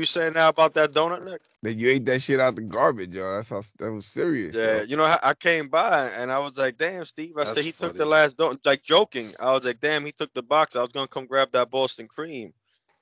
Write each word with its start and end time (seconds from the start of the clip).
you 0.00 0.06
saying 0.06 0.32
now 0.32 0.48
about 0.48 0.74
that 0.74 0.92
donut, 0.92 1.24
Nick? 1.24 1.40
That 1.62 1.74
you 1.74 1.90
ate 1.90 2.04
that 2.06 2.22
shit 2.22 2.40
out 2.40 2.56
the 2.56 2.62
garbage, 2.62 3.14
yo. 3.14 3.36
That's 3.36 3.50
how 3.50 3.62
that 3.78 3.92
was 3.92 4.06
serious. 4.06 4.56
Yeah, 4.56 4.78
yo. 4.78 4.82
you 4.82 4.96
know, 4.96 5.04
I, 5.04 5.18
I 5.22 5.34
came 5.34 5.68
by 5.68 6.08
and 6.08 6.32
I 6.32 6.40
was 6.40 6.58
like, 6.58 6.78
"Damn, 6.78 7.04
Steve." 7.04 7.34
I 7.36 7.44
That's 7.44 7.54
said 7.54 7.64
he 7.64 7.72
took 7.72 7.96
the 7.96 8.06
last 8.06 8.38
donut, 8.38 8.64
like 8.64 8.82
joking. 8.82 9.26
I 9.38 9.52
was 9.52 9.64
like, 9.64 9.80
"Damn, 9.80 10.04
he 10.04 10.12
took 10.12 10.32
the 10.34 10.42
box. 10.42 10.74
I 10.74 10.80
was 10.80 10.90
gonna 10.90 11.08
come 11.08 11.26
grab 11.26 11.52
that 11.52 11.70
Boston 11.70 12.08
cream." 12.08 12.52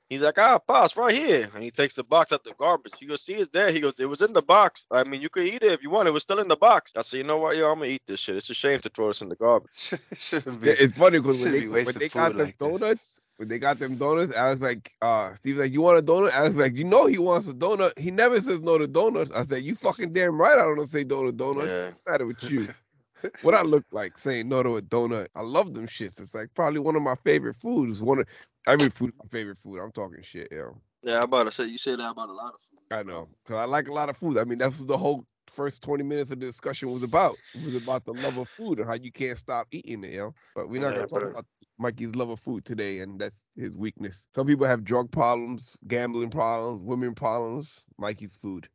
He's 0.08 0.22
like, 0.22 0.38
"Ah, 0.38 0.58
boss, 0.66 0.96
right 0.96 1.14
here," 1.14 1.50
and 1.54 1.62
he 1.62 1.70
takes 1.70 1.94
the 1.94 2.04
box 2.04 2.32
out 2.32 2.42
the 2.42 2.54
garbage. 2.58 2.94
He 2.98 3.06
goes, 3.06 3.22
"See, 3.22 3.34
it's 3.34 3.50
there." 3.50 3.70
He 3.70 3.80
goes, 3.80 3.94
"It 3.98 4.06
was 4.06 4.22
in 4.22 4.32
the 4.32 4.42
box. 4.42 4.86
I 4.90 5.04
mean, 5.04 5.20
you 5.20 5.28
could 5.28 5.46
eat 5.46 5.62
it 5.62 5.72
if 5.72 5.82
you 5.82 5.90
want. 5.90 6.08
It 6.08 6.12
was 6.12 6.22
still 6.22 6.38
in 6.38 6.48
the 6.48 6.56
box." 6.56 6.92
I 6.96 7.02
said, 7.02 7.18
"You 7.18 7.24
know 7.24 7.36
what, 7.38 7.56
yo, 7.56 7.70
I'm 7.70 7.78
gonna 7.78 7.90
eat 7.90 8.02
this 8.06 8.20
shit. 8.20 8.36
It's 8.36 8.48
a 8.48 8.54
shame 8.54 8.80
to 8.80 8.88
throw 8.88 9.08
this 9.08 9.20
in 9.20 9.28
the 9.28 9.36
garbage." 9.36 9.70
Shouldn't 10.14 10.60
be. 10.60 10.70
it's 10.70 10.96
funny 10.96 11.18
because 11.18 11.42
when 11.44 11.52
they, 11.52 11.60
be 11.60 11.68
when 11.68 11.84
wasting 11.84 12.00
they 12.00 12.08
got 12.08 12.32
food 12.32 12.38
them 12.38 12.46
like 12.46 12.58
this. 12.58 13.20
When 13.38 13.46
they 13.46 13.60
got 13.60 13.78
them 13.78 13.96
donuts, 13.96 14.34
I 14.34 14.50
was 14.50 14.60
like, 14.60 14.92
uh, 15.00 15.32
Steve's 15.34 15.60
like, 15.60 15.72
you 15.72 15.80
want 15.80 15.96
a 15.96 16.02
donut? 16.02 16.32
I 16.32 16.42
was 16.42 16.56
like, 16.56 16.74
you 16.74 16.82
know 16.82 17.06
he 17.06 17.18
wants 17.18 17.48
a 17.48 17.54
donut. 17.54 17.96
He 17.96 18.10
never 18.10 18.40
says 18.40 18.60
no 18.62 18.78
to 18.78 18.88
donuts. 18.88 19.30
I 19.30 19.44
said, 19.44 19.62
you 19.62 19.76
fucking 19.76 20.12
damn 20.12 20.40
right 20.40 20.58
I 20.58 20.62
don't 20.62 20.86
say 20.86 21.04
no 21.04 21.24
to 21.24 21.32
donuts. 21.32 21.70
Yeah. 21.70 21.84
What's 21.84 21.94
the 21.94 22.10
matter 22.10 22.26
with 22.26 22.50
you? 22.50 22.68
what 23.42 23.54
I 23.54 23.62
look 23.62 23.84
like 23.92 24.18
saying 24.18 24.48
no 24.48 24.64
to 24.64 24.76
a 24.78 24.82
donut. 24.82 25.28
I 25.36 25.42
love 25.42 25.72
them 25.72 25.86
shits. 25.86 26.20
It's 26.20 26.34
like 26.34 26.52
probably 26.54 26.80
one 26.80 26.96
of 26.96 27.02
my 27.02 27.14
favorite 27.24 27.54
foods. 27.54 28.02
One 28.02 28.18
of 28.18 28.26
every 28.66 28.90
food 28.90 29.12
my 29.18 29.28
favorite 29.30 29.58
food. 29.58 29.78
I'm 29.78 29.92
talking 29.92 30.20
shit, 30.22 30.50
yo. 30.50 30.76
Yeah, 31.04 31.18
I'm 31.18 31.24
about 31.24 31.44
to 31.44 31.52
say 31.52 31.66
you 31.66 31.78
say 31.78 31.94
that 31.94 32.10
about 32.10 32.30
a 32.30 32.32
lot 32.32 32.54
of 32.54 32.60
food. 32.60 32.80
I 32.90 33.04
know. 33.04 33.28
Cause 33.46 33.56
I 33.56 33.66
like 33.66 33.86
a 33.86 33.94
lot 33.94 34.08
of 34.08 34.16
food. 34.16 34.36
I 34.36 34.44
mean, 34.44 34.58
that's 34.58 34.84
the 34.84 34.98
whole 34.98 35.24
first 35.50 35.82
20 35.82 36.04
minutes 36.04 36.30
of 36.30 36.40
the 36.40 36.46
discussion 36.46 36.90
was 36.90 37.02
about. 37.02 37.36
It 37.54 37.62
was 37.62 37.74
about 37.74 38.04
the 38.04 38.14
love 38.14 38.38
of 38.38 38.48
food 38.48 38.78
and 38.80 38.88
how 38.88 38.94
you 38.94 39.12
can't 39.12 39.38
stop 39.38 39.66
eating 39.70 40.04
it, 40.04 40.12
yo. 40.12 40.34
But 40.54 40.68
we're 40.68 40.80
not 40.80 40.94
Yeah, 40.94 41.06
gonna 41.06 41.06
talk 41.08 41.30
about 41.30 41.46
Mikey's 41.78 42.14
love 42.14 42.30
of 42.30 42.40
food 42.40 42.64
today, 42.64 43.00
and 43.00 43.20
that's 43.20 43.42
his 43.56 43.70
weakness. 43.70 44.26
Some 44.34 44.46
people 44.46 44.66
have 44.66 44.84
drug 44.84 45.10
problems, 45.10 45.76
gambling 45.86 46.30
problems, 46.30 46.82
women 46.82 47.14
problems. 47.14 47.84
Mikey's 47.98 48.36
food. 48.36 48.68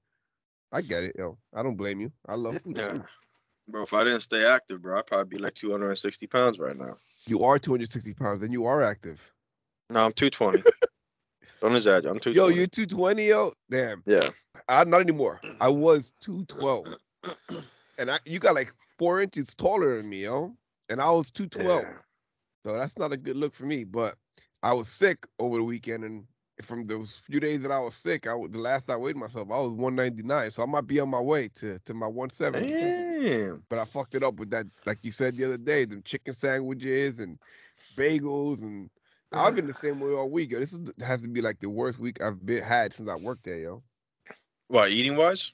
I 0.72 0.82
get 0.82 1.04
it, 1.04 1.16
yo. 1.18 1.38
I 1.54 1.62
don't 1.64 1.76
blame 1.76 2.02
you. 2.02 2.12
I 2.28 2.36
love 2.36 2.60
food. 2.62 2.78
Yeah, 2.78 2.94
too. 2.94 3.04
bro. 3.68 3.84
If 3.84 3.94
I 3.94 4.04
didn't 4.04 4.22
stay 4.22 4.46
active, 4.46 4.82
bro, 4.82 4.98
I'd 4.98 5.06
probably 5.06 5.38
be 5.38 5.44
like 5.44 5.54
260 5.54 6.28
pounds 6.28 6.60
right 6.60 6.76
now. 6.76 6.96
You 7.28 7.44
are 7.44 7.60
260 7.60 8.14
pounds, 8.14 8.44
and 8.44 8.52
you 8.52 8.66
are 8.66 8.82
active. 8.82 9.34
No, 9.90 10.06
I'm 10.06 10.14
220. 10.14 10.64
Don't 11.62 11.76
exaggerate. 11.76 12.16
I'm 12.16 12.20
220. 12.20 12.36
Yo, 12.36 12.48
you're 12.48 12.68
220, 12.68 13.28
yo. 13.28 13.54
Damn. 13.70 14.04
Yeah. 14.06 14.30
I 14.68 14.84
not 14.84 15.02
anymore. 15.02 15.42
I 15.62 15.68
mm. 15.68 15.78
was 15.78 16.14
212. 16.22 16.96
And 17.98 18.10
I 18.12 18.20
you 18.26 18.40
got 18.40 18.56
like 18.56 18.72
four 18.98 19.22
inches 19.22 19.54
taller 19.54 19.98
than 20.00 20.10
me, 20.10 20.24
yo. 20.24 20.56
And 20.90 21.02
I 21.02 21.10
was 21.12 21.32
212. 21.32 21.84
Yeah. 21.84 21.94
So 22.66 22.78
that's 22.78 22.98
not 22.98 23.12
a 23.12 23.18
good 23.18 23.36
look 23.36 23.54
for 23.54 23.66
me. 23.66 23.84
But 23.84 24.16
I 24.62 24.74
was 24.74 24.88
sick 24.88 25.28
over 25.40 25.58
the 25.58 25.64
weekend, 25.64 26.04
and 26.04 26.26
from 26.62 26.86
those 26.86 27.18
few 27.18 27.40
days 27.40 27.64
that 27.64 27.72
I 27.72 27.80
was 27.80 27.96
sick, 27.96 28.28
I 28.28 28.34
was, 28.34 28.52
the 28.52 28.60
last 28.60 28.90
I 28.90 28.96
weighed 28.96 29.18
myself, 29.18 29.50
I 29.52 29.60
was 29.60 29.72
199. 29.72 30.52
So 30.52 30.64
I 30.64 30.66
might 30.66 30.88
be 30.88 31.00
on 31.00 31.10
my 31.10 31.20
way 31.20 31.50
to 31.56 31.80
to 31.80 31.94
my 31.94 32.08
170. 32.08 32.68
Damn. 32.68 33.64
But 33.70 33.80
I 33.80 33.86
fucked 33.86 34.16
it 34.16 34.24
up 34.24 34.36
with 34.36 34.50
that, 34.52 34.66
like 34.86 35.00
you 35.04 35.12
said 35.12 35.36
the 35.36 35.46
other 35.46 35.58
day, 35.58 35.86
them 35.86 36.02
chicken 36.04 36.34
sandwiches 36.34 37.20
and 37.20 37.38
bagels, 37.96 38.62
and 38.62 38.90
I've 39.34 39.56
been 39.56 39.68
the 39.68 39.74
same 39.86 40.00
way 40.00 40.12
all 40.14 40.30
week. 40.30 40.52
Yo. 40.52 40.60
This 40.60 40.74
is, 40.74 40.92
has 41.02 41.22
to 41.22 41.28
be 41.28 41.42
like 41.42 41.60
the 41.60 41.70
worst 41.70 42.00
week 42.00 42.22
I've 42.22 42.46
been 42.46 42.64
had 42.64 42.94
since 42.94 43.10
I 43.10 43.16
worked 43.16 43.44
there, 43.44 43.60
yo. 43.60 43.84
What 44.74 44.90
eating 44.90 45.16
wise, 45.16 45.52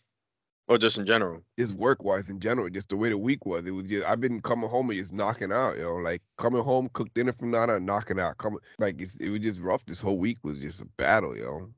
or 0.69 0.77
just 0.77 0.97
in 0.97 1.05
general? 1.05 1.43
Just 1.59 1.73
work 1.73 2.05
wise 2.05 2.29
in 2.29 2.39
general, 2.39 2.69
just 2.69 2.87
the 2.87 2.95
way 2.95 3.09
the 3.09 3.17
week 3.17 3.45
was. 3.45 3.67
It 3.67 3.71
was 3.71 3.85
just 3.85 4.07
I've 4.07 4.21
been 4.21 4.39
coming 4.39 4.69
home 4.69 4.89
and 4.89 4.97
just 4.97 5.11
knocking 5.11 5.51
out, 5.51 5.77
yo. 5.77 5.95
Like 5.95 6.21
coming 6.37 6.63
home, 6.63 6.89
cook 6.93 7.13
dinner 7.13 7.33
from 7.33 7.51
now 7.51 7.69
on, 7.69 7.83
knocking 7.83 8.17
out. 8.17 8.37
Coming 8.37 8.59
like 8.77 9.01
it's, 9.01 9.17
it 9.17 9.29
was 9.29 9.41
just 9.41 9.59
rough. 9.59 9.85
This 9.85 9.99
whole 9.99 10.19
week 10.19 10.37
was 10.43 10.59
just 10.59 10.81
a 10.81 10.85
battle, 10.85 11.35
yo. 11.35 11.69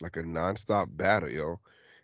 Like 0.00 0.16
a 0.16 0.22
nonstop 0.22 0.86
battle, 0.96 1.28
yo. 1.28 1.60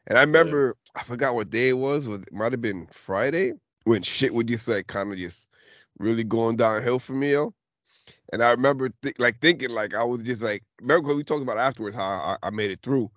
And 0.09 0.19
I 0.19 0.21
remember 0.21 0.77
I 0.95 1.05
forgot 1.05 1.37
what 1.37 1.49
day 1.49 1.71
it 1.71 1.79
was. 1.79 2.07
Was 2.07 2.21
it 2.21 2.31
might 2.31 2.53
have 2.53 2.61
been 2.61 2.87
Friday 2.89 3.55
when 3.85 4.03
shit 4.03 4.35
would 4.35 4.49
just 4.49 4.69
like 4.69 4.89
kind 4.89 5.11
of 5.11 5.17
just 5.17 5.49
really 5.99 6.23
going 6.23 6.57
downhill 6.57 6.99
for 6.99 7.15
me, 7.15 7.33
yo. 7.33 7.55
And 8.31 8.45
I 8.45 8.51
remember 8.51 8.91
th- 9.01 9.19
like 9.19 9.41
thinking 9.41 9.71
like 9.71 9.95
I 9.95 10.05
was 10.05 10.23
just 10.23 10.43
like 10.43 10.65
remember 10.83 11.15
we 11.15 11.25
talked 11.25 11.41
about 11.41 11.57
afterwards 11.57 11.97
how 11.97 12.03
I, 12.43 12.49
I 12.49 12.51
made 12.51 12.71
it 12.71 12.81
through. 12.83 13.11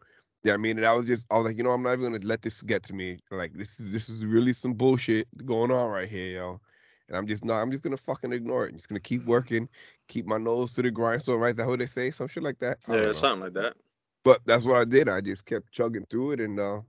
Yeah, 0.45 0.53
I 0.53 0.57
mean, 0.57 0.77
and 0.77 0.85
I 0.85 0.93
was 0.93 1.07
just 1.07 1.25
I 1.31 1.37
was 1.37 1.47
like, 1.47 1.57
you 1.57 1.63
know, 1.63 1.71
I'm 1.71 1.81
not 1.81 1.93
even 1.93 2.11
gonna 2.11 2.23
let 2.23 2.43
this 2.43 2.61
get 2.61 2.83
to 2.83 2.93
me. 2.93 3.17
Like 3.31 3.53
this 3.53 3.79
is 3.79 3.91
this 3.91 4.09
is 4.09 4.23
really 4.23 4.53
some 4.53 4.75
bullshit 4.75 5.27
going 5.43 5.71
on 5.71 5.89
right 5.89 6.07
here, 6.07 6.27
yo. 6.27 6.61
And 7.07 7.17
I'm 7.17 7.25
just 7.25 7.43
not. 7.43 7.63
I'm 7.63 7.71
just 7.71 7.81
gonna 7.81 7.97
fucking 7.97 8.31
ignore 8.31 8.65
it. 8.65 8.69
I'm 8.69 8.77
just 8.77 8.87
gonna 8.87 8.99
keep 8.99 9.25
working, 9.25 9.67
keep 10.07 10.27
my 10.27 10.37
nose 10.37 10.75
to 10.75 10.83
the 10.83 10.91
grindstone. 10.91 11.39
Right? 11.39 11.49
Is 11.49 11.57
that 11.57 11.65
what 11.65 11.79
they 11.79 11.87
say? 11.87 12.11
Some 12.11 12.27
shit 12.27 12.43
like 12.43 12.59
that. 12.59 12.77
Yeah, 12.87 13.01
know. 13.01 13.11
something 13.11 13.41
like 13.41 13.53
that. 13.53 13.75
But 14.23 14.45
that's 14.45 14.65
what 14.65 14.79
I 14.79 14.85
did. 14.85 15.09
I 15.09 15.19
just 15.19 15.47
kept 15.47 15.71
chugging 15.71 16.05
through 16.11 16.33
it, 16.33 16.41
and 16.41 16.59
uh, 16.59 16.81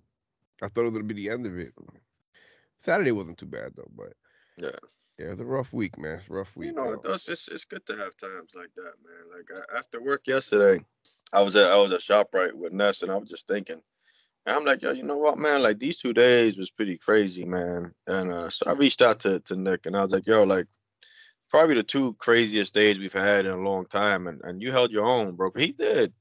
I 0.63 0.69
thought 0.69 0.83
it 0.83 0.91
was 0.91 0.93
gonna 0.93 1.05
be 1.05 1.15
the 1.15 1.31
end 1.31 1.47
of 1.47 1.59
it. 1.59 1.73
Saturday 2.77 3.13
wasn't 3.13 3.39
too 3.39 3.47
bad 3.47 3.73
though, 3.75 3.91
but 3.97 4.13
Yeah. 4.59 4.79
yeah, 5.19 5.29
it 5.29 5.31
was 5.31 5.41
a 5.41 5.47
rough 5.47 5.73
week, 5.73 5.99
man. 5.99 6.19
It's 6.19 6.29
a 6.29 6.33
rough 6.35 6.59
week. 6.59 6.67
You 6.69 6.75
know, 6.75 6.89
yo. 6.89 6.93
it 6.93 7.03
does. 7.03 7.27
It's, 7.31 7.49
it's 7.49 7.65
good 7.65 7.87
to 7.87 7.97
have 7.97 8.19
times 8.19 8.53
like 8.55 8.75
that, 8.75 8.93
man. 9.03 9.35
Like 9.35 9.67
I, 9.73 9.79
after 9.79 10.03
work 10.03 10.27
yesterday, 10.27 10.85
I 11.33 11.43
was 11.43 11.57
at 11.57 11.71
I 11.71 11.77
was 11.77 11.93
at 11.93 12.01
Shoprite 12.01 12.55
with 12.55 12.73
Ness, 12.73 13.03
and 13.03 13.11
I 13.11 13.17
was 13.17 13.29
just 13.29 13.47
thinking, 13.49 13.81
and 14.47 14.57
I'm 14.57 14.65
like, 14.65 14.83
yo, 14.83 14.93
you 14.93 15.03
know 15.03 15.17
what, 15.17 15.39
man? 15.39 15.63
Like 15.63 15.79
these 15.79 15.99
two 15.99 16.13
days 16.13 16.57
was 16.57 16.71
pretty 16.71 16.99
crazy, 16.99 17.45
man. 17.45 17.93
And 18.07 18.33
uh, 18.33 18.51
so 18.51 18.67
I 18.69 18.73
reached 18.73 19.03
out 19.03 19.21
to 19.21 19.41
to 19.41 19.57
Nick, 19.57 19.87
and 19.87 19.97
I 19.97 20.03
was 20.03 20.13
like, 20.13 20.27
yo, 20.27 20.45
like 20.45 20.67
probably 21.51 21.75
the 21.75 21.83
two 21.83 22.15
craziest 22.15 22.75
days 22.75 22.99
we've 22.99 23.13
had 23.13 23.47
in 23.47 23.53
a 23.53 23.57
long 23.57 23.87
time, 23.87 24.27
and 24.27 24.41
and 24.45 24.63
you 24.63 24.73
held 24.73 24.91
your 24.91 25.07
own, 25.07 25.35
bro. 25.35 25.51
He 25.57 25.73
did. 25.73 26.13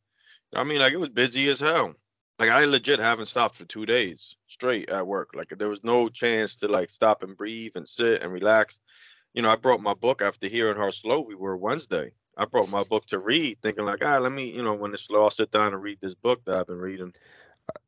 I 0.54 0.64
mean, 0.64 0.80
like 0.80 0.94
it 0.94 1.00
was 1.00 1.10
busy 1.10 1.50
as 1.50 1.60
hell. 1.60 1.94
Like 2.40 2.50
I 2.50 2.66
legit 2.66 3.00
haven't 3.00 3.28
stopped 3.28 3.56
for 3.56 3.66
two 3.66 3.86
days 3.86 4.36
straight 4.48 4.90
at 4.90 5.08
work. 5.08 5.30
Like 5.34 5.54
there 5.58 5.70
was 5.70 5.84
no 5.84 6.10
chance 6.10 6.58
to 6.58 6.68
like 6.68 6.90
stop 6.90 7.24
and 7.24 7.38
breathe 7.38 7.74
and 7.76 7.88
sit 7.88 8.22
and 8.22 8.32
relax. 8.32 8.78
You 9.34 9.42
know, 9.42 9.50
I 9.50 9.56
brought 9.56 9.82
my 9.82 9.94
book 9.94 10.22
after 10.22 10.48
hearing 10.48 10.78
how 10.78 10.90
slow 10.90 11.22
we 11.22 11.36
were 11.36 11.56
Wednesday. 11.58 12.12
I 12.38 12.46
brought 12.46 12.70
my 12.70 12.84
book 12.84 13.06
to 13.08 13.20
read, 13.20 13.60
thinking 13.62 13.86
like, 13.86 14.04
ah, 14.04 14.18
let 14.18 14.32
me, 14.32 14.50
you 14.52 14.62
know, 14.62 14.74
when 14.74 14.94
it's 14.94 15.04
slow, 15.04 15.24
I'll 15.24 15.30
sit 15.30 15.52
down 15.52 15.74
and 15.74 15.82
read 15.82 16.00
this 16.02 16.16
book 16.16 16.44
that 16.46 16.58
I've 16.58 16.68
been 16.68 16.80
reading. 16.80 17.14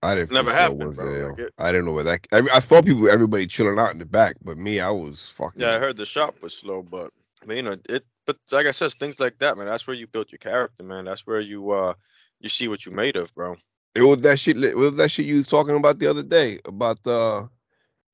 I 0.01 0.15
didn't. 0.15 0.31
never 0.31 0.53
happened, 0.53 0.95
bro. 0.95 1.29
Like 1.35 1.51
I 1.57 1.71
didn't 1.71 1.85
know 1.85 1.91
where 1.91 2.03
that. 2.03 2.27
I, 2.31 2.41
I 2.53 2.59
saw 2.59 2.81
people, 2.81 3.09
everybody 3.09 3.47
chilling 3.47 3.79
out 3.79 3.91
in 3.91 3.99
the 3.99 4.05
back, 4.05 4.37
but 4.43 4.57
me, 4.57 4.79
I 4.79 4.89
was 4.89 5.27
fucking. 5.29 5.61
Yeah, 5.61 5.75
I 5.75 5.79
heard 5.79 5.97
the 5.97 6.05
shop 6.05 6.41
was 6.41 6.53
slow, 6.53 6.81
but 6.81 7.11
I 7.43 7.45
mean, 7.45 7.57
you 7.57 7.63
know, 7.63 7.77
it. 7.89 8.05
But 8.25 8.37
like 8.51 8.65
I 8.65 8.71
said, 8.71 8.91
things 8.93 9.19
like 9.19 9.37
that, 9.39 9.57
man. 9.57 9.67
That's 9.67 9.87
where 9.87 9.95
you 9.95 10.07
built 10.07 10.31
your 10.31 10.39
character, 10.39 10.83
man. 10.83 11.05
That's 11.05 11.25
where 11.25 11.39
you 11.39 11.71
uh, 11.71 11.93
you 12.39 12.49
see 12.49 12.67
what 12.67 12.85
you 12.85 12.91
made 12.91 13.15
of, 13.15 13.33
bro. 13.35 13.55
It 13.95 14.01
was 14.01 14.21
that 14.21 14.39
shit. 14.39 14.61
It 14.61 14.77
was 14.77 14.97
that 14.97 15.11
shit 15.11 15.25
you 15.25 15.35
was 15.35 15.47
talking 15.47 15.75
about 15.75 15.99
the 15.99 16.07
other 16.07 16.23
day 16.23 16.59
about 16.65 17.03
the. 17.03 17.49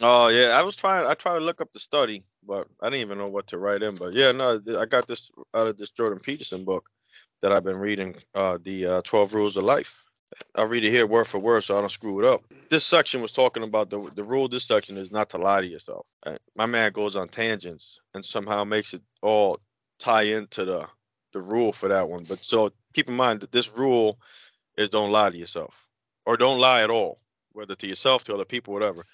Oh 0.03 0.29
yeah, 0.29 0.49
I 0.49 0.63
was 0.63 0.77
trying. 0.77 1.07
I 1.07 1.15
tried 1.15 1.39
to 1.39 1.45
look 1.45 1.61
up 1.61 1.73
the 1.73 1.81
study, 1.81 2.23
but 2.47 2.67
I 2.81 2.87
didn't 2.89 3.01
even 3.01 3.19
know 3.19 3.27
what 3.29 3.49
to 3.49 3.59
write 3.59 3.83
in. 3.83 3.95
But 3.95 4.13
yeah, 4.13 4.33
no, 4.33 4.61
I 4.79 4.85
got 4.85 5.07
this 5.07 5.31
out 5.55 5.67
of 5.67 5.77
this 5.77 5.91
Jordan 5.91 6.19
Peterson 6.21 6.65
book 6.65 6.89
that 7.41 7.53
I've 7.53 7.65
been 7.65 7.79
reading, 7.79 8.15
uh, 8.35 8.59
the 8.63 8.87
uh, 8.87 9.03
Twelve 9.03 9.35
Rules 9.35 9.57
of 9.57 9.65
Life. 9.65 10.03
I'll 10.55 10.67
read 10.67 10.85
it 10.85 10.91
here 10.91 11.07
word 11.07 11.27
for 11.27 11.39
word 11.39 11.65
so 11.65 11.77
I 11.77 11.81
don't 11.81 11.91
screw 11.91 12.19
it 12.21 12.25
up. 12.25 12.43
This 12.69 12.85
section 12.85 13.21
was 13.23 13.33
talking 13.33 13.63
about 13.63 13.91
the 13.91 13.99
the 14.15 14.23
rule. 14.25 14.49
This 14.49 14.65
section 14.65 14.97
is 14.97 15.11
not 15.11 15.31
to 15.31 15.39
lie 15.39 15.61
to 15.61 15.67
yourself. 15.67 16.07
My 16.57 16.67
man 16.67 16.93
goes 16.93 17.17
on 17.17 17.29
tangents 17.29 17.99
and 18.15 18.25
somehow 18.25 18.65
makes 18.65 18.95
it 18.95 19.03
all 19.23 19.59
tie 19.99 20.23
into 20.23 20.65
the 20.65 20.87
the 21.33 21.41
rule 21.41 21.73
for 21.73 21.89
that 21.89 22.09
one. 22.09 22.25
But 22.29 22.39
so 22.39 22.73
keep 22.95 23.09
in 23.09 23.15
mind 23.15 23.41
that 23.41 23.51
this 23.53 23.71
rule 23.77 24.19
is 24.77 24.89
don't 24.89 25.11
lie 25.11 25.29
to 25.31 25.37
yourself 25.37 25.87
or 26.25 26.37
don't 26.37 26.59
lie 26.59 26.83
at 26.83 26.91
all, 26.91 27.19
whether 27.53 27.75
to 27.75 27.87
yourself, 27.87 28.25
to 28.25 28.35
other 28.35 28.45
people, 28.45 28.73
whatever. 28.73 29.05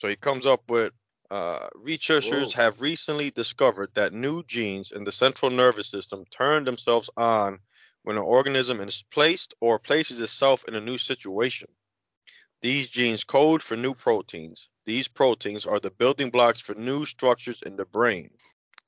So 0.00 0.08
he 0.08 0.16
comes 0.16 0.46
up 0.46 0.62
with 0.68 0.92
uh, 1.30 1.68
researchers 1.74 2.54
Whoa. 2.54 2.62
have 2.62 2.80
recently 2.80 3.30
discovered 3.30 3.90
that 3.94 4.12
new 4.12 4.42
genes 4.42 4.92
in 4.92 5.04
the 5.04 5.12
central 5.12 5.50
nervous 5.50 5.88
system 5.88 6.24
turn 6.30 6.64
themselves 6.64 7.10
on 7.16 7.58
when 8.02 8.16
an 8.16 8.22
organism 8.22 8.80
is 8.80 9.04
placed 9.10 9.54
or 9.60 9.78
places 9.78 10.20
itself 10.20 10.64
in 10.66 10.74
a 10.74 10.80
new 10.80 10.96
situation. 10.96 11.68
These 12.62 12.88
genes 12.88 13.24
code 13.24 13.62
for 13.62 13.76
new 13.76 13.94
proteins. 13.94 14.70
These 14.86 15.08
proteins 15.08 15.66
are 15.66 15.80
the 15.80 15.90
building 15.90 16.30
blocks 16.30 16.60
for 16.60 16.74
new 16.74 17.04
structures 17.04 17.62
in 17.62 17.76
the 17.76 17.84
brain. 17.84 18.30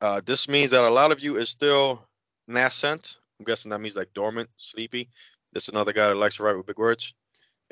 Uh, 0.00 0.20
this 0.25 0.48
means 0.48 0.72
that 0.72 0.84
a 0.84 0.90
lot 0.90 1.12
of 1.12 1.20
you 1.20 1.38
is 1.38 1.48
still 1.48 2.02
nascent. 2.48 3.19
I'm 3.38 3.44
guessing 3.44 3.70
that 3.70 3.81
means 3.81 3.96
like 3.96 4.14
dormant, 4.14 4.50
sleepy. 4.56 5.10
This 5.52 5.64
is 5.64 5.69
another 5.69 5.92
guy 5.92 6.08
that 6.08 6.16
likes 6.16 6.36
to 6.36 6.42
write 6.42 6.56
with 6.56 6.66
big 6.66 6.78
words 6.78 7.12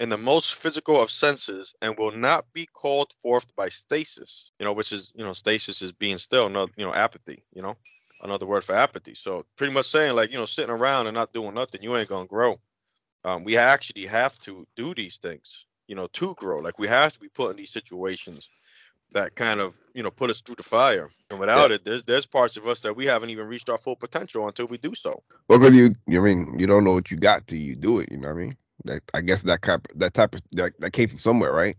in 0.01 0.09
the 0.09 0.19
most 0.19 0.55
physical 0.55 1.01
of 1.01 1.11
senses 1.11 1.75
and 1.81 1.97
will 1.97 2.11
not 2.11 2.45
be 2.53 2.67
called 2.67 3.13
forth 3.23 3.55
by 3.55 3.69
stasis 3.69 4.51
you 4.59 4.65
know 4.65 4.73
which 4.73 4.91
is 4.91 5.13
you 5.15 5.25
know 5.25 5.33
stasis 5.33 5.83
is 5.83 5.93
being 5.93 6.19
still 6.19 6.49
not 6.49 6.71
you 6.77 6.85
know 6.85 6.93
apathy 6.93 7.45
you 7.55 7.63
know 7.63 7.77
another 8.23 8.47
word 8.47 8.65
for 8.65 8.75
apathy. 8.75 9.15
So 9.15 9.45
pretty 9.57 9.73
much 9.73 9.87
saying 9.87 10.15
like 10.15 10.31
you 10.31 10.39
know 10.39 10.45
sitting 10.45 10.71
around 10.71 11.07
and 11.07 11.15
not 11.15 11.33
doing 11.33 11.55
nothing 11.55 11.83
you 11.83 11.97
ain't 11.97 12.09
gonna 12.09 12.27
grow. 12.27 12.59
Um, 13.25 13.45
we 13.45 13.57
actually 13.57 14.07
have 14.07 14.39
to 14.41 14.67
do 14.77 14.95
these 14.95 15.19
things 15.19 15.67
you 15.87 15.95
know 15.95 16.09
to 16.09 16.35
grow. 16.35 16.59
Like 16.61 16.79
we 16.79 16.89
have 16.89 17.13
to 17.13 17.21
be 17.21 17.29
put 17.29 17.53
in 17.53 17.57
these 17.57 17.71
situations 17.71 18.49
that 19.13 19.35
kind 19.35 19.61
of 19.61 19.75
you 19.95 20.03
know 20.03 20.11
put 20.11 20.31
us 20.31 20.41
through 20.41 20.57
the 20.57 20.63
fire. 20.63 21.09
And 21.31 21.39
without 21.41 21.71
it 21.71 21.85
there's 21.85 22.03
there's 22.05 22.27
parts 22.27 22.57
of 22.57 22.67
us 22.67 22.81
that 22.81 22.97
we 22.97 23.07
haven't 23.07 23.31
even 23.31 23.47
reached 23.47 23.71
our 23.71 23.79
full 23.79 23.97
potential 23.97 24.47
until 24.47 24.67
we 24.67 24.79
do 24.79 24.95
so. 24.95 25.23
Well, 25.49 25.59
because 25.59 25.75
you, 25.75 25.95
you 26.07 26.21
I 26.21 26.25
mean, 26.25 26.59
you 26.59 26.67
don't 26.67 26.85
know 26.85 26.93
what 26.93 27.11
you 27.11 27.17
got 27.17 27.47
till 27.47 27.59
you 27.59 27.75
do 27.75 28.01
it. 28.01 28.11
You 28.11 28.19
know 28.19 28.29
what 28.29 28.35
I 28.35 28.41
mean? 28.45 28.57
That 28.85 29.03
I 29.15 29.21
guess 29.21 29.43
that 29.43 29.63
type 29.63 29.89
that 29.97 30.15
type 30.15 30.35
of 30.35 30.43
that, 30.53 30.73
that 30.81 30.93
came 30.93 31.09
from 31.09 31.19
somewhere, 31.19 31.53
right? 31.53 31.77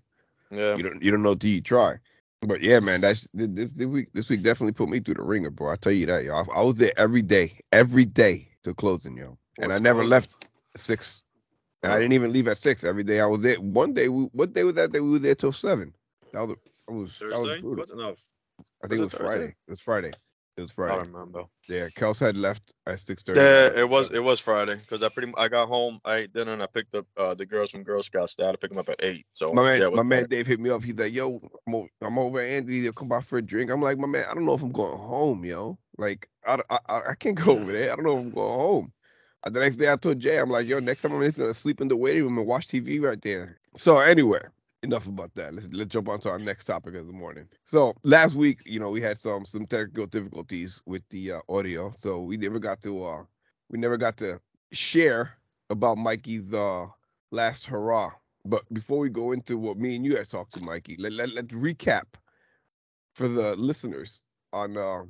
Yeah. 0.52 0.76
You 0.76 0.84
don't 0.84 1.02
you 1.02 1.12
don't 1.12 1.24
know 1.24 1.36
till 1.36 1.50
you 1.50 1.62
try. 1.62 1.98
But 2.42 2.62
yeah, 2.62 2.80
man, 2.80 3.02
that's 3.02 3.28
this 3.34 3.74
this 3.74 3.88
week 3.88 4.10
this 4.14 4.30
week 4.30 4.42
definitely 4.44 4.74
put 4.74 4.90
me 4.90 5.00
through 5.00 5.16
the 5.16 5.24
ringer, 5.24 5.52
bro. 5.52 5.72
I 5.72 5.76
tell 5.76 5.92
you 5.92 6.08
that, 6.08 6.24
yo. 6.24 6.34
I, 6.36 6.44
I 6.56 6.62
was 6.62 6.76
there 6.76 6.94
every 6.98 7.22
day, 7.22 7.60
every 7.72 8.06
day 8.06 8.50
to 8.64 8.74
closing, 8.74 9.16
yo. 9.16 9.38
And 9.58 9.68
What's 9.68 9.80
I 9.80 9.84
never 9.84 10.00
closing? 10.00 10.10
left 10.10 10.50
six. 10.76 11.24
And 11.84 11.92
I 11.94 11.98
didn't 12.00 12.14
even 12.14 12.34
leave 12.34 12.48
at 12.48 12.58
six. 12.58 12.84
Every 12.84 13.04
day 13.04 13.22
I 13.22 13.26
was 13.26 13.42
there. 13.42 13.56
One 13.56 13.94
day, 13.94 14.08
we, 14.10 14.26
what 14.34 14.54
day 14.54 14.64
was 14.64 14.76
that? 14.76 14.92
Day 14.92 15.00
we 15.00 15.12
were 15.12 15.20
there 15.20 15.36
till 15.36 15.52
seven. 15.52 15.94
That 16.34 16.48
was 16.48 16.56
that 16.88 16.94
was 16.94 17.24
that 17.30 17.40
was 17.40 17.48
Thursday? 17.48 17.62
brutal. 17.62 17.86
What? 17.88 17.98
No, 17.98 18.16
I 18.84 18.88
think 18.88 19.00
it 19.00 19.00
was 19.00 19.02
was 19.02 19.14
Thursday? 19.14 19.24
Friday. 19.24 19.46
It 19.46 19.70
was 19.70 19.82
Friday. 19.82 20.12
It 20.62 20.66
was 20.66 20.72
I 20.72 20.76
Friday. 20.76 21.04
don't 21.04 21.14
remember. 21.14 21.44
Yeah, 21.68 21.88
Kels 21.90 22.20
had 22.20 22.38
left 22.38 22.74
at 22.86 23.00
six 23.00 23.24
thirty. 23.24 23.40
Yeah, 23.40 23.82
it 23.82 23.90
was 23.90 24.12
it 24.12 24.24
was 24.24 24.40
Friday 24.40 24.76
because 24.76 25.02
I 25.02 25.10
pretty 25.10 25.34
I 25.36 25.48
got 25.48 25.68
home, 25.68 26.00
I 26.06 26.18
ate 26.18 26.34
dinner, 26.34 26.54
and 26.54 26.62
I 26.62 26.68
picked 26.68 26.94
up 26.94 27.08
uh, 27.18 27.34
the 27.34 27.48
girls 27.48 27.72
from 27.72 27.84
Girl 27.84 28.04
Scouts. 28.04 28.36
I 28.40 28.46
had 28.46 28.52
to 28.52 28.58
pick 28.60 28.70
them 28.70 28.78
up 28.78 28.90
at 28.90 29.04
eight. 29.04 29.26
So 29.34 29.54
My 29.54 29.64
man, 29.64 29.82
yeah, 29.82 29.90
my 29.90 30.04
man 30.04 30.28
Dave 30.30 30.46
hit 30.46 30.60
me 30.60 30.70
up. 30.70 30.84
He's 30.84 31.00
like, 31.00 31.14
"Yo, 31.14 31.42
I'm 31.68 31.76
over, 31.76 31.88
I'm 32.02 32.20
over 32.20 32.40
at 32.40 32.50
Anthony. 32.50 32.82
They'll 32.82 32.94
come 32.94 33.08
by 33.08 33.22
for 33.22 33.40
a 33.40 33.42
drink." 33.42 33.72
I'm 33.72 33.82
like, 33.82 33.98
"My 33.98 34.08
man, 34.08 34.26
I 34.30 34.36
don't 34.36 34.46
know 34.46 34.54
if 34.54 34.62
I'm 34.62 34.72
going 34.72 35.00
home, 35.00 35.44
yo. 35.44 35.80
Like, 35.98 36.30
I, 36.46 36.60
I, 36.70 36.80
I 36.88 37.00
I 37.12 37.16
can't 37.16 37.36
go 37.44 37.54
over 37.58 37.72
there. 37.72 37.92
I 37.92 37.96
don't 37.96 38.06
know 38.06 38.18
if 38.20 38.24
I'm 38.26 38.30
going 38.32 38.60
home." 38.60 38.94
Uh, 39.44 39.50
The 39.50 39.62
next 39.62 39.78
day, 39.78 39.92
I 39.92 39.96
told 39.96 40.20
Jay, 40.20 40.38
"I'm 40.38 40.52
like, 40.52 40.68
yo, 40.68 40.80
next 40.80 41.02
time 41.02 41.14
I'm 41.14 41.22
just 41.24 41.40
gonna 41.40 41.54
sleep 41.56 41.82
in 41.82 41.88
the 41.88 41.98
waiting 41.98 42.24
room 42.24 42.38
and 42.38 42.46
watch 42.46 42.68
TV 42.68 43.02
right 43.02 43.22
there." 43.22 43.60
So 43.78 43.98
anyway, 44.00 44.42
enough 44.84 45.08
about 45.08 45.34
that. 45.36 45.54
Let's 45.54 45.72
let's 45.72 45.90
jump 45.90 46.10
on 46.10 46.20
to 46.22 46.30
our 46.30 46.40
next 46.40 46.66
topic 46.66 46.96
of 46.96 47.08
the 47.08 47.14
morning. 47.14 47.48
So 47.66 47.96
last 48.04 48.36
week, 48.36 48.62
you 48.66 48.80
know, 48.80 48.90
we 48.90 49.02
had 49.02 49.18
some 49.18 49.46
some 49.46 49.66
technical 49.66 50.08
difficulties 50.08 50.82
with 50.86 51.08
the 51.10 51.34
uh, 51.34 51.40
audio, 51.50 51.92
so 52.00 52.22
we 52.22 52.38
never 52.38 52.60
got 52.60 52.82
to 52.82 53.06
uh 53.06 53.24
we 53.70 53.80
never 53.80 53.98
got 53.98 54.18
to 54.18 54.40
share 54.72 55.38
about 55.70 55.98
Mikey's 55.98 56.54
uh 56.54 56.88
last 57.32 57.66
hurrah. 57.66 58.12
But 58.44 58.64
before 58.74 59.00
we 59.00 59.10
go 59.10 59.34
into 59.34 59.58
what 59.58 59.78
me 59.78 59.96
and 59.96 60.06
you 60.06 60.18
had 60.18 60.30
talked 60.30 60.56
to 60.56 60.64
Mikey, 60.64 60.96
let, 60.98 61.12
let, 61.14 61.30
let's 61.30 61.54
recap 61.54 62.06
for 63.14 63.28
the 63.28 63.56
listeners 63.56 64.20
on 64.52 64.78
uh, 64.78 65.04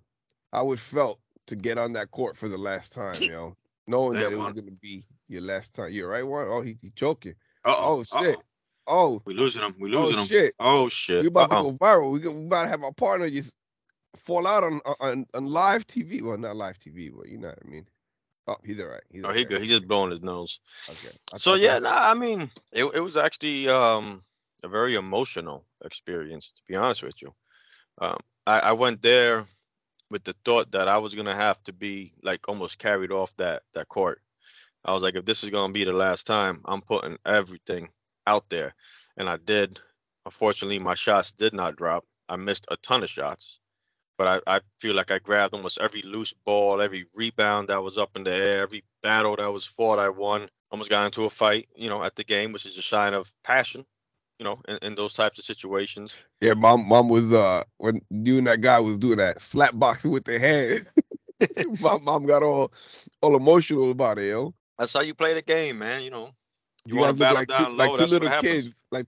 how 0.52 0.72
it 0.74 0.80
felt 0.80 1.20
to 1.48 1.56
get 1.56 1.78
on 1.78 1.94
that 1.94 2.12
court 2.12 2.36
for 2.36 2.50
the 2.50 2.58
last 2.58 2.92
time, 2.92 3.16
you 3.22 3.30
know, 3.30 3.56
knowing 3.88 4.20
that 4.20 4.32
Man, 4.32 4.34
it 4.34 4.44
was 4.44 4.54
going 4.54 4.66
to 4.66 4.78
be 4.82 5.06
your 5.30 5.42
last 5.42 5.74
time. 5.74 5.92
You're 5.92 6.10
right, 6.10 6.28
one. 6.28 6.48
Oh, 6.50 6.62
he, 6.62 6.78
he. 6.82 6.92
Uh-oh, 7.02 7.24
Oh, 7.64 8.04
shit. 8.04 8.38
Oh, 8.92 9.22
We 9.26 9.34
losing 9.34 9.62
them. 9.62 9.76
We 9.80 9.90
oh 9.96 10.02
losing 10.02 10.18
them. 10.18 10.26
shit. 10.26 10.54
Oh 10.60 10.90
shit. 10.90 11.22
We 11.22 11.28
about 11.28 11.52
Uh-uh. 11.52 11.64
to 11.64 11.70
go 11.72 11.78
viral. 11.78 12.12
We, 12.12 12.20
we 12.28 12.46
about 12.46 12.64
to 12.64 12.70
have 12.70 12.84
our 12.84 12.92
partner 12.92 13.30
just 13.30 13.54
fall 14.18 14.46
out 14.46 14.64
on 14.66 14.82
on, 15.00 15.26
on 15.34 15.46
live 15.46 15.88
TV. 15.88 16.22
Well, 16.22 16.38
not 16.38 16.58
live 16.58 16.78
TV, 16.78 17.10
but 17.16 17.30
you 17.30 17.38
know 17.38 17.48
what 17.48 17.60
I 17.66 17.70
mean. 17.70 17.88
Oh, 18.48 18.58
he's 18.66 18.80
all 18.82 18.88
right. 18.88 19.02
He's 19.10 19.24
Oh, 19.24 19.28
all 19.30 19.34
he 19.34 19.40
right. 19.40 19.48
good. 19.48 19.62
He 19.62 19.68
just 19.70 19.88
blowing 19.88 20.12
his 20.12 20.22
nose. 20.22 20.60
Okay. 20.90 21.16
I 21.34 21.38
So 21.38 21.54
yeah, 21.54 21.80
that- 21.80 21.84
nah, 21.84 22.10
I 22.12 22.14
mean, 22.14 22.52
it 22.74 22.84
it 22.94 23.00
was 23.00 23.16
actually 23.16 23.70
um 23.70 24.22
a 24.64 24.68
very 24.68 24.96
emotional 24.96 25.64
experience, 25.86 26.52
to 26.56 26.62
be 26.68 26.76
honest 26.76 27.02
with 27.02 27.22
you. 27.22 27.34
Um, 28.00 28.18
I, 28.46 28.60
I 28.60 28.72
went 28.74 29.02
there 29.02 29.46
with 30.10 30.24
the 30.26 30.36
thought 30.44 30.72
that 30.74 30.90
I 30.90 30.98
was 30.98 31.16
gonna 31.16 31.36
have 31.36 31.64
to 31.64 31.74
be 31.74 32.14
like 32.24 32.50
almost 32.50 32.78
carried 32.78 33.12
off 33.14 33.34
that 33.38 33.64
that 33.74 33.88
court. 33.88 34.22
I 34.84 34.94
was 34.94 35.02
like, 35.04 35.16
if 35.16 35.24
this 35.24 35.44
is 35.46 35.50
gonna 35.50 35.72
be 35.72 35.86
the 35.86 35.94
last 35.94 36.26
time, 36.28 36.62
I'm 36.66 36.82
putting 36.82 37.18
everything 37.26 37.90
out 38.28 38.50
there, 38.50 38.74
and 39.18 39.30
I 39.30 39.38
did. 39.38 39.80
Unfortunately, 40.26 40.80
my 40.80 40.96
shots 40.96 41.32
did 41.32 41.54
not 41.54 41.76
drop. 41.76 42.06
I 42.30 42.36
missed 42.36 42.66
a 42.70 42.78
ton 42.78 43.04
of 43.04 43.10
shots, 43.10 43.60
but 44.18 44.44
I, 44.48 44.58
I 44.58 44.62
feel 44.80 44.96
like 44.96 45.12
I 45.12 45.20
grabbed 45.20 45.54
almost 45.54 45.80
every 45.82 46.02
loose 46.04 46.34
ball, 46.46 46.82
every 46.82 47.06
rebound 47.16 47.70
that 47.70 47.84
was 47.84 47.98
up 47.98 48.16
in 48.16 48.24
the 48.24 48.34
air, 48.34 48.62
every 48.62 48.84
battle 49.04 49.36
that 49.36 49.52
was 49.52 49.66
fought, 49.66 50.00
I 50.00 50.10
won. 50.10 50.50
Almost 50.72 50.90
got 50.90 51.06
into 51.06 51.26
a 51.26 51.30
fight, 51.30 51.68
you 51.76 51.90
know, 51.90 52.04
at 52.04 52.16
the 52.16 52.24
game, 52.24 52.54
which 52.54 52.66
is 52.66 52.78
a 52.78 52.82
sign 52.82 53.14
of 53.14 53.32
passion, 53.44 53.86
you 54.40 54.46
know, 54.46 54.62
in, 54.68 54.78
in 54.82 54.96
those 54.96 55.14
types 55.14 55.38
of 55.38 55.44
situations. 55.44 56.14
Yeah, 56.40 56.54
mom, 56.54 56.88
mom 56.88 57.10
was 57.10 57.34
uh 57.34 57.64
when 57.78 58.02
you 58.10 58.38
and 58.38 58.48
that 58.48 58.62
guy 58.62 58.80
was 58.80 58.98
doing 58.98 59.18
that 59.18 59.42
slap 59.42 59.72
boxing 59.74 60.12
with 60.12 60.24
their 60.24 60.40
hand. 60.40 60.88
my 61.82 61.98
mom 61.98 62.26
got 62.26 62.44
all 62.44 62.72
all 63.22 63.36
emotional 63.36 63.92
about 63.92 64.20
it, 64.20 64.30
yo. 64.30 64.54
That's 64.78 64.94
how 64.94 65.02
you 65.02 65.14
play 65.14 65.34
the 65.34 65.42
game, 65.42 65.80
man. 65.80 66.04
You 66.04 66.12
know, 66.12 66.30
you, 66.86 66.95
You, 66.95 67.01
guys 67.01 67.13
to 67.16 67.19
look 67.19 67.48
battle 67.48 67.75
like 67.75 67.88
two, 67.88 67.95
like 67.95 67.95
two 67.95 68.06
little 68.06 68.42
kids. 68.42 68.83
Like 68.92 69.06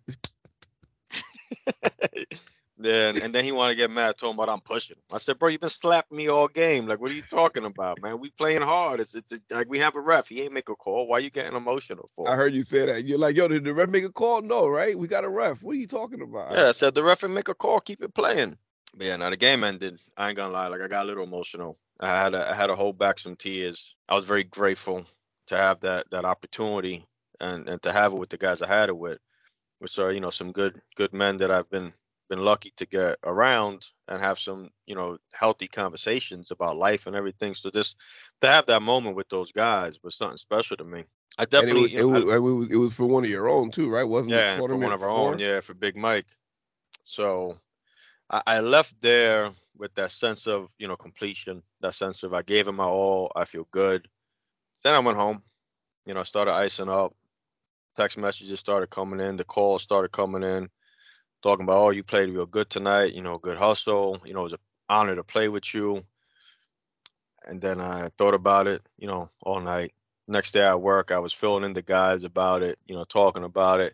yeah, 2.79 3.09
and, 3.09 3.17
and 3.17 3.35
then 3.35 3.43
he 3.43 3.51
want 3.51 3.71
to 3.71 3.75
get 3.75 3.89
mad, 3.89 4.17
talking 4.17 4.35
about 4.35 4.49
I'm 4.49 4.59
pushing. 4.59 4.97
I 5.11 5.17
said, 5.17 5.39
bro, 5.39 5.49
you've 5.49 5.61
been 5.61 5.69
slapping 5.69 6.17
me 6.17 6.29
all 6.29 6.47
game. 6.47 6.87
Like, 6.87 6.99
what 6.99 7.11
are 7.11 7.15
you 7.15 7.21
talking 7.21 7.65
about, 7.65 8.01
man? 8.01 8.19
We 8.19 8.29
playing 8.31 8.61
hard. 8.61 8.99
It's, 8.99 9.15
it's 9.15 9.31
like 9.49 9.69
we 9.69 9.79
have 9.79 9.95
a 9.95 10.01
ref. 10.01 10.27
He 10.27 10.41
ain't 10.41 10.53
make 10.53 10.69
a 10.69 10.75
call. 10.75 11.07
Why 11.07 11.19
you 11.19 11.29
getting 11.29 11.55
emotional 11.55 12.09
for? 12.15 12.29
I 12.29 12.35
heard 12.35 12.53
you 12.53 12.63
say 12.63 12.85
that. 12.85 13.05
You're 13.05 13.19
like, 13.19 13.35
yo, 13.35 13.47
did 13.47 13.63
the 13.63 13.73
ref 13.73 13.89
make 13.89 14.05
a 14.05 14.11
call? 14.11 14.41
No, 14.41 14.67
right? 14.67 14.97
We 14.97 15.07
got 15.07 15.23
a 15.23 15.29
ref. 15.29 15.61
What 15.61 15.73
are 15.73 15.79
you 15.79 15.87
talking 15.87 16.21
about? 16.21 16.53
Yeah, 16.53 16.69
I 16.69 16.71
said 16.71 16.93
the 16.93 17.03
ref 17.03 17.23
and 17.23 17.33
make 17.33 17.47
a 17.47 17.55
call, 17.55 17.79
keep 17.79 18.01
it 18.01 18.13
playing. 18.13 18.57
But 18.95 19.07
yeah, 19.07 19.15
now 19.15 19.29
the 19.29 19.37
game 19.37 19.63
ended. 19.63 19.99
I 20.17 20.29
ain't 20.29 20.37
gonna 20.37 20.53
lie, 20.53 20.67
like 20.67 20.81
I 20.81 20.87
got 20.87 21.05
a 21.05 21.07
little 21.07 21.23
emotional. 21.23 21.77
I 21.99 22.09
had 22.09 22.29
to, 22.31 22.49
I 22.51 22.53
had 22.53 22.67
to 22.67 22.75
hold 22.75 22.97
back 22.97 23.17
some 23.17 23.35
tears. 23.35 23.95
I 24.07 24.15
was 24.15 24.25
very 24.25 24.43
grateful 24.43 25.05
to 25.47 25.57
have 25.57 25.81
that 25.81 26.09
that 26.11 26.25
opportunity 26.25 27.05
and 27.39 27.67
and 27.69 27.81
to 27.83 27.91
have 27.93 28.13
it 28.13 28.17
with 28.17 28.29
the 28.29 28.37
guys 28.37 28.61
I 28.61 28.67
had 28.67 28.89
it 28.89 28.97
with, 28.97 29.19
which 29.79 29.97
are 29.99 30.11
you 30.11 30.19
know 30.21 30.29
some 30.31 30.51
good 30.51 30.81
good 30.95 31.13
men 31.13 31.37
that 31.37 31.51
I've 31.51 31.69
been 31.69 31.93
been 32.29 32.39
lucky 32.39 32.71
to 32.77 32.85
get 32.85 33.17
around 33.23 33.85
and 34.07 34.19
have 34.21 34.39
some 34.39 34.69
you 34.85 34.95
know 34.95 35.17
healthy 35.31 35.67
conversations 35.67 36.51
about 36.51 36.77
life 36.77 37.07
and 37.07 37.15
everything. 37.15 37.53
So 37.55 37.69
just 37.69 37.95
to 38.41 38.47
have 38.47 38.65
that 38.67 38.81
moment 38.81 39.15
with 39.15 39.29
those 39.29 39.51
guys 39.51 39.99
was 40.03 40.15
something 40.15 40.37
special 40.37 40.77
to 40.77 40.83
me. 40.85 41.05
I 41.37 41.45
And 41.57 41.69
it 41.69 41.73
definitely 41.73 41.75
was, 41.75 41.91
you 41.91 41.97
it, 41.97 42.03
know, 42.03 42.07
I- 42.11 42.21
was, 42.21 42.33
it 42.33 42.39
was 42.39 42.71
it 42.71 42.75
was 42.77 42.93
for 42.93 43.05
one 43.07 43.23
of 43.23 43.29
your 43.29 43.47
own 43.49 43.71
too, 43.71 43.89
right? 43.89 44.03
Wasn't 44.03 44.35
yeah, 44.35 44.59
it 44.59 44.65
for 44.67 44.77
one 44.77 44.93
of 44.93 45.01
our 45.01 45.09
before? 45.09 45.09
own, 45.09 45.39
yeah, 45.39 45.59
for 45.61 45.73
Big 45.73 45.95
Mike. 45.95 46.27
So 47.03 47.55
I, 48.29 48.41
I 48.45 48.59
left 48.59 48.99
there 49.01 49.51
with 49.77 49.93
that 49.95 50.11
sense 50.11 50.47
of, 50.47 50.69
you 50.77 50.87
know, 50.87 50.95
completion, 50.95 51.63
that 51.81 51.95
sense 51.95 52.23
of 52.23 52.33
I 52.33 52.41
gave 52.41 52.67
him 52.67 52.75
my 52.75 52.85
all, 52.85 53.31
I 53.35 53.45
feel 53.45 53.67
good. 53.71 54.07
Then 54.83 54.95
I 54.95 54.99
went 54.99 55.17
home, 55.17 55.41
you 56.05 56.13
know, 56.13 56.23
started 56.23 56.53
icing 56.53 56.89
up. 56.89 57.13
Text 57.95 58.17
messages 58.17 58.59
started 58.59 58.89
coming 58.89 59.19
in, 59.19 59.37
the 59.37 59.43
calls 59.43 59.83
started 59.83 60.11
coming 60.11 60.43
in, 60.43 60.69
talking 61.41 61.63
about, 61.63 61.77
oh, 61.77 61.89
you 61.91 62.03
played 62.03 62.29
real 62.29 62.45
good 62.45 62.69
tonight, 62.69 63.13
you 63.13 63.21
know, 63.21 63.37
good 63.37 63.57
hustle, 63.57 64.21
you 64.25 64.33
know, 64.33 64.41
it 64.41 64.43
was 64.43 64.53
an 64.53 64.59
honor 64.89 65.15
to 65.15 65.23
play 65.23 65.49
with 65.49 65.73
you. 65.73 66.03
And 67.45 67.61
then 67.61 67.81
I 67.81 68.09
thought 68.17 68.33
about 68.33 68.67
it, 68.67 68.81
you 68.97 69.07
know, 69.07 69.29
all 69.41 69.59
night. 69.59 69.93
Next 70.27 70.53
day 70.53 70.61
at 70.61 70.81
work, 70.81 71.11
I 71.11 71.19
was 71.19 71.33
filling 71.33 71.65
in 71.65 71.73
the 71.73 71.81
guys 71.81 72.23
about 72.23 72.63
it, 72.63 72.79
you 72.85 72.95
know, 72.95 73.03
talking 73.03 73.43
about 73.43 73.81
it. 73.81 73.93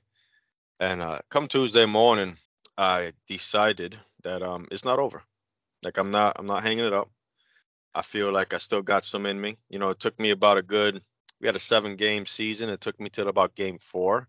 And 0.80 1.02
uh, 1.02 1.20
come 1.30 1.48
Tuesday 1.48 1.86
morning, 1.86 2.38
I 2.78 3.12
decided 3.28 4.00
that 4.24 4.42
um 4.42 4.68
it's 4.72 4.86
not 4.86 5.00
over. 5.00 5.22
Like 5.84 5.98
I'm 5.98 6.12
not 6.12 6.38
I'm 6.40 6.46
not 6.46 6.64
hanging 6.64 6.86
it 6.86 6.94
up. 6.94 7.10
I 7.94 8.04
feel 8.04 8.32
like 8.32 8.54
I 8.54 8.58
still 8.60 8.82
got 8.82 9.04
some 9.04 9.26
in 9.26 9.40
me. 9.42 9.58
You 9.70 9.80
know, 9.80 9.90
it 9.90 10.00
took 10.00 10.20
me 10.20 10.30
about 10.30 10.58
a 10.58 10.62
good 10.62 11.02
we 11.40 11.48
had 11.48 11.56
a 11.56 11.60
seven 11.60 11.96
game 11.96 12.26
season. 12.26 12.70
It 12.70 12.82
took 12.82 13.00
me 13.00 13.10
till 13.10 13.28
about 13.28 13.56
game 13.56 13.78
four 13.80 14.28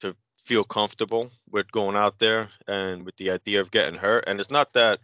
to 0.00 0.16
feel 0.38 0.64
comfortable 0.64 1.30
with 1.50 1.70
going 1.70 1.96
out 1.96 2.18
there 2.18 2.48
and 2.66 3.04
with 3.04 3.16
the 3.16 3.30
idea 3.30 3.60
of 3.60 3.70
getting 3.70 3.98
hurt. 3.98 4.24
And 4.26 4.40
it's 4.40 4.50
not 4.50 4.72
that 4.72 5.00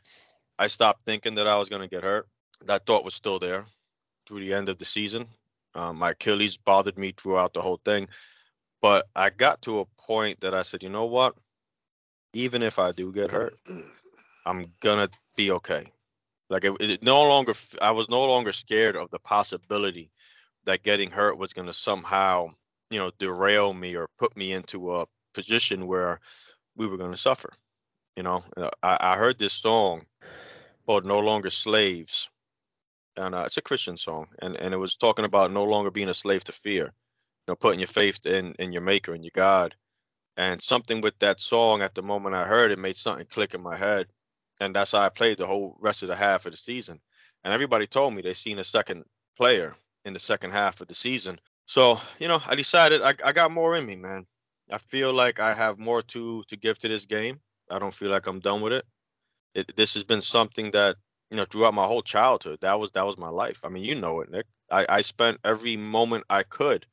I 0.59 0.67
stopped 0.67 1.05
thinking 1.05 1.37
that 1.37 1.47
I 1.47 1.59
was 1.59 1.69
gonna 1.69 1.89
get 1.89 2.03
hurt. 2.03 2.29
That 2.67 2.87
thought 2.87 3.05
was 3.05 3.15
still 3.15 3.39
there 3.39 3.67
through 4.27 4.41
the 4.41 4.55
end 4.55 4.69
of 4.69 4.79
the 4.79 4.85
season. 4.85 5.27
Um, 5.75 5.99
my 5.99 6.11
Achilles 6.11 6.57
bothered 6.57 6.99
me 6.99 7.13
throughout 7.17 7.53
the 7.53 7.61
whole 7.61 7.81
thing. 7.85 8.09
But 8.81 9.07
I 9.15 9.31
got 9.31 9.63
to 9.63 9.81
a 9.81 9.85
point 10.01 10.41
that 10.41 10.55
I 10.55 10.63
said, 10.63 10.83
you 10.83 10.89
know 10.89 11.07
what? 11.07 11.35
Even 12.33 12.63
if 12.63 12.79
I 12.79 12.93
do 12.93 13.13
get 13.13 13.31
hurt, 13.31 13.59
I'm 14.47 14.73
gonna 14.81 15.09
be 15.37 15.51
okay. 15.53 15.93
Like 16.51 16.65
it, 16.65 16.81
it 16.81 17.03
no 17.03 17.25
longer, 17.29 17.55
I 17.83 17.91
was 17.91 18.09
no 18.09 18.25
longer 18.25 18.53
scared 18.53 18.97
of 18.97 19.11
the 19.11 19.19
possibility 19.19 20.11
that 20.69 20.83
getting 20.83 21.11
hurt 21.11 21.39
was 21.39 21.55
gonna 21.55 21.73
somehow, 21.73 22.51
you 22.91 22.99
know, 22.99 23.11
derail 23.19 23.73
me 23.73 23.97
or 23.97 24.07
put 24.19 24.37
me 24.37 24.53
into 24.53 24.97
a 24.97 25.07
position 25.33 25.87
where 25.87 26.21
we 26.77 26.87
were 26.87 26.99
gonna 26.99 27.17
suffer. 27.17 27.55
You 28.17 28.23
know, 28.23 28.45
Uh, 28.55 28.71
I, 28.83 28.99
I 29.01 29.17
heard 29.17 29.39
this 29.39 29.55
song 29.55 30.07
called 30.85 31.07
"No 31.07 31.21
Longer 31.21 31.49
Slaves," 31.49 32.29
and 33.17 33.35
uh, 33.35 33.45
it's 33.47 33.57
a 33.57 33.63
Christian 33.63 33.97
song, 33.97 34.29
and 34.43 34.57
and 34.57 34.75
it 34.75 34.77
was 34.77 34.97
talking 34.97 35.25
about 35.25 35.53
no 35.53 35.65
longer 35.65 35.91
being 35.91 36.11
a 36.11 36.15
slave 36.15 36.45
to 36.45 36.53
fear, 36.53 36.85
you 36.85 36.93
know, 37.49 37.57
putting 37.57 37.81
your 37.81 37.89
faith 37.89 38.27
in 38.27 38.55
in 38.59 38.71
your 38.73 38.83
Maker 38.83 39.15
and 39.15 39.25
your 39.25 39.33
God. 39.35 39.75
And 40.37 40.61
something 40.63 41.01
with 41.01 41.19
that 41.21 41.41
song 41.41 41.81
at 41.83 41.95
the 41.95 42.03
moment 42.03 42.35
I 42.37 42.45
heard 42.47 42.73
it 42.73 42.79
made 42.79 42.97
something 42.97 43.27
click 43.27 43.55
in 43.55 43.63
my 43.63 43.77
head, 43.77 44.13
and 44.61 44.77
that's 44.77 44.93
how 44.93 45.01
I 45.01 45.09
played 45.09 45.39
the 45.39 45.47
whole 45.47 45.79
rest 45.81 46.03
of 46.03 46.09
the 46.09 46.17
half 46.17 46.45
of 46.45 46.53
the 46.53 46.59
season. 46.59 47.01
And 47.43 47.55
everybody 47.55 47.87
told 47.87 48.13
me 48.15 48.21
they 48.21 48.35
seen 48.35 48.59
a 48.59 48.65
second 48.65 49.05
player 49.37 49.75
in 50.05 50.13
the 50.13 50.21
second 50.21 50.53
half 50.53 50.81
of 50.81 50.89
the 50.89 50.95
season. 50.95 51.39
So 51.67 52.01
you 52.19 52.29
know, 52.29 52.41
I 52.47 52.55
decided 52.55 53.03
I, 53.03 53.15
I 53.25 53.33
got 53.33 53.51
more 53.53 53.77
in 53.77 53.87
me, 53.87 53.97
man. 53.97 54.27
I 54.73 54.79
feel 54.79 55.13
like 55.13 55.41
I 55.41 55.55
have 55.55 55.79
more 55.79 56.03
to 56.03 56.45
to 56.49 56.57
give 56.57 56.79
to 56.81 56.89
this 56.89 57.07
game. 57.07 57.41
I 57.71 57.79
don't 57.79 57.95
feel 57.95 58.11
like 58.11 58.27
I'm 58.27 58.41
done 58.41 58.61
with 58.63 58.73
it. 58.73 58.85
it 59.55 59.77
this 59.77 59.95
has 59.95 60.05
been 60.05 60.23
something 60.23 60.73
that 60.73 60.97
you 61.31 61.37
know 61.37 61.45
throughout 61.47 61.75
my 61.75 61.87
whole 61.87 62.03
childhood 62.03 62.59
that 62.63 62.79
was 62.81 62.91
that 62.93 63.07
was 63.07 63.19
my 63.19 63.29
life 63.29 63.61
i 63.65 63.69
mean 63.69 63.85
you 63.85 63.95
know 63.95 64.21
it 64.23 64.31
nick 64.31 64.47
i 64.71 64.87
i 64.89 65.01
spent 65.03 65.39
every 65.45 65.77
moment 65.77 66.25
i 66.31 66.43
could 66.43 66.87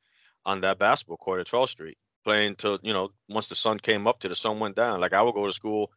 on 0.45 0.61
that 0.61 0.79
basketball 0.79 1.17
court 1.17 1.41
at 1.41 1.47
12th 1.47 1.69
Street, 1.69 1.97
playing 2.23 2.55
till 2.55 2.79
you 2.83 2.93
know 2.93 3.09
once 3.29 3.49
the 3.49 3.55
sun 3.55 3.79
came 3.79 4.07
up 4.07 4.19
to 4.19 4.29
the 4.29 4.35
sun 4.35 4.59
went 4.59 4.75
down. 4.75 4.99
Like 4.99 5.13
I 5.13 5.21
would 5.21 5.35
go 5.35 5.47
to 5.47 5.53
school 5.53 5.91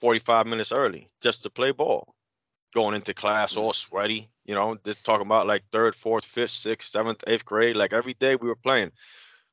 45 0.00 0.46
minutes 0.46 0.72
early 0.72 1.08
just 1.20 1.42
to 1.42 1.50
play 1.50 1.72
ball, 1.72 2.14
going 2.74 2.94
into 2.94 3.14
class 3.14 3.56
all 3.56 3.72
sweaty. 3.72 4.28
You 4.50 4.56
know, 4.56 4.76
just 4.84 5.06
talking 5.06 5.24
about 5.24 5.46
like 5.46 5.62
third, 5.70 5.94
fourth, 5.94 6.24
fifth, 6.24 6.50
sixth, 6.50 6.90
seventh, 6.90 7.22
eighth 7.28 7.44
grade. 7.44 7.76
Like 7.76 7.92
every 7.92 8.14
day 8.14 8.34
we 8.34 8.48
were 8.48 8.56
playing. 8.56 8.90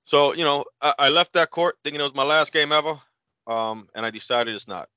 So 0.06 0.34
you 0.34 0.44
know, 0.44 0.66
I, 0.82 0.94
I 0.98 1.10
left 1.10 1.34
that 1.34 1.52
court 1.52 1.76
thinking 1.84 2.00
it 2.02 2.04
was 2.04 2.16
my 2.16 2.24
last 2.24 2.52
game 2.52 2.72
ever, 2.72 3.00
um, 3.46 3.88
and 3.94 4.04
I 4.04 4.10
decided 4.10 4.56
it's 4.56 4.68
not. 4.68 4.90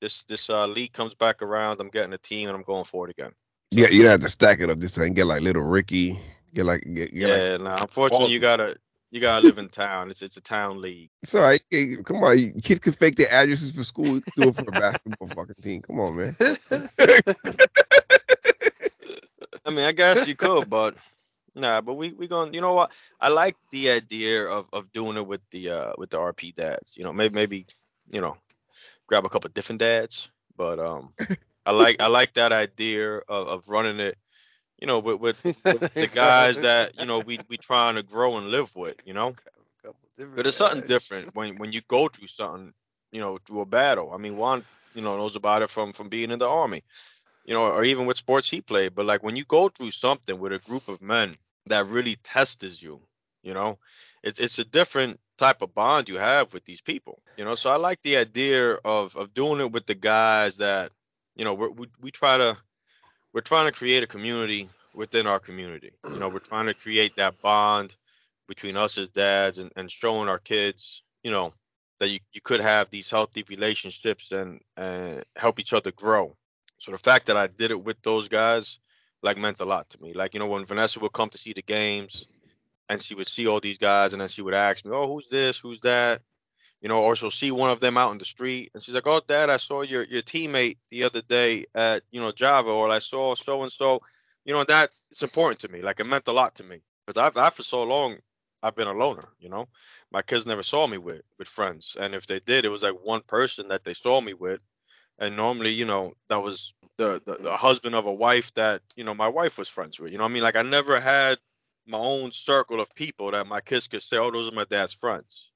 This 0.00 0.24
this 0.24 0.50
uh, 0.50 0.66
league 0.66 0.92
comes 0.92 1.14
back 1.14 1.42
around. 1.42 1.80
I'm 1.80 1.90
getting 1.90 2.12
a 2.12 2.18
team 2.18 2.48
and 2.48 2.56
I'm 2.56 2.64
going 2.64 2.82
for 2.82 3.06
it 3.08 3.12
again. 3.12 3.30
Yeah, 3.70 3.86
you 3.86 4.02
don't 4.02 4.10
have 4.10 4.22
to 4.22 4.28
stack 4.28 4.58
it 4.58 4.68
up 4.68 4.78
this 4.80 4.98
and 4.98 5.14
get 5.14 5.26
like 5.26 5.42
little 5.42 5.62
Ricky. 5.62 6.18
Get 6.52 6.64
like 6.64 6.82
get, 6.82 7.14
get 7.14 7.28
yeah, 7.28 7.52
like, 7.52 7.60
no, 7.60 7.76
unfortunately 7.82 8.32
you 8.32 8.40
gotta 8.40 8.74
you 9.12 9.20
gotta 9.20 9.44
live 9.44 9.58
in 9.58 9.68
town. 9.68 10.10
It's 10.10 10.22
it's 10.22 10.38
a 10.38 10.40
town 10.42 10.80
league. 10.80 11.10
It's 11.22 11.36
all 11.36 11.42
right. 11.42 11.62
Hey, 11.70 11.94
come 12.02 12.24
on, 12.24 12.36
you- 12.36 12.52
kids 12.54 12.80
can 12.80 12.94
fake 12.94 13.14
their 13.14 13.32
addresses 13.32 13.70
for 13.70 13.84
school. 13.84 14.16
You 14.16 14.22
can 14.22 14.32
do 14.34 14.48
it 14.48 14.56
for 14.56 14.68
a 14.68 14.72
basketball 14.72 15.28
fucking 15.28 15.62
team. 15.62 15.82
Come 15.82 16.00
on, 16.00 16.16
man. 16.16 16.36
I 19.80 19.90
mean, 19.92 20.02
I 20.02 20.12
guess 20.12 20.26
you 20.26 20.36
could, 20.36 20.70
but 20.70 20.96
nah. 21.54 21.80
But 21.80 21.94
we 21.94 22.12
we 22.12 22.28
going. 22.28 22.50
to 22.52 22.54
You 22.56 22.60
know 22.60 22.74
what? 22.74 22.90
I 23.20 23.28
like 23.28 23.56
the 23.70 23.90
idea 23.90 24.44
of 24.46 24.68
of 24.72 24.92
doing 24.92 25.16
it 25.16 25.26
with 25.26 25.40
the 25.50 25.70
uh 25.70 25.92
with 25.98 26.10
the 26.10 26.18
RP 26.18 26.52
dads. 26.52 26.96
You 26.96 27.04
know, 27.04 27.12
maybe 27.12 27.34
maybe 27.34 27.66
you 28.10 28.20
know, 28.20 28.36
grab 29.06 29.24
a 29.26 29.28
couple 29.28 29.50
different 29.50 29.80
dads. 29.80 30.30
But 30.56 30.78
um, 30.78 31.12
I 31.66 31.72
like 31.72 32.00
I 32.00 32.08
like 32.08 32.34
that 32.34 32.52
idea 32.52 33.18
of, 33.18 33.48
of 33.48 33.68
running 33.68 34.00
it. 34.00 34.16
You 34.80 34.86
know, 34.86 35.00
with 35.00 35.20
with, 35.20 35.44
with 35.68 35.82
the 35.98 36.08
guys 36.08 36.60
that 36.60 36.98
you 36.98 37.06
know 37.06 37.20
we 37.20 37.40
we 37.48 37.56
trying 37.58 37.96
to 37.96 38.02
grow 38.02 38.36
and 38.36 38.48
live 38.50 38.74
with. 38.76 38.96
You 39.04 39.14
know, 39.14 39.36
but 40.34 40.46
it's 40.46 40.56
something 40.56 40.82
different 40.86 41.30
when 41.34 41.58
when 41.58 41.72
you 41.72 41.80
go 41.88 42.08
through 42.08 42.28
something. 42.28 42.72
You 43.12 43.20
know, 43.20 43.38
through 43.46 43.60
a 43.62 43.66
battle. 43.66 44.12
I 44.12 44.18
mean, 44.18 44.36
Juan, 44.36 44.64
you 44.94 45.02
know, 45.02 45.16
knows 45.16 45.36
about 45.36 45.62
it 45.62 45.70
from 45.70 45.92
from 45.92 46.08
being 46.08 46.30
in 46.30 46.38
the 46.38 46.48
army 46.48 46.84
you 47.44 47.54
know, 47.54 47.64
or 47.66 47.84
even 47.84 48.06
with 48.06 48.16
sports 48.16 48.50
he 48.50 48.60
played. 48.60 48.94
But 48.94 49.06
like 49.06 49.22
when 49.22 49.36
you 49.36 49.44
go 49.44 49.68
through 49.68 49.90
something 49.90 50.38
with 50.38 50.52
a 50.52 50.58
group 50.58 50.88
of 50.88 51.02
men 51.02 51.36
that 51.66 51.86
really 51.86 52.16
tests 52.22 52.82
you, 52.82 53.00
you 53.42 53.54
know, 53.54 53.78
it's 54.22 54.38
it's 54.38 54.58
a 54.58 54.64
different 54.64 55.20
type 55.38 55.62
of 55.62 55.74
bond 55.74 56.08
you 56.08 56.18
have 56.18 56.52
with 56.52 56.64
these 56.64 56.82
people, 56.82 57.22
you 57.36 57.44
know. 57.44 57.54
So 57.54 57.70
I 57.70 57.76
like 57.76 58.02
the 58.02 58.16
idea 58.16 58.74
of 58.74 59.16
of 59.16 59.34
doing 59.34 59.60
it 59.60 59.72
with 59.72 59.86
the 59.86 59.94
guys 59.94 60.58
that, 60.58 60.92
you 61.34 61.44
know, 61.44 61.54
we 61.54 61.86
we 62.00 62.10
try 62.10 62.36
to 62.36 62.56
we're 63.32 63.40
trying 63.40 63.66
to 63.66 63.72
create 63.72 64.02
a 64.02 64.06
community 64.06 64.68
within 64.94 65.26
our 65.26 65.38
community. 65.38 65.92
You 66.12 66.18
know, 66.18 66.28
we're 66.28 66.40
trying 66.40 66.66
to 66.66 66.74
create 66.74 67.16
that 67.16 67.40
bond 67.40 67.94
between 68.48 68.76
us 68.76 68.98
as 68.98 69.08
dads 69.08 69.58
and, 69.58 69.70
and 69.76 69.90
showing 69.90 70.28
our 70.28 70.38
kids, 70.38 71.02
you 71.22 71.30
know, 71.30 71.52
that 72.00 72.08
you, 72.08 72.18
you 72.32 72.40
could 72.40 72.60
have 72.60 72.90
these 72.90 73.08
healthy 73.08 73.44
relationships 73.48 74.32
and 74.32 74.60
and 74.76 75.24
help 75.36 75.60
each 75.60 75.72
other 75.72 75.92
grow. 75.92 76.36
So 76.80 76.92
the 76.92 76.98
fact 76.98 77.26
that 77.26 77.36
I 77.36 77.46
did 77.46 77.70
it 77.70 77.84
with 77.84 78.02
those 78.02 78.28
guys, 78.28 78.80
like, 79.22 79.36
meant 79.38 79.60
a 79.60 79.66
lot 79.66 79.90
to 79.90 80.02
me. 80.02 80.14
Like, 80.14 80.34
you 80.34 80.40
know, 80.40 80.46
when 80.46 80.64
Vanessa 80.64 80.98
would 81.00 81.12
come 81.12 81.28
to 81.28 81.38
see 81.38 81.52
the 81.52 81.62
games, 81.62 82.26
and 82.88 83.00
she 83.00 83.14
would 83.14 83.28
see 83.28 83.46
all 83.46 83.60
these 83.60 83.78
guys, 83.78 84.12
and 84.12 84.20
then 84.20 84.28
she 84.28 84.42
would 84.42 84.54
ask 84.54 84.84
me, 84.84 84.90
"Oh, 84.92 85.06
who's 85.06 85.28
this? 85.28 85.58
Who's 85.58 85.80
that?" 85.82 86.22
You 86.80 86.88
know, 86.88 87.02
or 87.04 87.14
she'll 87.14 87.30
see 87.30 87.52
one 87.52 87.70
of 87.70 87.80
them 87.80 87.98
out 87.98 88.12
in 88.12 88.18
the 88.18 88.24
street, 88.24 88.72
and 88.74 88.82
she's 88.82 88.94
like, 88.94 89.06
"Oh, 89.06 89.20
Dad, 89.26 89.50
I 89.50 89.58
saw 89.58 89.82
your 89.82 90.02
your 90.04 90.22
teammate 90.22 90.78
the 90.90 91.04
other 91.04 91.22
day 91.22 91.66
at 91.74 92.02
you 92.10 92.20
know 92.20 92.32
Java, 92.32 92.70
or 92.70 92.90
I 92.90 92.98
saw 92.98 93.34
so 93.36 93.62
and 93.62 93.72
so." 93.72 94.00
You 94.44 94.54
know, 94.54 94.64
that 94.64 94.90
it's 95.10 95.22
important 95.22 95.60
to 95.60 95.68
me. 95.68 95.82
Like, 95.82 96.00
it 96.00 96.04
meant 96.04 96.26
a 96.28 96.32
lot 96.32 96.56
to 96.56 96.64
me 96.64 96.80
because 97.06 97.22
I've, 97.22 97.36
I've 97.36 97.54
for 97.54 97.62
so 97.62 97.84
long 97.84 98.18
I've 98.62 98.74
been 98.74 98.88
a 98.88 98.94
loner. 98.94 99.28
You 99.38 99.50
know, 99.50 99.68
my 100.10 100.22
kids 100.22 100.46
never 100.46 100.62
saw 100.62 100.86
me 100.86 100.98
with 100.98 101.22
with 101.38 101.48
friends, 101.48 101.96
and 102.00 102.14
if 102.14 102.26
they 102.26 102.40
did, 102.40 102.64
it 102.64 102.70
was 102.70 102.82
like 102.82 102.96
one 103.02 103.22
person 103.22 103.68
that 103.68 103.84
they 103.84 103.94
saw 103.94 104.20
me 104.20 104.34
with, 104.34 104.62
and 105.20 105.36
normally, 105.36 105.70
you 105.70 105.84
know, 105.84 106.14
that 106.28 106.42
was 106.42 106.74
the, 106.96 107.22
the 107.24 107.36
the 107.36 107.56
husband 107.56 107.94
of 107.94 108.06
a 108.06 108.12
wife 108.12 108.52
that 108.54 108.82
you 108.96 109.04
know 109.04 109.14
my 109.14 109.28
wife 109.28 109.58
was 109.58 109.68
friends 109.68 110.00
with. 110.00 110.12
You 110.12 110.18
know, 110.18 110.24
I 110.24 110.28
mean, 110.28 110.42
like 110.42 110.56
I 110.56 110.62
never 110.62 111.00
had 111.00 111.38
my 111.86 111.98
own 111.98 112.32
circle 112.32 112.80
of 112.80 112.94
people 112.94 113.30
that 113.30 113.46
my 113.46 113.60
kids 113.60 113.86
could 113.86 114.02
say, 114.02 114.16
"Oh, 114.16 114.30
those 114.30 114.50
are 114.50 114.54
my 114.54 114.64
dad's 114.68 114.92
friends." 114.92 115.50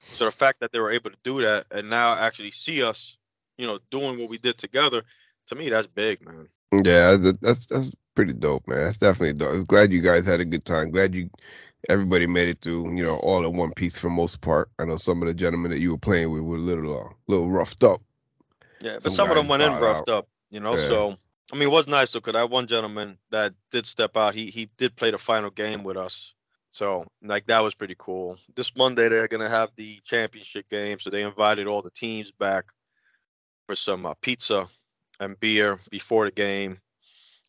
So 0.00 0.24
the 0.24 0.32
fact 0.32 0.60
that 0.60 0.72
they 0.72 0.80
were 0.80 0.92
able 0.92 1.10
to 1.10 1.16
do 1.22 1.42
that 1.42 1.66
and 1.70 1.90
now 1.90 2.14
actually 2.14 2.52
see 2.52 2.82
us, 2.82 3.16
you 3.58 3.66
know, 3.66 3.78
doing 3.90 4.18
what 4.18 4.30
we 4.30 4.38
did 4.38 4.56
together, 4.56 5.02
to 5.48 5.54
me, 5.54 5.68
that's 5.68 5.86
big, 5.86 6.24
man. 6.24 6.48
Yeah, 6.72 7.16
that's 7.40 7.66
that's 7.66 7.92
pretty 8.14 8.34
dope, 8.34 8.66
man. 8.68 8.84
That's 8.84 8.98
definitely 8.98 9.34
dope. 9.34 9.50
I 9.50 9.54
was 9.54 9.64
glad 9.64 9.92
you 9.92 10.00
guys 10.00 10.26
had 10.26 10.40
a 10.40 10.44
good 10.44 10.64
time. 10.64 10.90
Glad 10.90 11.14
you 11.14 11.30
everybody 11.88 12.26
made 12.26 12.48
it 12.48 12.60
through, 12.60 12.96
you 12.96 13.02
know, 13.02 13.16
all 13.16 13.44
in 13.46 13.56
one 13.56 13.72
piece 13.72 13.98
for 13.98 14.10
most 14.10 14.40
part. 14.40 14.70
I 14.78 14.84
know 14.84 14.96
some 14.96 15.22
of 15.22 15.28
the 15.28 15.34
gentlemen 15.34 15.70
that 15.70 15.80
you 15.80 15.92
were 15.92 15.98
playing 15.98 16.30
with 16.30 16.42
were 16.42 16.56
a 16.56 16.60
little 16.60 16.98
uh, 16.98 17.12
little 17.26 17.50
roughed 17.50 17.84
up. 17.84 18.02
Yeah, 18.80 18.94
but 18.94 19.04
Some 19.04 19.12
some, 19.12 19.30
of 19.30 19.36
them 19.36 19.48
went 19.48 19.62
in 19.62 19.72
roughed 19.72 20.08
up, 20.08 20.28
you 20.50 20.60
know. 20.60 20.76
Yeah. 20.76 20.88
So 20.88 21.16
I 21.52 21.56
mean, 21.56 21.68
it 21.68 21.72
was 21.72 21.88
nice 21.88 22.12
though, 22.12 22.20
because 22.20 22.34
that 22.34 22.50
one 22.50 22.66
gentleman 22.66 23.18
that 23.30 23.54
did 23.70 23.86
step 23.86 24.16
out, 24.16 24.34
he 24.34 24.46
he 24.46 24.68
did 24.76 24.96
play 24.96 25.10
the 25.10 25.18
final 25.18 25.50
game 25.50 25.82
with 25.82 25.96
us. 25.96 26.34
So 26.70 27.06
like 27.22 27.46
that 27.46 27.62
was 27.62 27.74
pretty 27.74 27.96
cool. 27.98 28.38
This 28.54 28.76
Monday 28.76 29.08
they're 29.08 29.28
gonna 29.28 29.48
have 29.48 29.70
the 29.76 30.00
championship 30.04 30.68
game, 30.68 31.00
so 31.00 31.10
they 31.10 31.22
invited 31.22 31.66
all 31.66 31.82
the 31.82 31.90
teams 31.90 32.30
back 32.30 32.66
for 33.66 33.74
some 33.74 34.04
uh, 34.06 34.14
pizza 34.20 34.68
and 35.20 35.38
beer 35.40 35.80
before 35.90 36.26
the 36.26 36.30
game. 36.30 36.78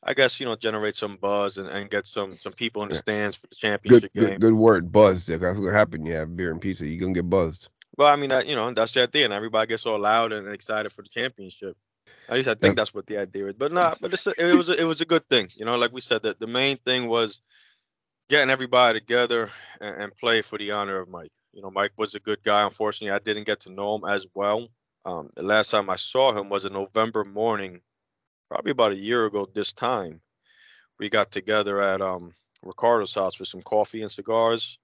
I 0.02 0.14
guess 0.14 0.40
you 0.40 0.46
know 0.46 0.56
generate 0.56 0.96
some 0.96 1.18
buzz 1.18 1.58
and, 1.58 1.68
and 1.68 1.90
get 1.90 2.08
some 2.08 2.32
some 2.32 2.54
people 2.54 2.84
in 2.84 2.90
the 2.90 2.96
stands 2.96 3.36
for 3.36 3.48
the 3.48 3.56
Good 3.56 3.60
championship 3.60 4.14
game. 4.14 4.24
good, 4.24 4.42
good 4.42 4.54
word, 4.54 4.92
buzz. 4.92 5.26
That's 5.26 5.60
what 5.60 5.74
happened. 5.74 6.08
You 6.08 6.16
have 6.16 6.36
beer 6.36 6.52
and 6.52 6.62
pizza, 6.62 6.88
you're 6.88 7.00
gonna 7.00 7.14
get 7.14 7.30
buzzed. 7.30 7.68
Well, 7.98 8.08
I 8.08 8.16
mean, 8.16 8.30
that, 8.30 8.48
you 8.48 8.56
know, 8.56 8.72
that's 8.72 8.94
the 8.94 9.04
idea, 9.04 9.26
and 9.26 9.34
everybody 9.34 9.68
gets 9.68 9.86
all 9.86 10.00
loud 10.00 10.32
and 10.32 10.48
excited 10.48 10.92
for 10.92 11.02
the 11.02 11.10
championship. 11.10 11.76
At 12.28 12.36
least 12.36 12.48
I 12.48 12.54
think 12.54 12.76
that's 12.76 12.94
what 12.94 13.08
the 13.08 13.18
idea 13.18 13.48
is. 13.48 13.54
But 13.54 13.72
nah, 13.72 13.96
but 14.00 14.14
it's 14.14 14.28
a, 14.28 14.34
it 14.38 14.56
was 14.56 14.70
a, 14.70 14.80
it 14.80 14.84
was 14.84 15.02
a 15.02 15.06
good 15.06 15.28
thing, 15.28 15.48
you 15.58 15.66
know. 15.66 15.78
Like 15.78 15.92
we 15.92 16.02
said, 16.02 16.24
that 16.24 16.40
the 16.40 16.48
main 16.48 16.78
thing 16.78 17.08
was 17.08 17.42
getting 18.30 18.52
everybody 18.52 19.00
together 19.00 19.50
and, 19.82 20.04
and 20.04 20.18
play 20.18 20.42
for 20.42 20.58
the 20.58 20.72
honor 20.72 21.00
of 21.00 21.10
Mike. 21.10 21.32
You 21.54 21.62
know, 21.62 21.72
Mike 21.72 21.94
was 21.98 22.16
a 22.16 22.20
good 22.20 22.44
guy. 22.44 22.64
Unfortunately, 22.64 23.16
I 23.16 23.20
didn't 23.20 23.46
get 23.46 23.62
to 23.62 23.72
know 23.72 23.96
him 23.96 24.06
as 24.06 24.28
well. 24.34 24.68
Um, 25.06 25.30
the 25.36 25.44
last 25.44 25.72
time 25.72 25.90
I 25.90 25.96
saw 25.96 26.38
him 26.38 26.50
was 26.50 26.66
a 26.66 26.70
November 26.70 27.24
morning, 27.24 27.82
probably 28.50 28.72
about 28.72 28.92
a 28.92 28.98
year 28.98 29.26
ago. 29.26 29.48
This 29.52 29.74
time, 29.74 30.22
we 31.00 31.10
got 31.10 31.32
together 31.32 31.82
at 31.82 32.02
um, 32.02 32.32
Ricardo's 32.64 33.16
house 33.16 33.36
for 33.36 33.46
some 33.46 33.62
coffee 33.62 34.04
and 34.04 34.12
cigars 34.12 34.78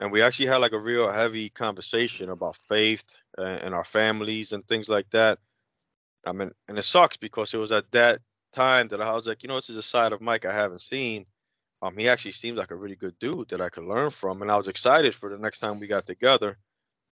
and 0.00 0.10
we 0.10 0.22
actually 0.22 0.46
had 0.46 0.56
like 0.56 0.72
a 0.72 0.78
real 0.78 1.10
heavy 1.10 1.50
conversation 1.50 2.30
about 2.30 2.56
faith 2.68 3.04
and, 3.36 3.60
and 3.60 3.74
our 3.74 3.84
families 3.84 4.52
and 4.52 4.66
things 4.66 4.88
like 4.88 5.08
that. 5.10 5.38
I 6.26 6.32
mean, 6.32 6.50
and 6.68 6.78
it 6.78 6.82
sucks 6.82 7.18
because 7.18 7.52
it 7.54 7.58
was 7.58 7.70
at 7.70 7.90
that 7.92 8.20
time 8.52 8.88
that 8.88 9.02
I 9.02 9.12
was 9.12 9.26
like, 9.26 9.42
you 9.42 9.48
know, 9.48 9.56
this 9.56 9.70
is 9.70 9.76
a 9.76 9.82
side 9.82 10.12
of 10.12 10.20
Mike 10.20 10.44
I 10.46 10.52
haven't 10.52 10.80
seen. 10.80 11.26
Um, 11.82 11.96
he 11.96 12.08
actually 12.08 12.32
seems 12.32 12.58
like 12.58 12.70
a 12.70 12.76
really 12.76 12.96
good 12.96 13.18
dude 13.18 13.48
that 13.50 13.60
I 13.60 13.68
could 13.68 13.84
learn 13.84 14.10
from, 14.10 14.42
and 14.42 14.50
I 14.50 14.56
was 14.56 14.68
excited 14.68 15.14
for 15.14 15.30
the 15.30 15.38
next 15.38 15.60
time 15.60 15.80
we 15.80 15.86
got 15.86 16.04
together. 16.04 16.58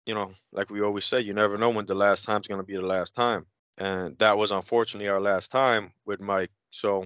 You 0.06 0.14
know, 0.14 0.32
like 0.52 0.70
we 0.70 0.82
always 0.82 1.06
say, 1.06 1.22
you 1.22 1.34
never 1.34 1.58
know 1.58 1.70
when 1.70 1.86
the 1.86 1.96
last 1.96 2.26
time's 2.26 2.48
gonna 2.48 2.64
be 2.64 2.76
the 2.76 2.82
last 2.82 3.16
time, 3.16 3.46
and 3.78 4.18
that 4.20 4.38
was 4.38 4.52
unfortunately 4.52 5.10
our 5.10 5.20
last 5.20 5.52
time 5.52 5.92
with 6.06 6.22
Mike. 6.22 6.52
So, 6.72 7.04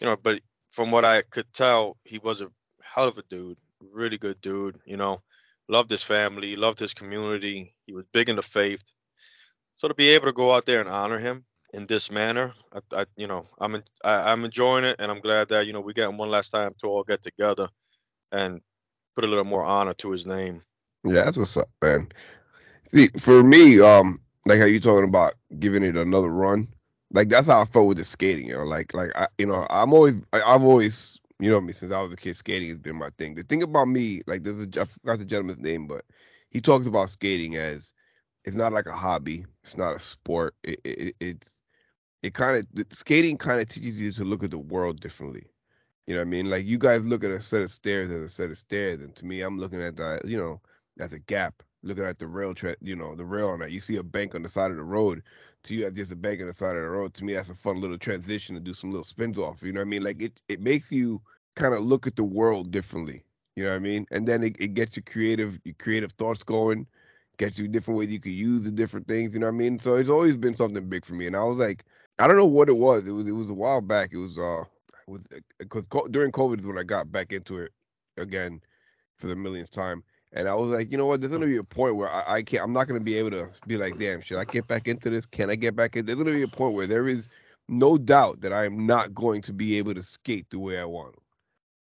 you 0.00 0.06
know, 0.06 0.16
but 0.16 0.40
from 0.70 0.90
what 0.90 1.04
I 1.04 1.22
could 1.22 1.52
tell, 1.52 1.98
he 2.04 2.18
was 2.18 2.40
a 2.40 2.50
hell 2.82 3.08
of 3.08 3.18
a 3.18 3.22
dude, 3.28 3.58
really 3.94 4.18
good 4.18 4.40
dude. 4.40 4.78
You 4.84 4.96
know, 4.96 5.20
loved 5.68 5.90
his 5.90 6.02
family, 6.02 6.56
loved 6.56 6.78
his 6.78 6.94
community. 6.94 7.74
He 7.86 7.92
was 7.92 8.04
big 8.12 8.28
in 8.28 8.36
the 8.36 8.42
faith. 8.42 8.82
So 9.76 9.88
to 9.88 9.94
be 9.94 10.10
able 10.10 10.26
to 10.26 10.32
go 10.32 10.52
out 10.54 10.66
there 10.66 10.80
and 10.80 10.88
honor 10.88 11.18
him 11.18 11.44
in 11.72 11.86
this 11.86 12.10
manner, 12.10 12.52
I, 12.72 13.00
I 13.00 13.06
you 13.16 13.26
know, 13.26 13.46
I'm 13.58 13.76
en- 13.76 13.84
I, 14.04 14.32
I'm 14.32 14.44
enjoying 14.44 14.84
it, 14.84 14.96
and 14.98 15.10
I'm 15.10 15.20
glad 15.20 15.48
that 15.48 15.66
you 15.66 15.72
know 15.72 15.80
we 15.80 15.94
got 15.94 16.14
one 16.14 16.30
last 16.30 16.50
time 16.50 16.72
to 16.80 16.86
all 16.86 17.04
get 17.04 17.22
together 17.22 17.68
and 18.30 18.60
put 19.14 19.24
a 19.24 19.26
little 19.28 19.44
more 19.44 19.64
honor 19.64 19.94
to 19.94 20.10
his 20.10 20.26
name. 20.26 20.62
Yeah, 21.04 21.24
that's 21.24 21.36
what's 21.36 21.56
up, 21.56 21.68
man. 21.82 22.12
See, 22.94 23.08
for 23.18 23.42
me, 23.42 23.80
um, 23.80 24.20
like 24.46 24.58
how 24.58 24.66
you 24.66 24.80
talking 24.80 25.08
about 25.08 25.34
giving 25.58 25.82
it 25.82 25.96
another 25.96 26.28
run, 26.28 26.68
like 27.12 27.28
that's 27.28 27.48
how 27.48 27.60
I 27.60 27.64
felt 27.64 27.88
with 27.88 27.98
the 27.98 28.04
skating. 28.04 28.48
You 28.48 28.56
know, 28.56 28.64
like 28.64 28.94
like 28.94 29.10
I, 29.16 29.28
you 29.38 29.46
know, 29.46 29.66
I'm 29.68 29.92
always, 29.92 30.14
I, 30.32 30.42
I've 30.42 30.62
always, 30.62 31.20
you 31.38 31.50
know, 31.50 31.60
me 31.60 31.72
since 31.72 31.92
I 31.92 32.00
was 32.00 32.12
a 32.12 32.16
kid, 32.16 32.36
skating 32.36 32.68
has 32.68 32.78
been 32.78 32.96
my 32.96 33.10
thing. 33.18 33.34
The 33.34 33.42
thing 33.42 33.62
about 33.62 33.88
me, 33.88 34.22
like, 34.26 34.42
there's 34.42 34.62
a, 34.62 34.68
I 34.80 34.84
forgot 34.84 35.18
the 35.18 35.24
gentleman's 35.24 35.60
name, 35.60 35.86
but 35.86 36.04
he 36.50 36.60
talks 36.60 36.86
about 36.86 37.10
skating 37.10 37.56
as 37.56 37.92
it's 38.44 38.56
not 38.56 38.72
like 38.72 38.86
a 38.86 38.92
hobby, 38.92 39.44
it's 39.62 39.76
not 39.76 39.96
a 39.96 39.98
sport. 39.98 40.54
It, 40.62 40.80
it 40.84 41.16
it's 41.20 41.62
it 42.22 42.34
kind 42.34 42.56
of 42.56 42.86
skating 42.90 43.36
kind 43.36 43.60
of 43.60 43.68
teaches 43.68 44.00
you 44.00 44.12
to 44.12 44.24
look 44.24 44.44
at 44.44 44.50
the 44.50 44.58
world 44.58 45.00
differently. 45.00 45.46
You 46.06 46.14
know 46.14 46.20
what 46.20 46.26
I 46.26 46.30
mean? 46.30 46.50
Like 46.50 46.66
you 46.66 46.78
guys 46.78 47.04
look 47.04 47.24
at 47.24 47.30
a 47.30 47.40
set 47.40 47.62
of 47.62 47.70
stairs 47.70 48.10
as 48.10 48.22
a 48.22 48.28
set 48.28 48.50
of 48.50 48.58
stairs, 48.58 49.02
and 49.02 49.14
to 49.16 49.24
me, 49.24 49.40
I'm 49.40 49.58
looking 49.58 49.82
at 49.82 49.96
that, 49.96 50.24
you 50.24 50.36
know, 50.36 50.60
as 50.98 51.12
a 51.12 51.18
gap. 51.18 51.62
Looking 51.84 52.04
at 52.04 52.20
the 52.20 52.28
rail 52.28 52.54
track, 52.54 52.76
you 52.80 52.94
know, 52.94 53.16
the 53.16 53.24
rail 53.24 53.48
on 53.48 53.58
that. 53.58 53.72
You 53.72 53.80
see 53.80 53.96
a 53.96 54.04
bank 54.04 54.36
on 54.36 54.42
the 54.42 54.48
side 54.48 54.70
of 54.70 54.76
the 54.76 54.84
road. 54.84 55.24
To 55.64 55.74
you, 55.74 55.82
that's 55.82 55.96
just 55.96 56.12
a 56.12 56.16
bank 56.16 56.40
on 56.40 56.48
the 56.48 56.52
side 56.52 56.76
of 56.76 56.82
the 56.82 56.88
road. 56.88 57.14
To 57.14 57.24
me, 57.24 57.34
that's 57.34 57.48
a 57.48 57.54
fun 57.54 57.80
little 57.80 57.98
transition 57.98 58.54
to 58.56 58.60
do 58.60 58.74
some 58.74 58.90
little 58.90 59.04
spins 59.04 59.38
off. 59.38 59.62
You 59.62 59.72
know 59.72 59.80
what 59.80 59.86
I 59.86 59.90
mean? 59.90 60.02
Like 60.02 60.20
it, 60.20 60.40
it 60.48 60.60
makes 60.60 60.90
you 60.90 61.22
kind 61.54 61.74
of 61.74 61.84
look 61.84 62.06
at 62.06 62.16
the 62.16 62.24
world 62.24 62.70
differently. 62.72 63.24
You 63.54 63.64
know 63.64 63.70
what 63.70 63.76
I 63.76 63.80
mean? 63.80 64.06
And 64.10 64.26
then 64.26 64.42
it, 64.42 64.56
it 64.58 64.74
gets 64.74 64.96
your 64.96 65.04
creative 65.04 65.58
your 65.64 65.74
creative 65.78 66.12
thoughts 66.12 66.42
going, 66.42 66.86
gets 67.38 67.58
you 67.58 67.68
different 67.68 67.98
ways 67.98 68.12
you 68.12 68.18
could 68.20 68.32
use 68.32 68.62
the 68.62 68.72
different 68.72 69.06
things. 69.06 69.34
You 69.34 69.40
know 69.40 69.46
what 69.46 69.54
I 69.54 69.58
mean? 69.58 69.78
So 69.78 69.94
it's 69.94 70.10
always 70.10 70.36
been 70.36 70.54
something 70.54 70.88
big 70.88 71.04
for 71.04 71.14
me. 71.14 71.26
And 71.26 71.36
I 71.36 71.44
was 71.44 71.58
like, 71.58 71.84
I 72.18 72.26
don't 72.26 72.36
know 72.36 72.46
what 72.46 72.68
it 72.68 72.76
was. 72.76 73.06
It 73.06 73.12
was 73.12 73.28
it 73.28 73.32
was 73.32 73.50
a 73.50 73.54
while 73.54 73.80
back. 73.80 74.10
It 74.12 74.18
was 74.18 74.38
uh 74.38 74.64
with 75.06 75.26
because 75.58 75.86
co- 75.88 76.08
during 76.08 76.32
COVID 76.32 76.60
is 76.60 76.66
when 76.66 76.78
I 76.78 76.82
got 76.82 77.12
back 77.12 77.32
into 77.32 77.58
it 77.58 77.72
again 78.16 78.60
for 79.16 79.28
the 79.28 79.36
millionth 79.36 79.70
time. 79.70 80.02
And 80.34 80.48
I 80.48 80.54
was 80.54 80.70
like, 80.70 80.90
you 80.90 80.96
know 80.98 81.06
what? 81.06 81.20
There's 81.20 81.32
gonna 81.32 81.46
be 81.46 81.58
a 81.58 81.64
point 81.64 81.96
where 81.96 82.08
I, 82.08 82.36
I 82.36 82.42
can't. 82.42 82.62
I'm 82.62 82.72
not 82.72 82.88
gonna 82.88 83.00
be 83.00 83.16
able 83.16 83.30
to 83.32 83.50
be 83.66 83.76
like, 83.76 83.98
damn, 83.98 84.20
should 84.20 84.38
I 84.38 84.44
get 84.44 84.66
back 84.66 84.88
into 84.88 85.10
this? 85.10 85.26
Can 85.26 85.50
I 85.50 85.56
get 85.56 85.76
back 85.76 85.96
in? 85.96 86.06
There's 86.06 86.18
gonna 86.18 86.32
be 86.32 86.42
a 86.42 86.48
point 86.48 86.74
where 86.74 86.86
there 86.86 87.06
is 87.06 87.28
no 87.68 87.98
doubt 87.98 88.40
that 88.40 88.52
I 88.52 88.64
am 88.64 88.86
not 88.86 89.14
going 89.14 89.42
to 89.42 89.52
be 89.52 89.78
able 89.78 89.94
to 89.94 90.02
skate 90.02 90.48
the 90.50 90.58
way 90.58 90.78
I 90.78 90.84
want. 90.84 91.14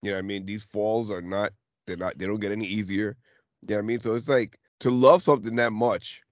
You 0.02 0.10
know 0.10 0.16
what 0.16 0.24
I 0.24 0.26
mean? 0.26 0.46
These 0.46 0.64
falls 0.64 1.10
are 1.10 1.22
not. 1.22 1.52
They're 1.86 1.96
not. 1.96 2.18
They 2.18 2.26
don't 2.26 2.40
get 2.40 2.52
any 2.52 2.66
easier. 2.66 3.16
You 3.62 3.74
know 3.74 3.76
what 3.76 3.84
I 3.84 3.86
mean? 3.86 4.00
So 4.00 4.14
it's 4.14 4.28
like 4.28 4.58
to 4.80 4.90
love 4.90 5.22
something 5.22 5.56
that 5.56 5.72
much 5.72 6.22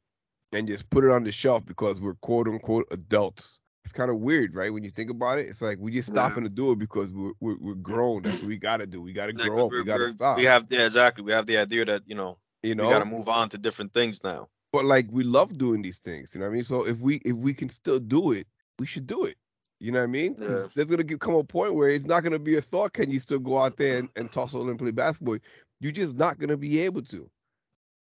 and 0.53 0.69
just 0.69 0.91
put 0.91 1.05
it 1.05 1.11
on 1.11 1.25
the 1.25 1.33
shelf 1.33 1.65
because 1.65 2.01
we're 2.01 2.15
quote 2.15 2.49
unquote 2.49 2.87
adults. 2.91 3.61
It's 3.85 3.93
kind 3.93 4.11
of 4.11 4.19
weird, 4.19 4.55
right? 4.55 4.73
When 4.73 4.85
you 4.85 4.91
think 4.91 5.11
about 5.11 5.39
it, 5.39 5.49
it's 5.49 5.61
like 5.61 5.79
we 5.81 5.91
just 5.93 6.09
stopping 6.09 6.45
to 6.45 6.51
do 6.51 6.71
it 6.73 6.79
because 6.79 7.13
we're 7.13 7.33
we're, 7.41 7.57
we're 7.61 7.75
grown. 7.75 8.23
That's 8.23 8.39
what 8.41 8.49
we 8.49 8.57
gotta 8.57 8.87
do. 8.87 9.03
We 9.03 9.13
gotta 9.13 9.33
Yeah, 9.33 9.39
'cause 9.39 9.49
grow 9.49 9.65
up. 9.67 9.71
we're- 9.73 9.83
We 9.83 9.87
gotta 9.87 10.11
stop. 10.11 10.37
We 10.37 10.45
have 10.45 10.67
yeah, 10.71 10.87
exactly. 10.87 11.25
We 11.25 11.33
have 11.33 11.47
the 11.47 11.59
idea 11.59 11.85
that 11.87 12.03
you 12.07 12.15
know 12.15 12.39
you 12.63 12.77
know, 12.77 12.87
we 12.87 12.93
got 12.93 13.01
to 13.01 13.05
move 13.05 13.29
on 13.29 13.49
to 13.49 13.59
different 13.59 13.93
things 13.93 14.23
now. 14.23 14.49
but 14.73 14.85
like 14.85 15.09
we 15.11 15.25
love 15.25 15.59
doing 15.59 15.83
these 15.83 15.99
things. 15.99 16.33
You 16.33 16.41
know 16.41 16.47
what 16.47 16.53
I 16.53 16.55
mean? 16.55 16.63
So 16.65 16.87
if 16.87 17.01
we 17.01 17.17
if 17.25 17.37
we 17.37 17.53
can 17.55 17.69
still 17.69 17.99
do 17.99 18.31
it, 18.33 18.47
we 18.79 18.87
should 18.87 19.07
do 19.09 19.25
it. 19.25 19.37
You 19.81 19.91
know 19.91 19.99
what 19.99 20.05
I 20.05 20.07
mean? 20.07 20.37
Yeah. 20.39 20.67
There's 20.77 20.89
gonna 20.89 21.03
come 21.19 21.35
a 21.35 21.43
point 21.43 21.75
where 21.75 21.91
it's 21.91 22.07
not 22.07 22.23
gonna 22.23 22.39
be 22.39 22.55
a 22.57 22.61
thought. 22.63 22.93
Can 22.93 23.11
you 23.11 23.19
still 23.19 23.41
go 23.41 23.59
out 23.59 23.77
there 23.79 23.99
and, 23.99 24.09
and 24.15 24.31
toss 24.31 24.55
and 24.55 24.79
play 24.79 24.93
basketball? 24.93 25.39
You're 25.81 25.91
just 25.91 26.15
not 26.15 26.39
gonna 26.39 26.57
be 26.57 26.79
able 26.79 27.03
to. 27.03 27.29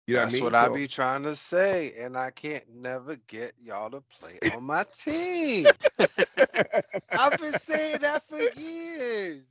You 0.06 0.16
know 0.16 0.22
That's 0.22 0.40
what 0.40 0.40
I 0.40 0.42
what 0.42 0.54
mean? 0.54 0.54
I 0.54 0.68
be 0.68 0.88
trying 0.88 1.22
to 1.24 1.34
say, 1.34 1.94
and 1.98 2.16
I 2.16 2.30
can't 2.30 2.64
never 2.74 3.16
get 3.16 3.52
y'all 3.62 3.90
to 3.90 4.00
play 4.00 4.40
on 4.46 4.64
my 4.64 4.84
team. 4.96 5.72
I've 7.16 7.36
been 7.38 7.52
saying 7.54 8.00
that 8.00 8.22
for 8.28 8.40
years. 8.40 9.46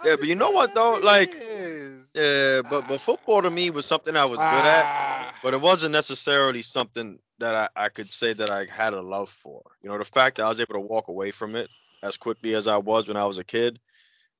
I've 0.00 0.06
Yeah, 0.06 0.16
but 0.16 0.26
you 0.28 0.34
know 0.34 0.50
what 0.50 0.74
though? 0.74 0.94
Like. 0.94 1.34
Yeah, 2.14 2.62
but 2.68 2.86
but 2.86 3.00
football 3.00 3.42
to 3.42 3.50
me 3.50 3.70
was 3.70 3.86
something 3.86 4.16
I 4.16 4.24
was 4.24 4.44
good 4.44 4.64
at, 4.64 4.88
Ah. 4.88 5.34
but 5.42 5.54
it 5.54 5.60
wasn't 5.60 5.92
necessarily 5.92 6.62
something 6.62 7.18
that 7.38 7.54
I, 7.76 7.86
I 7.86 7.88
could 7.88 8.10
say 8.10 8.32
that 8.34 8.50
I 8.50 8.66
had 8.66 8.92
a 8.94 9.00
love 9.00 9.30
for. 9.30 9.62
You 9.82 9.90
know, 9.90 9.98
the 9.98 10.04
fact 10.04 10.36
that 10.36 10.44
I 10.44 10.48
was 10.48 10.60
able 10.60 10.74
to 10.74 10.80
walk 10.80 11.08
away 11.08 11.30
from 11.30 11.56
it 11.56 11.70
as 12.02 12.16
quickly 12.16 12.54
as 12.54 12.66
I 12.66 12.76
was 12.78 13.08
when 13.08 13.16
I 13.16 13.24
was 13.26 13.38
a 13.38 13.44
kid 13.44 13.78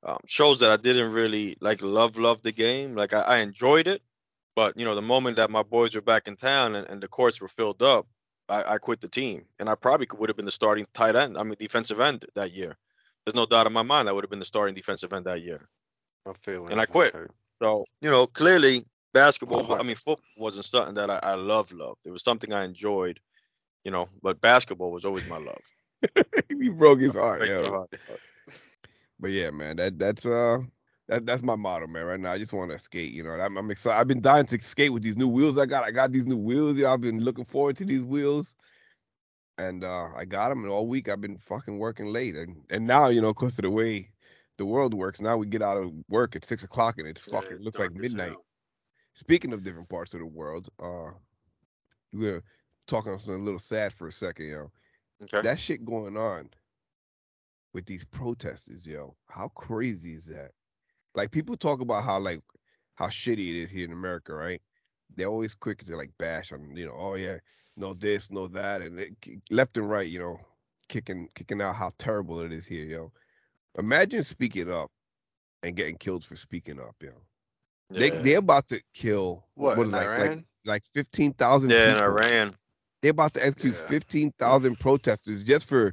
um, 0.05 0.19
shows 0.27 0.61
that 0.61 0.71
I 0.71 0.77
didn't 0.77 1.13
really 1.13 1.57
like 1.61 1.83
love 1.83 2.19
love 2.19 2.43
the 2.43 2.53
game. 2.53 2.95
Like 2.95 3.13
I, 3.13 3.21
I 3.21 3.37
enjoyed 3.39 3.87
it, 3.87 4.03
but 4.55 4.79
you 4.79 4.85
know, 4.85 4.95
the 4.95 5.03
moment 5.03 5.37
that 5.37 5.51
my 5.51 5.63
boys 5.63 5.95
were 5.95 6.01
back 6.01 6.29
in 6.29 6.37
town 6.37 6.75
and, 6.75 6.89
and 6.89 7.03
the 7.03 7.09
courts 7.09 7.41
were 7.41 7.49
filled 7.49 7.83
up, 7.83 8.07
I, 8.49 8.75
I 8.75 8.79
quit 8.79 9.01
the 9.01 9.09
team, 9.09 9.45
and 9.59 9.69
I 9.69 9.75
probably 9.75 10.07
would 10.19 10.29
have 10.29 10.37
been 10.37 10.47
the 10.47 10.53
starting 10.53 10.87
tight 10.93 11.17
end. 11.17 11.39
I 11.39 11.43
mean, 11.43 11.57
defensive 11.59 12.01
end 12.01 12.25
that 12.35 12.53
year. 12.53 12.77
There's 13.25 13.35
no 13.35 13.47
doubt 13.47 13.67
in 13.67 13.73
my 13.73 13.83
mind 13.83 14.09
I 14.09 14.13
would 14.13 14.25
have 14.25 14.31
been 14.31 14.41
the 14.41 14.45
starting 14.45 14.75
defensive 14.75 15.13
end 15.13 15.27
that 15.27 15.43
year. 15.43 15.69
My 16.27 16.33
feelings 16.35 16.73
and 16.73 16.81
I 16.81 16.87
quit. 16.87 17.15
hurt. 17.15 17.31
So, 17.63 17.85
you 18.01 18.11
know, 18.11 18.27
clearly 18.27 18.85
basketball, 19.15 19.67
Oh, 19.69 19.77
I 19.77 19.83
mean, 19.83 19.97
football 19.97 20.25
wasn't 20.37 20.65
something 20.65 20.95
that 20.95 21.11
I, 21.11 21.21
I 21.23 21.35
loved, 21.35 21.73
loved. 21.73 22.01
It 22.05 22.11
was 22.11 22.25
something 22.25 22.53
I 22.53 22.65
enjoyed, 22.65 23.21
you 23.85 23.93
know, 23.93 24.09
but 24.23 24.41
basketball 24.41 24.91
was 24.91 25.05
always 25.05 25.29
my 25.29 25.39
love. 25.39 25.63
he 26.61 26.69
broke 26.69 27.01
his 27.01 27.15
heart. 27.15 27.47
Yeah. 27.47 27.69
heart. 27.69 27.91
But 29.21 29.31
yeah, 29.31 29.51
man, 29.51 29.77
that 29.77 30.01
that's 30.01 30.27
uh 30.27 30.59
that 31.09 31.27
that's 31.27 31.43
my 31.43 31.57
motto, 31.57 31.87
man. 31.87 32.05
Right 32.07 32.21
now, 32.21 32.33
I 32.33 32.39
just 32.39 32.53
want 32.53 32.71
to 32.71 32.79
skate. 32.79 33.13
You 33.13 33.25
know, 33.25 33.31
I'm, 33.33 33.57
I'm 33.57 33.71
excited. 33.71 33.99
I've 34.01 34.09
been 34.09 34.21
dying 34.21 34.47
to 34.47 34.61
skate 34.61 34.93
with 34.93 35.03
these 35.03 35.17
new 35.17 35.29
wheels 35.29 35.59
I 35.59 35.67
got. 35.67 35.85
I 35.85 35.91
got 35.91 36.13
these 36.13 36.27
new 36.27 36.39
wheels. 36.39 36.79
Yeah, 36.79 36.93
I've 36.93 37.01
been 37.01 37.21
looking 37.21 37.45
forward 37.45 37.77
to 37.79 37.85
these 37.85 38.03
wheels, 38.05 38.57
and 39.59 39.85
uh 39.85 40.09
I 40.17 40.25
got 40.25 40.51
them. 40.51 40.63
And 40.65 40.71
all 40.73 40.87
week 40.87 41.09
I've 41.09 41.21
been 41.21 41.37
fucking 41.39 41.79
working 41.79 42.07
late, 42.07 42.37
and 42.37 42.65
and 42.71 42.87
now 42.87 43.09
you 43.09 43.21
know, 43.21 43.35
cause 43.35 43.59
of 43.59 43.63
the 43.63 43.71
way 43.71 44.11
the 44.59 44.67
world 44.67 44.95
works, 44.95 45.21
now 45.21 45.37
we 45.37 45.47
get 45.47 45.63
out 45.63 45.79
of 45.79 45.93
work 46.09 46.37
at 46.37 46.45
six 46.45 46.65
o'clock, 46.65 46.99
and 46.99 47.09
it's 47.09 47.23
Yeah, 47.27 47.35
fucking 47.37 47.59
looks 47.61 47.79
like 47.79 47.93
midnight. 47.93 48.29
hell. 48.29 48.45
Speaking 49.15 49.53
of 49.53 49.63
different 49.63 49.89
parts 49.89 50.15
of 50.15 50.21
the 50.21 50.27
world, 50.27 50.69
uh, 50.81 51.11
we're 52.13 52.43
talking 52.87 53.19
something 53.19 53.43
a 53.43 53.45
little 53.45 53.59
sad 53.59 53.93
for 53.93 54.09
a 54.09 54.13
second, 54.13 54.47
yo 54.49 54.71
Okay. 55.23 55.43
that 55.43 55.59
shit 55.59 55.85
going 55.85 56.17
on 56.17 56.49
with 57.73 57.87
these 57.87 58.05
protesters, 58.05 58.87
yo. 58.87 59.17
How 59.29 59.49
crazy 59.49 60.13
is 60.13 60.27
that? 60.27 60.53
Like 61.15 61.31
people 61.31 61.57
talk 61.57 61.81
about 61.81 62.05
how 62.05 62.19
like 62.19 62.41
how 62.97 63.07
shitty 63.09 63.51
it 63.51 63.63
is 63.63 63.71
here 63.71 63.85
in 63.85 63.93
America, 63.93 64.35
right? 64.35 64.61
They're 65.17 65.27
always 65.29 65.55
quick 65.55 65.85
to 65.85 65.97
like 65.97 66.11
bash 66.19 66.53
on, 66.53 66.75
you 66.77 66.87
know, 66.87 66.97
oh 66.97 67.15
yeah, 67.15 67.39
no 67.77 67.95
this, 67.95 68.31
no 68.31 68.47
that, 68.49 68.83
and 68.83 68.99
it, 69.01 69.13
left 69.51 69.77
and 69.77 69.89
right, 69.89 70.09
you 70.09 70.19
know, 70.19 70.39
kicking 70.89 71.29
kicking 71.35 71.61
out 71.61 71.77
how 71.77 71.91
terrible 71.99 72.41
it 72.41 72.53
is 72.53 72.67
here, 72.67 72.85
yo. 72.85 73.13
Imagine 73.79 74.23
speaking 74.23 74.71
up 74.71 74.91
and 75.63 75.77
getting 75.77 75.97
killed 75.97 76.25
for 76.25 76.37
speaking 76.37 76.81
up, 76.81 76.97
yo. 77.03 77.11
They 77.91 78.11
Yeah. 78.11 78.23
they're 78.23 78.39
about 78.39 78.69
to 78.69 78.81
kill 78.95 79.45
What, 79.55 79.77
what 79.77 79.87
is 79.87 79.93
like 79.93 80.09
like 80.17 80.31
Iran? 80.31 80.45
like 80.65 80.83
fifteen 80.95 81.33
thousand 81.35 81.71
yeah, 81.73 81.99
in. 81.99 82.05
Iran. 82.05 82.55
They're 83.03 83.11
about 83.11 83.35
to 83.35 83.45
execute 83.45 83.77
Yeah. 83.77 83.87
15,000 83.89 84.79
protesters 84.79 85.43
just 85.43 85.67
for 85.67 85.93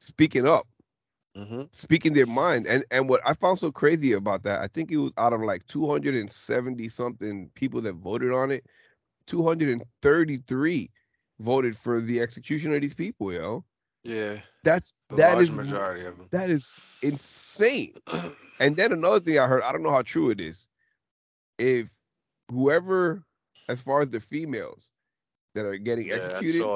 speaking 0.00 0.46
up, 0.46 0.68
Mm-hmm. 1.36 1.64
speaking 1.72 2.12
their 2.12 2.26
mind. 2.26 2.66
And 2.66 2.84
and 2.90 3.08
what 3.08 3.20
I 3.26 3.34
found 3.34 3.58
so 3.58 3.72
crazy 3.72 4.12
about 4.12 4.42
that, 4.44 4.60
I 4.60 4.68
think 4.68 4.90
it 4.90 4.96
was 4.98 5.12
out 5.18 5.32
of 5.32 5.40
like 5.42 5.66
270 5.66 6.88
something 6.88 7.50
people 7.54 7.80
that 7.82 7.94
voted 7.94 8.32
on 8.32 8.50
it, 8.50 8.66
233 9.26 10.90
voted 11.40 11.76
for 11.76 12.00
the 12.00 12.20
execution 12.20 12.72
of 12.74 12.82
these 12.82 12.94
people, 12.94 13.32
yo. 13.32 13.64
Yeah, 14.04 14.40
That's 14.62 14.94
that 15.10 15.38
large 15.38 15.40
is 15.40 15.50
majority 15.50 16.04
of 16.04 16.18
them. 16.18 16.30
that 16.32 16.50
is 16.50 16.76
insane. 17.02 17.94
And 18.60 18.76
then 18.76 18.92
another 18.92 19.20
thing 19.20 19.38
I 19.38 19.46
heard, 19.48 19.64
I 19.64 19.72
don't 19.72 19.82
know 19.82 19.90
how 19.90 20.02
true 20.02 20.30
it 20.30 20.40
is. 20.40 20.68
If 21.58 21.90
whoever, 22.50 23.24
as 23.68 23.82
far 23.82 24.02
as 24.02 24.10
the 24.10 24.20
females 24.20 24.92
that 25.54 25.66
are 25.66 25.78
getting 25.78 26.10
Yeah, 26.10 26.12
executed, 26.12 26.70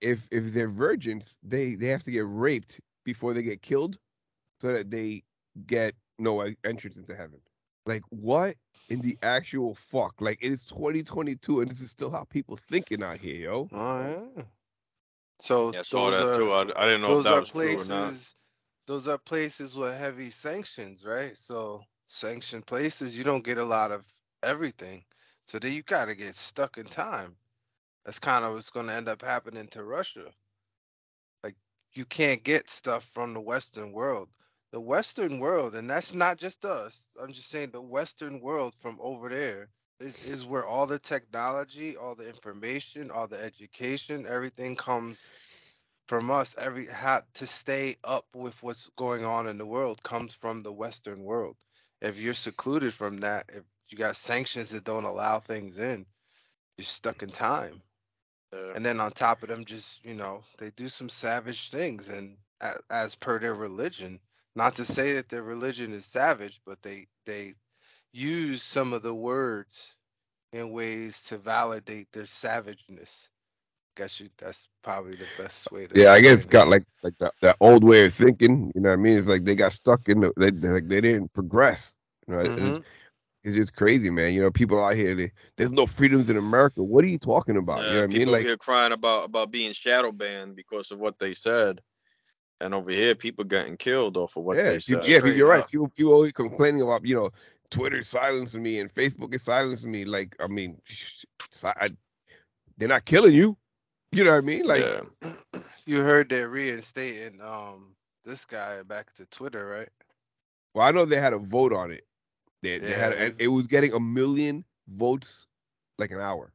if 0.00 0.28
if 0.30 0.52
they're 0.52 0.68
virgins, 0.70 1.36
they 1.42 1.74
they 1.76 1.88
have 1.88 2.04
to 2.04 2.10
get 2.12 2.26
raped 2.26 2.80
before 3.12 3.34
they 3.34 3.42
get 3.42 3.62
killed, 3.62 3.98
so 4.60 4.72
that 4.72 4.90
they 4.90 5.24
get 5.66 5.94
no 6.18 6.46
entrance 6.64 6.96
into 6.96 7.16
heaven. 7.16 7.40
Like 7.86 8.02
what 8.10 8.56
in 8.88 9.00
the 9.02 9.18
actual 9.22 9.74
fuck? 9.74 10.20
Like 10.20 10.38
it 10.42 10.52
is 10.52 10.64
2022 10.64 11.60
and 11.60 11.70
this 11.70 11.80
is 11.80 11.90
still 11.90 12.10
how 12.10 12.24
people 12.24 12.56
thinking 12.56 13.02
out 13.02 13.18
here, 13.18 13.36
yo. 13.50 13.70
Oh 13.72 14.00
yeah. 14.02 14.44
So 15.40 15.74
Yeah, 15.74 15.80
I 15.80 15.82
saw 15.82 16.10
those 16.10 16.12
that 16.12 16.28
are 16.28 16.36
too. 16.36 16.50
I, 16.52 16.62
I 16.76 16.86
didn't 16.86 17.02
know 17.02 17.12
if 17.14 17.20
those 17.20 17.24
that 17.24 17.36
are 17.36 17.40
was 17.40 17.50
true 17.52 17.78
or 17.80 17.84
not. 17.84 18.16
places. 18.16 18.34
Those 18.86 19.08
are 19.08 19.18
places 19.18 19.76
with 19.76 19.96
heavy 19.96 20.30
sanctions, 20.30 21.04
right? 21.04 21.36
So 21.36 21.82
sanctioned 22.08 22.66
places, 22.66 23.16
you 23.18 23.24
don't 23.24 23.44
get 23.44 23.58
a 23.58 23.64
lot 23.64 23.92
of 23.92 24.04
everything. 24.42 25.04
So 25.46 25.58
then 25.58 25.72
you 25.72 25.82
gotta 25.82 26.14
get 26.14 26.34
stuck 26.34 26.78
in 26.78 26.86
time. 26.86 27.36
That's 28.04 28.20
kind 28.20 28.44
of 28.44 28.54
what's 28.54 28.70
gonna 28.70 28.94
end 28.94 29.08
up 29.08 29.22
happening 29.22 29.68
to 29.68 29.84
Russia. 29.84 30.32
You 31.92 32.04
can't 32.04 32.42
get 32.44 32.68
stuff 32.68 33.04
from 33.12 33.34
the 33.34 33.40
Western 33.40 33.92
world. 33.92 34.28
The 34.72 34.80
Western 34.80 35.40
world, 35.40 35.74
and 35.74 35.90
that's 35.90 36.14
not 36.14 36.38
just 36.38 36.64
us. 36.64 37.04
I'm 37.20 37.32
just 37.32 37.50
saying 37.50 37.70
the 37.72 37.80
Western 37.80 38.40
world 38.40 38.76
from 38.80 38.98
over 39.00 39.28
there 39.28 39.68
is, 39.98 40.24
is 40.26 40.46
where 40.46 40.64
all 40.64 40.86
the 40.86 41.00
technology, 41.00 41.96
all 41.96 42.14
the 42.14 42.28
information, 42.28 43.10
all 43.10 43.26
the 43.26 43.42
education, 43.42 44.26
everything 44.28 44.76
comes 44.76 45.32
from 46.06 46.30
us. 46.30 46.54
Every 46.58 46.86
how 46.86 47.22
to 47.34 47.46
stay 47.46 47.96
up 48.04 48.26
with 48.34 48.62
what's 48.62 48.88
going 48.96 49.24
on 49.24 49.48
in 49.48 49.58
the 49.58 49.66
world 49.66 50.02
comes 50.02 50.34
from 50.34 50.60
the 50.60 50.72
Western 50.72 51.24
world. 51.24 51.56
If 52.00 52.18
you're 52.18 52.34
secluded 52.34 52.94
from 52.94 53.18
that, 53.18 53.46
if 53.48 53.64
you 53.88 53.98
got 53.98 54.16
sanctions 54.16 54.70
that 54.70 54.84
don't 54.84 55.04
allow 55.04 55.40
things 55.40 55.78
in, 55.78 56.06
you're 56.78 56.84
stuck 56.84 57.22
in 57.22 57.30
time. 57.30 57.82
Yeah. 58.54 58.72
And 58.74 58.84
then 58.86 59.00
on 59.00 59.12
top 59.12 59.42
of 59.42 59.48
them, 59.48 59.64
just 59.64 60.04
you 60.04 60.14
know, 60.14 60.44
they 60.58 60.70
do 60.70 60.88
some 60.88 61.08
savage 61.08 61.70
things, 61.70 62.08
and 62.08 62.36
a- 62.60 62.80
as 62.90 63.16
per 63.16 63.38
their 63.38 63.54
religion. 63.54 64.20
Not 64.56 64.76
to 64.76 64.84
say 64.84 65.14
that 65.14 65.28
their 65.28 65.42
religion 65.42 65.92
is 65.92 66.06
savage, 66.06 66.60
but 66.66 66.82
they 66.82 67.08
they 67.26 67.54
use 68.12 68.62
some 68.62 68.92
of 68.92 69.02
the 69.02 69.14
words 69.14 69.96
in 70.52 70.72
ways 70.72 71.22
to 71.24 71.38
validate 71.38 72.12
their 72.12 72.26
savageness. 72.26 73.30
Guess 73.96 74.20
you 74.20 74.30
that's 74.38 74.68
probably 74.82 75.16
the 75.16 75.26
best 75.38 75.70
way 75.72 75.86
to. 75.86 75.94
Yeah, 75.94 76.12
I 76.12 76.20
guess 76.20 76.34
it's 76.36 76.46
explain 76.46 76.62
got 76.62 76.68
like 76.68 76.84
like 77.02 77.18
that, 77.18 77.34
that 77.42 77.56
old 77.60 77.84
way 77.84 78.06
of 78.06 78.14
thinking. 78.14 78.72
You 78.74 78.80
know 78.82 78.90
what 78.90 78.94
I 78.94 79.02
mean? 79.02 79.18
It's 79.18 79.28
like 79.28 79.44
they 79.44 79.54
got 79.56 79.72
stuck 79.72 80.08
in 80.08 80.20
the 80.20 80.32
they 80.36 80.50
they- 80.50 80.68
like 80.68 80.88
they 80.88 81.00
didn't 81.00 81.32
progress. 81.32 81.94
Right? 82.26 82.50
Mm-hmm. 82.50 82.76
it. 82.76 82.82
And. 83.44 83.50
It's 83.50 83.56
just 83.56 83.76
crazy, 83.76 84.10
man. 84.10 84.34
You 84.34 84.42
know, 84.42 84.50
people 84.50 84.84
out 84.84 84.94
here, 84.96 85.14
they, 85.14 85.32
there's 85.56 85.72
no 85.72 85.86
freedoms 85.86 86.30
in 86.30 86.36
America. 86.36 86.82
What 86.82 87.04
are 87.04 87.08
you 87.08 87.18
talking 87.18 87.56
about? 87.56 87.86
you 87.86 87.86
Yeah, 87.86 87.94
know 87.94 88.00
what 88.00 88.04
I 88.04 88.06
mean? 88.08 88.28
people 88.28 88.32
Like, 88.32 88.46
here 88.46 88.56
crying 88.56 88.92
about 88.92 89.24
about 89.26 89.50
being 89.50 89.72
shadow 89.72 90.12
banned 90.12 90.56
because 90.56 90.90
of 90.90 91.00
what 91.00 91.18
they 91.18 91.34
said, 91.34 91.80
and 92.60 92.74
over 92.74 92.90
here 92.90 93.14
people 93.14 93.44
getting 93.44 93.76
killed 93.76 94.16
off 94.16 94.36
of 94.36 94.44
what 94.44 94.56
yeah, 94.58 94.64
they 94.64 94.78
people, 94.78 95.04
said. 95.04 95.04
yeah, 95.06 95.24
you're 95.24 95.48
right. 95.48 95.64
up. 95.64 95.70
People, 95.70 95.88
people 95.88 96.12
always 96.12 96.32
complaining 96.32 96.82
about, 96.82 97.06
you 97.06 97.16
know, 97.16 97.30
Twitter 97.70 98.02
silencing 98.02 98.62
me 98.62 98.80
and 98.80 98.92
Facebook 98.92 99.34
is 99.34 99.42
silencing 99.42 99.90
me. 99.90 100.04
Like, 100.04 100.36
I 100.40 100.48
mean, 100.48 100.80
I, 101.64 101.90
they're 102.76 102.88
not 102.88 103.04
killing 103.04 103.34
you. 103.34 103.56
You 104.12 104.24
know 104.24 104.32
what 104.32 104.38
I 104.38 104.40
mean? 104.42 104.66
Like, 104.66 104.82
yeah. 104.82 105.32
You 105.86 106.00
heard 106.02 106.28
they're 106.28 106.48
reinstating 106.48 107.40
um 107.40 107.96
this 108.24 108.44
guy 108.44 108.82
back 108.82 109.12
to 109.14 109.26
Twitter, 109.26 109.66
right? 109.66 109.88
well, 110.74 110.86
I 110.86 110.92
know 110.92 111.04
they 111.04 111.16
had 111.20 111.32
a 111.32 111.38
vote 111.38 111.72
on 111.72 111.90
it. 111.92 112.04
They, 112.62 112.78
they 112.78 112.92
had, 112.92 113.12
and 113.14 113.34
it 113.40 113.48
was 113.48 113.66
getting 113.66 113.92
a 113.92 114.00
million 114.00 114.64
votes 114.88 115.46
like 115.98 116.10
an 116.10 116.20
hour, 116.20 116.52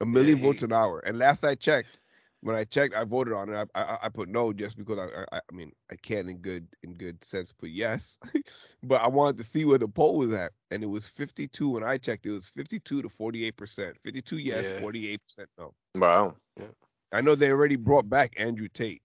a 0.00 0.06
million 0.06 0.38
he- 0.38 0.44
votes 0.44 0.62
an 0.62 0.72
hour. 0.72 1.00
And 1.00 1.18
last 1.18 1.44
I 1.44 1.54
checked, 1.54 2.00
when 2.40 2.54
I 2.54 2.64
checked, 2.64 2.94
I 2.94 3.04
voted 3.04 3.32
on 3.34 3.48
it. 3.48 3.68
I 3.74 3.80
I, 3.80 3.98
I 4.04 4.08
put 4.10 4.28
no 4.28 4.52
just 4.52 4.76
because 4.76 4.98
I, 4.98 5.24
I 5.32 5.38
I 5.38 5.54
mean 5.54 5.72
I 5.90 5.96
can't 5.96 6.28
in 6.28 6.38
good 6.38 6.68
in 6.82 6.94
good 6.94 7.24
sense 7.24 7.52
put 7.52 7.70
yes, 7.70 8.18
but 8.82 9.00
I 9.00 9.08
wanted 9.08 9.38
to 9.38 9.44
see 9.44 9.64
where 9.64 9.78
the 9.78 9.88
poll 9.88 10.18
was 10.18 10.32
at, 10.32 10.52
and 10.70 10.82
it 10.82 10.86
was 10.86 11.08
52. 11.08 11.70
When 11.70 11.82
I 11.82 11.96
checked, 11.98 12.26
it 12.26 12.30
was 12.30 12.48
52 12.48 13.02
to 13.02 13.08
48 13.08 13.56
percent. 13.56 13.96
52 14.04 14.38
yes, 14.38 14.66
Yeah. 14.66 14.80
48 14.80 15.20
percent 15.24 15.48
no. 15.58 15.74
Wow. 15.94 16.36
Yeah. 16.58 16.66
I 17.12 17.22
know 17.22 17.34
they 17.34 17.50
already 17.50 17.76
brought 17.76 18.08
back 18.08 18.34
Andrew 18.36 18.68
Tate. 18.68 19.02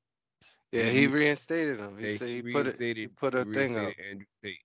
Yeah, 0.74 0.90
he 0.90 1.08
reinstated 1.08 1.80
him. 1.80 1.98
He 1.98 2.06
They 2.06 2.18
said 2.18 2.30
he 2.30 2.42
put 2.42 2.68
it, 2.68 2.98
he 2.98 3.08
put 3.08 3.36
a 3.36 3.46
he 3.46 3.54
thing 3.54 3.78
up 3.78 3.86
reinstated 3.86 4.06
Andrew 4.10 4.26
Tate. 4.44 4.60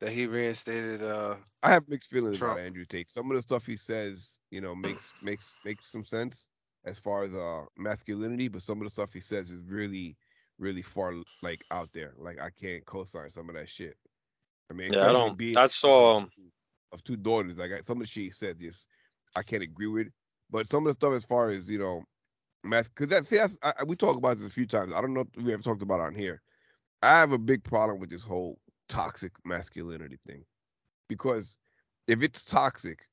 That 0.00 0.10
he 0.10 0.26
reinstated. 0.26 1.02
Uh, 1.02 1.36
I 1.62 1.70
have 1.70 1.88
mixed 1.88 2.10
feelings 2.10 2.38
Trump. 2.38 2.54
about 2.54 2.66
Andrew 2.66 2.84
Tate. 2.84 3.10
Some 3.10 3.30
of 3.30 3.36
the 3.36 3.42
stuff 3.42 3.66
he 3.66 3.76
says, 3.76 4.38
you 4.50 4.60
know, 4.60 4.74
makes 4.74 5.12
makes 5.22 5.56
makes 5.64 5.90
some 5.90 6.04
sense 6.04 6.48
as 6.84 6.98
far 6.98 7.22
as 7.24 7.34
uh 7.34 7.62
masculinity, 7.76 8.48
but 8.48 8.62
some 8.62 8.78
of 8.78 8.84
the 8.84 8.90
stuff 8.90 9.12
he 9.12 9.20
says 9.20 9.50
is 9.50 9.60
really, 9.68 10.16
really 10.58 10.82
far 10.82 11.14
like 11.42 11.64
out 11.70 11.90
there. 11.92 12.14
Like 12.18 12.40
I 12.40 12.50
can't 12.50 12.84
co-sign 12.86 13.30
some 13.30 13.48
of 13.48 13.56
that 13.56 13.68
shit. 13.68 13.96
I 14.70 14.74
mean, 14.74 14.92
Yeah, 14.92 15.08
I 15.10 15.12
don't- 15.12 15.36
being 15.38 15.56
I 15.56 15.66
saw, 15.68 16.18
of 16.18 16.34
two- 16.34 16.52
of 16.92 17.04
two 17.04 17.16
daughters. 17.16 17.56
Like 17.58 17.72
I, 17.72 17.80
some 17.80 17.98
of 17.98 18.02
the 18.02 18.06
shit 18.06 18.24
he 18.24 18.30
said, 18.30 18.58
just 18.58 18.86
I 19.34 19.42
can't 19.42 19.62
agree 19.62 19.86
with. 19.88 20.08
But 20.50 20.66
some 20.68 20.86
of 20.86 20.90
the 20.90 20.94
stuff 20.94 21.12
as 21.14 21.24
far 21.24 21.48
as 21.50 21.68
you 21.68 21.78
know, 21.78 22.04
mas 22.62 22.88
because 22.88 23.08
that's 23.08 23.28
see, 23.28 23.36
that's, 23.36 23.58
I, 23.62 23.72
I- 23.80 23.84
we 23.84 23.96
talk 23.96 24.16
about 24.16 24.38
this 24.38 24.50
a 24.50 24.54
few 24.54 24.66
times. 24.66 24.92
I 24.92 25.00
don't 25.00 25.14
know 25.14 25.24
if 25.36 25.42
we 25.44 25.52
ever 25.52 25.62
talked 25.62 25.82
about 25.82 26.00
it 26.00 26.04
on 26.04 26.14
here. 26.14 26.42
I 27.02 27.18
have 27.18 27.32
a 27.32 27.38
big 27.38 27.62
problem 27.64 27.98
with 28.00 28.10
this 28.10 28.22
whole 28.22 28.58
toxic 28.88 29.32
masculinity 29.44 30.18
thing 30.26 30.44
because 31.08 31.56
if 32.08 32.22
it's 32.22 32.44
toxic, 32.44 33.08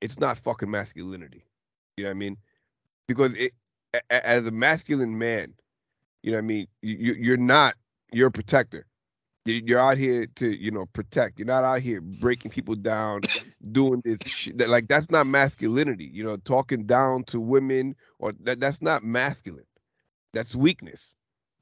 it's 0.00 0.20
not 0.20 0.38
fucking 0.38 0.70
masculinity. 0.70 1.44
You 1.96 2.04
know 2.04 2.10
what 2.10 2.16
I 2.16 2.18
mean? 2.18 2.36
Because 3.08 3.34
it, 3.36 3.52
as 4.10 4.46
a 4.46 4.50
masculine 4.50 5.18
man, 5.18 5.54
you 6.22 6.32
know 6.32 6.38
what 6.38 6.44
I 6.44 6.46
mean. 6.46 6.66
You, 6.82 6.96
you- 6.96 7.16
you're 7.20 7.36
not. 7.36 7.74
You're 8.12 8.28
a 8.28 8.32
protector. 8.32 8.86
You- 9.46 9.62
You're 9.66 9.80
out 9.80 9.98
here 9.98 10.26
to 10.36 10.48
you 10.62 10.70
know 10.70 10.86
protect. 10.86 11.38
You're 11.38 11.46
not 11.46 11.64
out 11.64 11.80
here 11.82 12.00
breaking 12.00 12.50
people 12.50 12.76
down, 12.76 13.26
doing 13.72 14.02
this 14.04 14.22
shit. 14.26 14.58
Like 14.68 14.88
that's 14.88 15.10
not 15.10 15.26
masculinity. 15.26 16.10
You 16.12 16.24
know, 16.24 16.36
talking 16.38 16.86
down 16.86 17.24
to 17.24 17.40
women 17.40 17.96
or 18.18 18.32
that 18.42 18.60
that's 18.60 18.82
not 18.82 19.04
masculine. 19.04 19.66
That's 20.34 20.54
weakness. 20.54 21.16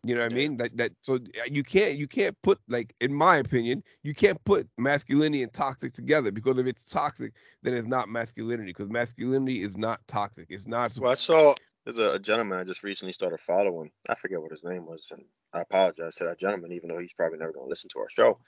You 0.04 0.14
know 0.14 0.22
what 0.22 0.32
I 0.32 0.34
mean? 0.34 0.58
That 0.58 0.76
that 0.76 0.92
so 1.00 1.18
you 1.50 1.62
can't 1.62 1.96
you 1.96 2.06
can't 2.06 2.36
put 2.42 2.58
like 2.68 2.94
in 3.00 3.12
my 3.12 3.38
opinion 3.38 3.82
you 4.02 4.14
can't 4.14 4.42
put 4.44 4.68
masculinity 4.76 5.42
and 5.42 5.52
toxic 5.52 5.94
together 5.94 6.30
because 6.30 6.58
if 6.58 6.66
it's 6.66 6.84
toxic 6.84 7.32
then 7.62 7.74
it's 7.74 7.86
not 7.86 8.10
masculinity 8.10 8.70
because 8.70 8.90
masculinity 8.90 9.62
is 9.62 9.78
not 9.78 10.06
toxic. 10.06 10.46
It's 10.50 10.66
not. 10.66 10.94
Well, 11.00 11.10
I 11.10 11.14
saw 11.14 11.54
there's 11.84 11.98
a, 11.98 12.12
a 12.12 12.18
gentleman 12.18 12.58
I 12.58 12.64
just 12.64 12.84
recently 12.84 13.12
started 13.12 13.40
following. 13.40 13.90
I 14.08 14.14
forget 14.14 14.40
what 14.40 14.50
his 14.50 14.64
name 14.64 14.86
was, 14.86 15.08
and 15.10 15.24
I 15.52 15.62
apologize 15.62 16.16
to 16.16 16.24
that 16.24 16.38
gentleman, 16.38 16.72
even 16.72 16.88
though 16.88 16.98
he's 16.98 17.12
probably 17.12 17.38
never 17.38 17.52
going 17.52 17.64
to 17.64 17.70
listen 17.70 17.90
to 17.94 18.00
our 18.00 18.10
show. 18.10 18.38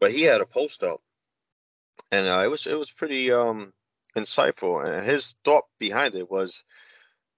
But 0.00 0.12
he 0.12 0.22
had 0.22 0.40
a 0.40 0.46
post 0.46 0.82
up, 0.82 0.98
and 2.10 2.26
uh, 2.26 2.42
it 2.44 2.50
was 2.50 2.66
it 2.66 2.78
was 2.78 2.90
pretty 2.90 3.30
um 3.30 3.72
insightful. 4.16 4.84
And 4.84 5.06
his 5.06 5.34
thought 5.44 5.64
behind 5.78 6.14
it 6.14 6.30
was, 6.30 6.64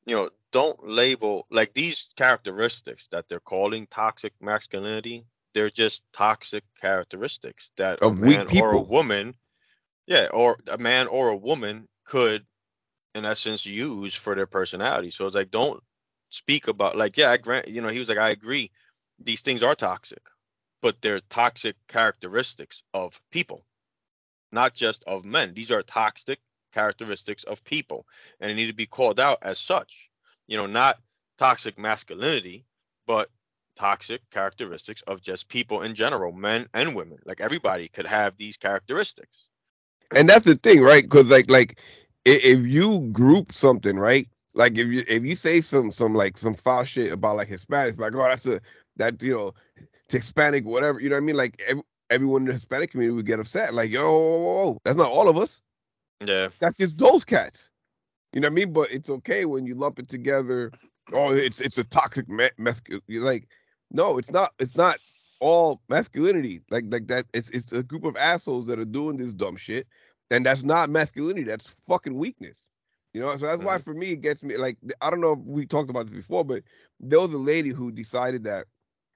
you 0.07 0.17
know, 0.17 0.31
don't 0.53 0.89
label 0.89 1.47
like 1.51 1.75
these 1.75 2.13
characteristics 2.17 3.09
that 3.11 3.29
they're 3.29 3.41
calling 3.41 3.87
toxic 3.89 4.35
masculinity. 4.41 5.27
They're 5.55 5.71
just 5.71 6.03
toxic 6.13 6.65
characteristics 6.81 7.71
that 7.77 8.01
Of 8.03 8.19
a 8.19 8.21
man 8.27 8.49
or 8.49 8.73
a 8.73 8.81
woman, 8.81 9.35
yeah, 10.07 10.29
or 10.33 10.59
a 10.69 10.79
man 10.79 11.09
or 11.09 11.29
a 11.31 11.37
woman 11.37 11.89
could 12.05 12.47
in 13.15 13.25
essence 13.25 13.67
use 13.67 14.15
for 14.15 14.35
their 14.35 14.47
personality. 14.47 15.11
So 15.11 15.27
it's 15.27 15.37
like 15.37 15.51
don't 15.51 15.83
speak 16.31 16.69
about 16.69 16.97
like 16.97 17.17
yeah, 17.19 17.31
I 17.31 17.39
grant 17.39 17.69
you 17.69 17.83
know 17.83 17.89
he 17.89 17.99
was 18.01 18.09
like 18.09 18.19
I 18.19 18.31
agree 18.31 18.71
these 19.19 19.43
things 19.43 19.63
are 19.63 19.75
toxic, 19.77 20.23
but 20.83 21.01
they're 21.03 21.21
toxic 21.31 21.77
characteristics 21.89 22.83
of 22.95 23.21
people, 23.31 23.65
not 24.53 24.75
just 24.75 25.05
of 25.05 25.25
men. 25.25 25.55
These 25.55 25.73
are 25.73 25.83
toxic 25.83 26.41
characteristics 26.73 27.45
of 27.45 27.65
people, 27.65 28.07
and 28.41 28.51
they 28.51 28.55
need 28.55 28.69
to 28.69 28.75
be 28.75 28.87
called 28.87 29.21
out 29.21 29.39
as 29.43 29.59
such. 29.59 30.11
You 30.47 30.57
know, 30.57 30.67
not 30.67 30.99
toxic 31.39 31.79
masculinity, 31.79 32.65
but 33.07 33.31
toxic 33.77 34.21
characteristics 34.31 35.03
of 35.07 35.23
just 35.23 35.49
people 35.49 35.83
in 35.83 35.95
general, 35.95 36.33
men 36.33 36.69
and 36.75 36.95
women. 36.95 37.19
Like 37.25 37.41
everybody 37.41 37.89
could 37.89 38.07
have 38.07 38.37
these 38.37 38.57
characteristics. 38.57 39.49
and 40.15 40.29
that's 40.29 40.45
the 40.45 40.57
thing, 40.57 40.83
right? 40.83 41.03
Because 41.03 41.31
like 41.31 41.51
like 41.51 41.79
if 42.25 42.67
you 42.67 43.01
group 43.13 43.53
something, 43.53 43.99
right? 43.99 44.29
Like 44.55 44.79
if 44.79 44.89
you 44.89 45.03
if 45.09 45.25
you 45.25 45.35
say 45.37 45.61
some 45.61 45.91
some 45.91 46.15
like 46.15 46.37
some 46.37 46.55
foul 46.55 46.85
shit 46.85 47.13
about 47.13 47.37
like 47.37 47.49
Hispanics, 47.49 47.99
like 47.99 48.15
oh 48.15 48.23
that's 48.25 48.47
a 48.47 48.61
that 48.97 49.23
you 49.23 49.33
know 49.33 49.55
Hispanic 50.09 50.65
whatever, 50.65 51.01
you 51.01 51.09
know 51.09 51.17
what 51.17 51.23
I 51.23 51.27
mean? 51.27 51.37
Like 51.37 51.63
ev- 51.67 51.83
everyone 52.11 52.43
in 52.43 52.49
the 52.49 52.55
Hispanic 52.55 52.91
community 52.91 53.17
would 53.17 53.27
get 53.27 53.41
upset, 53.41 53.75
like 53.75 53.91
yo, 53.91 54.03
whoa, 54.03 54.39
whoa, 54.39 54.65
whoa, 54.65 54.79
that's 54.85 54.97
not 54.97 55.11
all 55.11 55.29
of 55.29 55.39
us. 55.39 55.63
Yeah. 56.25 56.49
That's 56.61 56.77
just 56.77 56.99
those 56.99 57.25
cats. 57.25 57.72
You 58.33 58.41
know 58.41 58.49
what 58.49 58.53
I 58.53 58.55
mean? 58.55 58.73
But 58.73 58.91
it's 58.91 59.11
okay 59.11 59.45
when 59.45 59.67
you 59.67 59.75
lump 59.75 59.99
it 59.99 60.09
together. 60.09 60.73
Oh, 61.13 61.33
it's 61.33 61.61
it's 61.61 61.79
a 61.79 61.85
toxic 61.85 62.27
masculine. 62.59 63.03
You're 63.07 63.25
like, 63.25 63.49
no, 63.91 64.19
it's 64.19 64.31
not. 64.31 64.53
It's 64.59 64.77
not 64.77 64.99
all 65.41 65.83
masculinity. 65.89 66.63
Like 66.71 66.85
like 66.89 67.09
that. 67.09 67.27
It's 67.35 67.51
it's 67.51 67.73
a 67.73 67.83
group 67.83 68.05
of 68.05 68.17
assholes 68.17 68.67
that 68.67 68.79
are 68.79 68.85
doing 68.85 69.17
this 69.17 69.35
dumb 69.35 69.57
shit, 69.57 69.87
and 70.31 70.47
that's 70.47 70.65
not 70.65 70.89
masculinity. 70.89 71.45
That's 71.45 71.75
fucking 71.87 72.17
weakness. 72.17 72.71
You 73.13 73.21
know. 73.21 73.37
So 73.37 73.47
that's 73.47 73.61
why 73.61 73.79
for 73.79 73.93
me 73.93 74.13
it 74.13 74.23
gets 74.23 74.43
me. 74.43 74.57
Like 74.57 74.79
I 75.03 75.11
don't 75.11 75.21
know 75.21 75.33
if 75.33 75.41
we 75.41 75.67
talked 75.67 75.91
about 75.91 76.07
this 76.07 76.17
before, 76.17 76.45
but 76.45 76.63
there 77.01 77.21
was 77.21 77.35
a 77.35 77.39
lady 77.39 77.71
who 77.71 77.93
decided 77.93 78.45
that 78.45 78.67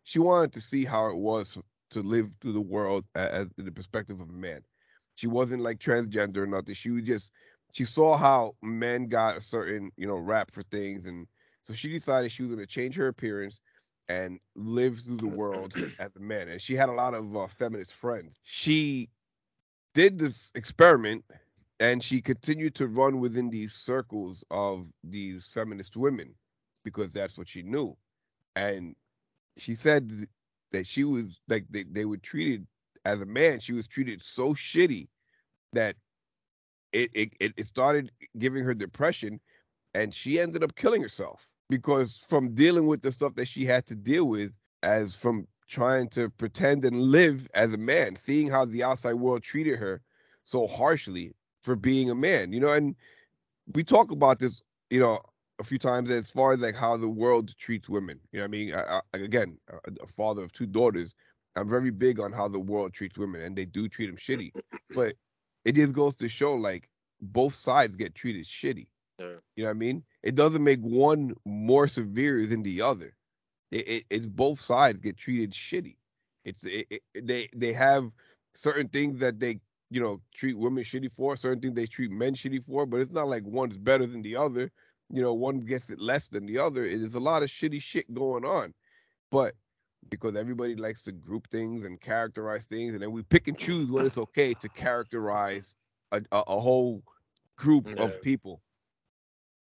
she 0.05 0.19
wanted 0.19 0.53
to 0.53 0.61
see 0.61 0.85
how 0.85 1.09
it 1.09 1.17
was 1.17 1.57
to 1.91 2.03
live 2.03 2.35
through 2.41 2.53
the 2.53 2.61
world 2.61 3.05
a- 3.15 3.35
as 3.35 3.49
the 3.57 3.73
perspective 3.73 4.21
of 4.21 4.29
a 4.29 4.33
man. 4.33 4.61
She 5.15 5.27
wasn't 5.27 5.63
like 5.63 5.79
transgender 5.79 6.39
or 6.39 6.47
nothing. 6.47 6.75
She 6.75 6.91
was 6.91 7.05
just 7.05 7.33
she 7.77 7.85
saw 7.85 8.17
how 8.17 8.55
men 8.63 9.07
got 9.07 9.37
a 9.37 9.41
certain 9.41 9.91
you 9.99 10.07
know 10.07 10.17
rap 10.17 10.51
for 10.51 10.63
things, 10.63 11.05
and 11.05 11.27
so 11.61 11.75
she 11.75 11.93
decided 11.93 12.33
she 12.33 12.43
was 12.43 12.55
going 12.55 12.67
to 12.67 12.73
change 12.73 12.95
her 12.97 13.09
appearance 13.09 13.61
and 14.09 14.41
live 14.55 14.99
through 15.01 15.19
the 15.19 15.37
world 15.37 15.75
as 15.99 16.09
a 16.17 16.21
man. 16.21 16.49
And 16.49 16.63
she 16.63 16.75
had 16.75 16.89
a 16.89 16.93
lot 16.93 17.13
of 17.13 17.37
uh, 17.37 17.47
feminist 17.49 17.93
friends. 17.93 18.41
She 18.45 19.11
did 19.93 20.19
this 20.19 20.53
experiment, 20.55 21.23
and 21.79 22.03
she 22.03 22.23
continued 22.23 22.75
to 22.77 22.87
run 22.87 23.21
within 23.21 23.51
these 23.51 23.75
circles 23.75 24.43
of 24.51 24.87
these 25.05 25.45
feminist 25.45 25.99
women 25.99 26.35
because 26.83 27.13
that's 27.13 27.37
what 27.37 27.47
she 27.47 27.63
knew. 27.63 27.95
And 28.55 28.97
she 29.59 29.75
said 29.75 30.11
that 30.73 30.87
she 30.87 31.05
was 31.05 31.39
like 31.47 31.67
they, 31.69 31.83
they 31.83 32.07
were 32.07 32.17
treated 32.17 32.67
as 33.05 33.21
a 33.21 33.27
man 33.27 33.61
she 33.61 33.75
was 33.75 33.87
treated 33.87 34.23
so 34.23 34.55
shitty 34.55 35.09
that 35.75 35.95
it, 36.93 37.11
it 37.41 37.53
it 37.57 37.67
started 37.67 38.11
giving 38.39 38.65
her 38.65 38.75
depression 38.75 39.41
and 39.95 40.15
she 40.15 40.41
ended 40.41 40.63
up 40.63 40.75
killing 40.77 41.03
herself 41.03 41.49
because 41.69 42.25
from 42.29 42.55
dealing 42.55 42.87
with 42.87 43.03
the 43.03 43.11
stuff 43.11 43.35
that 43.35 43.49
she 43.49 43.65
had 43.65 43.87
to 43.87 43.95
deal 43.95 44.27
with 44.27 44.53
as 44.83 45.15
from 45.15 45.47
trying 45.69 46.09
to 46.09 46.31
pretend 46.31 46.85
and 46.85 47.01
live 47.01 47.49
as 47.55 47.73
a 47.73 47.79
man 47.79 48.15
seeing 48.15 48.49
how 48.49 48.65
the 48.65 48.83
outside 48.83 49.15
world 49.15 49.43
treated 49.43 49.79
her 49.79 50.01
so 50.45 50.67
harshly 50.67 51.35
for 51.63 51.75
being 51.75 52.11
a 52.11 52.15
man 52.15 52.53
you 52.53 52.61
know 52.61 52.73
and 52.73 52.95
we 53.75 53.83
talk 53.83 54.11
about 54.11 54.39
this 54.39 54.63
you 54.91 55.01
know 55.01 55.21
a 55.59 55.65
few 55.65 55.79
times 55.79 56.11
as 56.11 56.31
far 56.31 56.53
as 56.53 56.61
like 56.61 56.77
how 56.77 56.97
the 56.97 57.09
world 57.09 57.57
treats 57.59 57.89
women 57.89 58.21
you 58.31 58.39
know 58.39 58.45
i 58.45 58.49
mean? 58.49 58.75
I, 58.75 59.01
I, 59.15 59.19
again 59.19 59.59
a, 59.71 59.93
a 60.03 60.07
father 60.07 60.45
of 60.45 60.53
two 60.53 60.67
daughters 60.67 61.15
i'm 61.57 61.69
very 61.69 61.91
big 61.91 62.21
on 62.21 62.33
how 62.33 62.47
the 62.47 62.61
world 62.61 62.93
treats 62.93 63.19
women 63.19 63.43
and 63.43 63.57
they 63.57 63.65
do 63.65 63.89
treat 63.89 64.07
them 64.07 64.17
shitty 64.17 64.53
but 64.95 65.17
it 65.67 65.75
just 65.75 65.93
goes 65.93 66.15
to 66.17 66.29
show 66.29 66.55
like 66.55 66.89
both 67.21 67.55
sides 67.55 67.97
get 67.97 68.15
treated 68.15 68.45
shitty. 68.45 68.87
Yeah. 69.19 69.27
you 69.57 69.65
know 69.65 69.71
what 69.71 69.71
i 69.71 69.73
mean? 69.73 70.05
It 70.23 70.37
doesn't 70.37 70.63
make 70.63 70.81
one 70.81 71.35
more 71.45 71.89
severe 71.89 72.47
than 72.47 72.63
the 72.63 72.83
other. 72.83 73.17
It, 73.73 73.89
it, 73.89 74.05
it's 74.11 74.27
both 74.29 74.61
sides 74.61 75.01
get 75.01 75.17
treated 75.17 75.51
shitty. 75.51 75.97
It's 76.45 76.65
it, 76.65 76.87
it, 76.91 77.27
they 77.27 77.49
they 77.55 77.73
have 77.73 78.11
certain 78.55 78.89
things 78.89 79.19
that 79.19 79.41
they 79.41 79.59
you 79.91 80.01
know 80.01 80.21
treat 80.35 80.57
women 80.57 80.85
shitty 80.85 81.11
for 81.11 81.37
certain 81.37 81.61
things 81.61 81.75
they 81.75 81.87
treat 81.87 82.13
men 82.13 82.35
shitty 82.35 82.63
for 82.63 82.87
but 82.87 83.01
it's 83.01 83.11
not 83.11 83.29
like 83.29 83.43
one's 83.45 83.77
better 83.77 84.07
than 84.07 84.23
the 84.23 84.37
other. 84.37 84.71
You 85.11 85.23
know 85.23 85.35
one 85.35 85.59
gets 85.59 85.91
it 85.91 85.99
less 85.99 86.29
than 86.29 86.47
the 86.47 86.59
other. 86.59 86.85
It 86.85 87.03
is 87.03 87.15
a 87.17 87.21
lot 87.21 87.43
of 87.43 87.49
shitty 87.49 87.83
shit 87.83 88.13
going 88.15 88.45
on. 88.45 88.73
But 89.33 89.55
because 90.11 90.37
everybody 90.37 90.75
likes 90.77 91.03
to 91.05 91.13
group 91.13 91.49
things 91.51 91.85
and 91.85 92.01
characterize 92.01 92.67
things, 92.67 92.93
and 92.95 93.03
then 93.03 93.13
we 93.13 93.23
pick 93.23 93.49
and 93.49 93.59
choose 93.59 93.87
when 93.87 94.07
it's 94.07 94.19
okay 94.19 94.55
to 94.55 94.69
characterize 94.69 95.75
a, 96.13 96.23
a, 96.33 96.43
a 96.47 96.61
whole 96.61 97.03
group 97.57 97.87
Yeah. 97.89 98.05
of 98.05 98.21
people. 98.23 98.63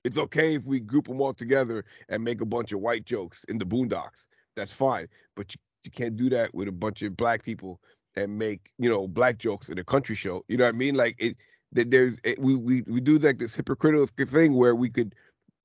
It's 0.03 0.17
okay 0.17 0.55
if 0.55 0.65
we 0.65 0.79
group 0.79 1.07
them 1.07 1.19
all 1.19 1.33
together 1.33 1.83
and 2.09 2.23
make 2.23 2.41
a 2.41 2.45
bunch 2.45 2.71
of 2.71 2.79
white 2.79 3.05
jokes 3.05 3.43
in 3.49 3.57
the 3.57 3.65
boondocks. 3.65 4.27
That's 4.55 4.73
fine, 4.73 5.07
but 5.35 5.53
you, 5.53 5.59
you 5.83 5.91
can't 5.91 6.15
do 6.15 6.29
that 6.29 6.53
with 6.53 6.67
a 6.67 6.71
bunch 6.71 7.01
of 7.01 7.17
black 7.17 7.43
people 7.43 7.81
and 8.15 8.37
make 8.37 8.71
you 8.77 8.89
know 8.89 9.07
black 9.07 9.37
jokes 9.37 9.69
in 9.69 9.77
a 9.77 9.83
country 9.83 10.15
show. 10.15 10.43
You 10.47 10.57
know 10.57 10.65
what 10.65 10.75
I 10.75 10.77
mean? 10.77 10.95
Like 10.95 11.15
it. 11.19 11.37
That 11.73 11.91
there's 11.91 12.17
it, 12.23 12.39
we 12.39 12.55
we 12.55 12.83
we 12.87 13.01
do 13.01 13.19
like 13.19 13.39
this 13.39 13.53
hypocritical 13.53 14.07
thing 14.25 14.53
where 14.53 14.73
we 14.73 14.89
could 14.89 15.13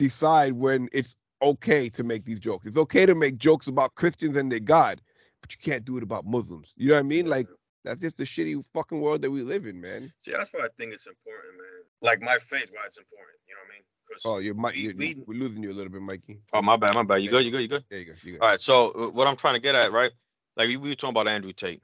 decide 0.00 0.54
when 0.54 0.88
it's 0.92 1.14
okay 1.42 1.88
to 1.90 2.04
make 2.04 2.24
these 2.24 2.40
jokes. 2.40 2.66
It's 2.66 2.76
okay 2.78 3.06
to 3.06 3.14
make 3.14 3.38
jokes 3.38 3.68
about 3.68 3.94
Christians 3.96 4.36
and 4.36 4.52
their 4.52 4.60
God, 4.60 5.00
but 5.42 5.52
you 5.52 5.58
can't 5.62 5.84
do 5.84 5.96
it 5.98 6.02
about 6.02 6.26
Muslims. 6.26 6.74
You 6.76 6.88
know 6.88 6.94
what 6.94 7.00
I 7.00 7.04
mean? 7.04 7.28
Like 7.28 7.48
that's 7.84 8.00
just 8.00 8.18
the 8.18 8.24
shitty 8.24 8.64
fucking 8.74 9.00
world 9.00 9.22
that 9.22 9.30
we 9.30 9.42
live 9.42 9.66
in, 9.66 9.80
man. 9.80 10.12
See, 10.18 10.32
that's 10.32 10.52
why 10.52 10.60
I 10.60 10.68
think 10.78 10.94
it's 10.94 11.06
important, 11.06 11.54
man. 11.58 11.82
Like 12.02 12.22
my 12.22 12.38
faith, 12.38 12.70
why 12.72 12.82
it's 12.86 12.98
important. 12.98 13.38
You 13.48 13.54
know 13.54 13.60
what 13.66 13.72
I 13.72 13.74
mean? 13.74 13.84
Oh, 14.24 14.38
you're, 14.38 14.54
Mi- 14.54 14.70
We- 14.74 14.82
you're, 14.82 14.94
we- 14.94 15.24
we're 15.26 15.40
losing 15.40 15.62
you 15.62 15.72
a 15.72 15.74
little 15.74 15.92
bit, 15.92 16.02
Mikey. 16.02 16.40
oh, 16.52 16.62
my 16.62 16.76
bad, 16.76 16.94
my 16.94 17.02
bad. 17.04 17.22
You 17.22 17.30
good? 17.30 17.44
You 17.44 17.50
good? 17.50 17.62
You 17.62 17.68
good? 17.68 17.84
There 17.90 17.98
you 18.00 18.06
go. 18.06 18.12
You 18.22 18.38
go. 18.38 18.44
All 18.44 18.50
right. 18.50 18.60
So 18.60 18.90
uh, 18.92 19.10
what 19.10 19.26
I'm 19.26 19.36
trying 19.36 19.54
to 19.54 19.60
get 19.60 19.74
at, 19.74 19.92
right? 19.92 20.12
Like 20.56 20.68
we 20.68 20.76
we 20.76 20.90
were 20.90 20.94
talking 20.94 21.12
about 21.12 21.28
Andrew 21.28 21.52
Tate. 21.52 21.82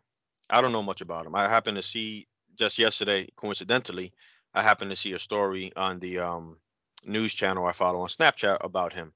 I 0.51 0.61
don't 0.61 0.73
know 0.73 0.83
much 0.83 1.01
about 1.01 1.27
him. 1.27 1.35
I 1.35 1.49
happened 1.49 1.77
to 1.77 1.83
see 1.83 2.27
just 2.59 2.79
yesterday, 2.79 3.29
coincidentally, 3.37 4.12
I 4.55 4.62
happened 4.62 4.90
to 4.90 4.97
see 4.97 5.12
a 5.12 5.18
story 5.18 5.73
on 5.77 5.99
the 6.01 6.18
um, 6.21 6.57
news 7.05 7.35
channel 7.35 7.66
I 7.66 7.73
follow 7.73 8.01
on 8.01 8.09
Snapchat 8.09 8.59
about 8.62 8.92
him, 8.92 9.12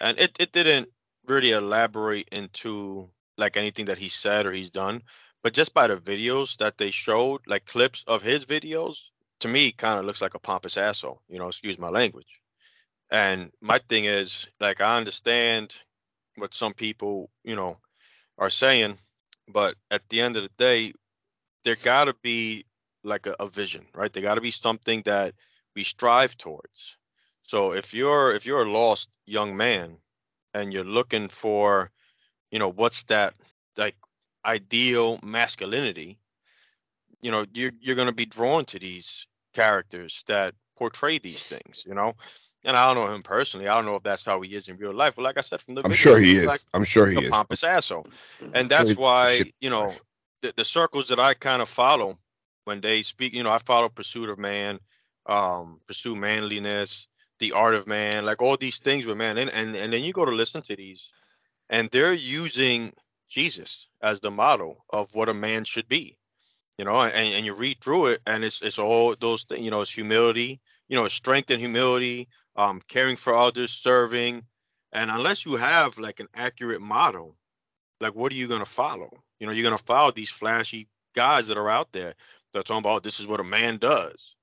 and 0.00 0.18
it 0.18 0.36
it 0.38 0.52
didn't 0.52 0.88
really 1.26 1.50
elaborate 1.50 2.28
into 2.32 3.10
like 3.38 3.56
anything 3.56 3.86
that 3.86 3.98
he 3.98 4.08
said 4.08 4.46
or 4.46 4.52
he's 4.52 4.70
done, 4.70 5.02
but 5.42 5.52
just 5.52 5.74
by 5.74 5.86
the 5.86 5.96
videos 5.96 6.56
that 6.58 6.78
they 6.78 6.90
showed, 6.90 7.40
like 7.46 7.66
clips 7.66 8.04
of 8.06 8.22
his 8.22 8.46
videos, 8.46 8.96
to 9.40 9.48
me, 9.48 9.72
kind 9.72 9.98
of 9.98 10.04
looks 10.04 10.22
like 10.22 10.34
a 10.34 10.40
pompous 10.40 10.76
asshole. 10.76 11.20
You 11.28 11.38
know, 11.38 11.48
excuse 11.48 11.78
my 11.78 11.90
language. 11.90 12.40
And 13.10 13.52
my 13.60 13.78
thing 13.88 14.06
is, 14.06 14.48
like, 14.60 14.80
I 14.80 14.96
understand 14.96 15.74
what 16.36 16.54
some 16.54 16.74
people, 16.74 17.30
you 17.44 17.54
know, 17.54 17.76
are 18.38 18.50
saying, 18.50 18.98
but 19.48 19.76
at 19.90 20.08
the 20.08 20.20
end 20.20 20.36
of 20.36 20.42
the 20.42 20.50
day, 20.56 20.92
there 21.64 21.76
got 21.82 22.06
to 22.06 22.14
be 22.22 22.64
like 23.04 23.26
a, 23.26 23.36
a 23.38 23.48
vision, 23.48 23.86
right? 23.94 24.12
There 24.12 24.22
got 24.22 24.34
to 24.34 24.40
be 24.40 24.50
something 24.50 25.02
that 25.04 25.34
we 25.74 25.84
strive 25.84 26.36
towards. 26.36 26.96
So 27.46 27.72
if 27.72 27.94
you're 27.94 28.34
if 28.34 28.44
you're 28.44 28.62
a 28.62 28.70
lost 28.70 29.08
young 29.24 29.56
man 29.56 29.96
and 30.52 30.72
you're 30.72 30.84
looking 30.84 31.28
for, 31.28 31.90
you 32.50 32.58
know, 32.58 32.70
what's 32.70 33.04
that 33.04 33.34
like 33.76 33.96
ideal 34.44 35.20
masculinity, 35.22 36.18
you 37.22 37.30
know, 37.30 37.46
you're 37.54 37.72
you're 37.80 37.96
gonna 37.96 38.12
be 38.12 38.26
drawn 38.26 38.64
to 38.66 38.78
these 38.78 39.26
characters 39.54 40.24
that 40.26 40.54
portray 40.76 41.18
these 41.18 41.46
things, 41.46 41.84
you 41.86 41.94
know. 41.94 42.14
And 42.64 42.76
I 42.76 42.92
don't 42.92 42.96
know 42.96 43.14
him 43.14 43.22
personally. 43.22 43.68
I 43.68 43.76
don't 43.76 43.84
know 43.84 43.94
if 43.94 44.02
that's 44.02 44.24
how 44.24 44.40
he 44.40 44.56
is 44.56 44.66
in 44.66 44.76
real 44.76 44.92
life. 44.92 45.14
But 45.14 45.22
like 45.22 45.38
I 45.38 45.42
said, 45.42 45.60
from 45.60 45.76
the 45.76 45.82
I'm 45.84 45.92
video, 45.92 46.12
sure 46.12 46.18
he 46.18 46.36
is. 46.38 46.46
like 46.46 46.62
I'm 46.74 46.84
sure 46.84 47.06
he 47.06 47.16
a 47.16 47.22
is. 47.22 47.30
pompous 47.30 47.62
asshole. 47.62 48.06
And 48.54 48.68
that's 48.68 48.96
why, 48.96 49.52
you 49.60 49.70
know, 49.70 49.94
the, 50.42 50.52
the 50.56 50.64
circles 50.64 51.08
that 51.08 51.20
I 51.20 51.34
kind 51.34 51.62
of 51.62 51.68
follow 51.68 52.18
when 52.64 52.80
they 52.80 53.02
speak, 53.02 53.34
you 53.34 53.44
know, 53.44 53.50
I 53.50 53.58
follow 53.58 53.88
Pursuit 53.88 54.30
of 54.30 54.38
Man, 54.38 54.80
um, 55.26 55.80
Pursue 55.86 56.16
Manliness, 56.16 57.06
The 57.38 57.52
Art 57.52 57.74
of 57.74 57.86
Man, 57.86 58.24
like 58.24 58.42
all 58.42 58.56
these 58.56 58.78
things 58.78 59.06
with 59.06 59.16
man. 59.16 59.38
And, 59.38 59.50
and, 59.50 59.76
and 59.76 59.92
then 59.92 60.04
you 60.04 60.12
go 60.12 60.24
to 60.24 60.30
listen 60.30 60.62
to 60.62 60.76
these, 60.76 61.12
and 61.68 61.90
they're 61.90 62.12
using 62.12 62.92
Jesus 63.28 63.88
as 64.02 64.20
the 64.20 64.30
model 64.30 64.84
of 64.90 65.14
what 65.14 65.28
a 65.28 65.34
man 65.34 65.64
should 65.64 65.88
be. 65.88 66.16
You 66.78 66.84
know, 66.84 67.00
and, 67.00 67.34
and 67.34 67.46
you 67.46 67.54
read 67.54 67.80
through 67.80 68.06
it, 68.08 68.20
and 68.26 68.44
it's 68.44 68.60
it's 68.60 68.78
all 68.78 69.16
those 69.18 69.44
things, 69.44 69.64
you 69.64 69.70
know, 69.70 69.80
it's 69.80 69.90
humility, 69.90 70.60
you 70.88 70.96
know, 70.96 71.08
strength 71.08 71.50
and 71.50 71.60
humility, 71.60 72.28
um, 72.54 72.82
caring 72.86 73.16
for 73.16 73.34
others, 73.34 73.70
serving. 73.72 74.42
And 74.92 75.10
unless 75.10 75.46
you 75.46 75.56
have 75.56 75.98
like 75.98 76.20
an 76.20 76.28
accurate 76.34 76.82
model, 76.82 77.36
like 78.00 78.14
what 78.14 78.30
are 78.30 78.36
you 78.36 78.46
gonna 78.46 78.66
follow? 78.66 79.10
You 79.40 79.46
know, 79.46 79.52
you're 79.52 79.64
gonna 79.64 79.78
follow 79.78 80.10
these 80.10 80.30
flashy 80.30 80.88
guys 81.14 81.48
that 81.48 81.56
are 81.56 81.70
out 81.70 81.92
there 81.92 82.14
that 82.52 82.58
are 82.60 82.62
talking 82.62 82.78
about 82.78 83.02
this 83.02 83.20
is 83.20 83.26
what 83.26 83.40
a 83.40 83.44
man 83.44 83.78
does. 83.78 84.34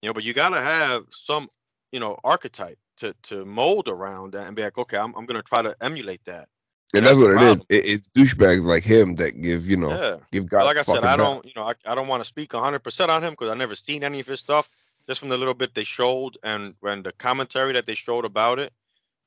You 0.00 0.08
know, 0.08 0.14
but 0.14 0.24
you 0.24 0.32
gotta 0.32 0.60
have 0.60 1.04
some, 1.10 1.48
you 1.92 2.00
know, 2.00 2.18
archetype 2.24 2.78
to 2.98 3.14
to 3.24 3.44
mold 3.46 3.88
around 3.88 4.34
that 4.34 4.46
and 4.46 4.56
be 4.56 4.62
like, 4.62 4.78
okay, 4.78 4.98
I'm 4.98 5.14
I'm 5.16 5.26
gonna 5.26 5.42
try 5.42 5.62
to 5.62 5.76
emulate 5.82 6.24
that. 6.26 6.48
and 6.94 7.06
that's 7.06 7.18
that's 7.18 7.18
what 7.18 7.32
it 7.34 7.42
is. 7.42 7.58
It, 7.68 7.86
it's 7.86 8.08
douchebags 8.08 8.64
like 8.64 8.84
him 8.84 9.16
that 9.16 9.40
give 9.40 9.66
you 9.68 9.76
know 9.76 10.00
Yeah. 10.00 10.18
give 10.32 10.48
But 10.58 10.64
God. 10.64 10.66
like 10.66 10.76
I 10.78 10.82
said, 10.82 11.04
I 11.04 11.16
don't, 11.16 11.44
you 11.44 11.52
know, 11.56 11.62
I, 11.64 11.74
I 11.86 11.94
don't 11.94 12.08
want 12.08 12.22
to 12.22 12.28
speak 12.28 12.50
100% 12.52 13.08
on 13.08 13.24
him 13.24 13.32
because 13.32 13.50
I 13.50 13.54
never 13.54 13.74
seen 13.74 14.04
any 14.04 14.20
of 14.20 14.26
his 14.26 14.40
stuff. 14.40 14.68
Just 15.08 15.20
from 15.20 15.30
the 15.30 15.38
little 15.38 15.54
bit 15.54 15.74
they 15.74 15.84
showed 15.84 16.38
and 16.44 16.74
when 16.80 17.02
the 17.02 17.12
commentary 17.12 17.72
that 17.74 17.86
they 17.86 17.94
showed 17.94 18.24
about 18.24 18.58
it, 18.60 18.72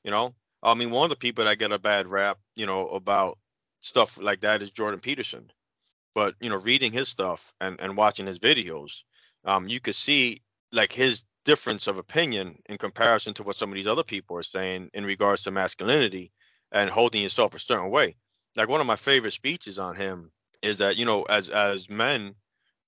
you 0.04 0.10
know, 0.10 0.34
I 0.62 0.74
mean, 0.74 0.90
one 0.90 1.04
of 1.04 1.10
the 1.10 1.16
people 1.16 1.44
that 1.44 1.58
get 1.58 1.72
a 1.72 1.78
bad 1.78 2.08
rap, 2.08 2.38
you 2.56 2.66
know, 2.66 2.88
about 2.88 3.38
stuff 3.80 4.18
like 4.20 4.40
that 4.40 4.62
is 4.62 4.70
Jordan 4.70 5.00
Peterson. 5.00 5.50
But 6.14 6.34
you 6.40 6.50
know, 6.50 6.56
reading 6.56 6.92
his 6.92 7.08
stuff 7.08 7.52
and 7.60 7.78
and 7.80 7.96
watching 7.96 8.26
his 8.26 8.38
videos, 8.38 9.02
um, 9.44 9.68
you 9.68 9.80
could 9.80 9.94
see 9.94 10.42
like 10.72 10.92
his 10.92 11.22
difference 11.46 11.88
of 11.88 11.98
opinion 11.98 12.58
in 12.68 12.78
comparison 12.78 13.34
to 13.36 13.44
what 13.44 13.56
some 13.56 13.70
of 13.70 13.76
these 13.76 13.88
other 13.88 14.04
people 14.04 14.38
are 14.38 14.44
saying 14.44 14.90
in 14.94 15.06
regards 15.06 15.44
to 15.44 15.52
masculinity 15.52 16.32
and 16.72 16.90
holding 16.90 17.22
yourself 17.24 17.54
a 17.56 17.60
certain 17.60 17.90
way. 17.90 18.16
Like 18.56 18.70
one 18.70 18.82
of 18.82 18.88
my 18.88 18.96
favorite 18.96 19.32
speeches 19.34 19.80
on 19.80 19.96
him 19.96 20.32
is 20.62 20.78
that 20.78 20.98
you 20.98 21.06
know 21.06 21.24
as 21.24 21.50
as 21.50 21.90
men 21.90 22.36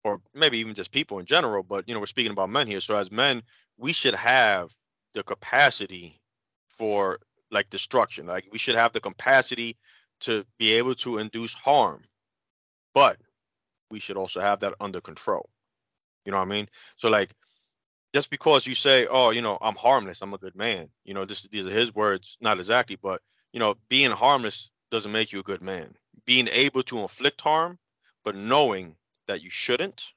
or 0.05 0.21
maybe 0.35 0.59
even 0.59 0.75
just 0.75 0.93
people 0.93 1.21
in 1.21 1.27
general 1.27 1.63
but 1.65 1.89
you 1.89 1.95
know 1.95 2.01
we're 2.01 2.07
speaking 2.07 2.33
about 2.33 2.51
men 2.51 2.69
here. 2.69 2.81
So 2.83 2.97
as 2.97 3.13
men 3.13 3.43
we 3.79 3.95
should 3.95 4.17
have 4.17 4.75
the 5.15 5.25
capacity 5.25 6.21
for 6.69 7.21
like 7.53 7.71
destruction. 7.71 8.27
Like 8.27 8.47
we 8.53 8.59
should 8.59 8.77
have 8.77 8.95
the 8.95 9.01
capacity 9.01 9.79
to 10.23 10.45
be 10.59 10.75
able 10.75 10.97
to 10.97 11.19
induce 11.19 11.55
harm 11.55 12.05
but 12.95 13.19
we 13.91 14.01
should 14.01 14.17
also 14.17 14.41
have 14.41 14.61
that 14.61 14.75
under 14.81 15.01
control. 15.01 15.49
You 16.27 16.33
know 16.33 16.39
what 16.39 16.49
i 16.49 16.51
mean? 16.51 16.69
So 16.99 17.11
like 17.11 17.35
just 18.13 18.31
because 18.31 18.67
you 18.67 18.75
say 18.75 19.07
oh 19.07 19.31
you 19.31 19.41
know 19.43 19.59
i'm 19.61 19.75
harmless 19.77 20.23
i'm 20.23 20.35
a 20.35 20.39
good 20.39 20.57
man 20.57 20.89
you 21.05 21.15
know 21.15 21.25
this 21.25 21.43
these 21.43 21.67
are 21.67 21.71
his 21.71 21.95
words 21.95 22.37
not 22.41 22.59
exactly 22.59 22.97
but 23.01 23.21
you 23.53 23.61
know 23.61 23.75
being 23.89 24.11
harmless 24.11 24.71
doesn't 24.91 25.13
make 25.13 25.33
you 25.33 25.41
a 25.41 25.45
good 25.45 25.63
man 25.63 25.95
being 26.25 26.49
able 26.53 26.83
to 26.83 26.99
inflict 26.99 27.41
harm 27.41 27.79
but 28.25 28.35
knowing 28.37 28.97
that 29.27 29.43
you 29.43 29.51
shouldn't, 29.51 30.13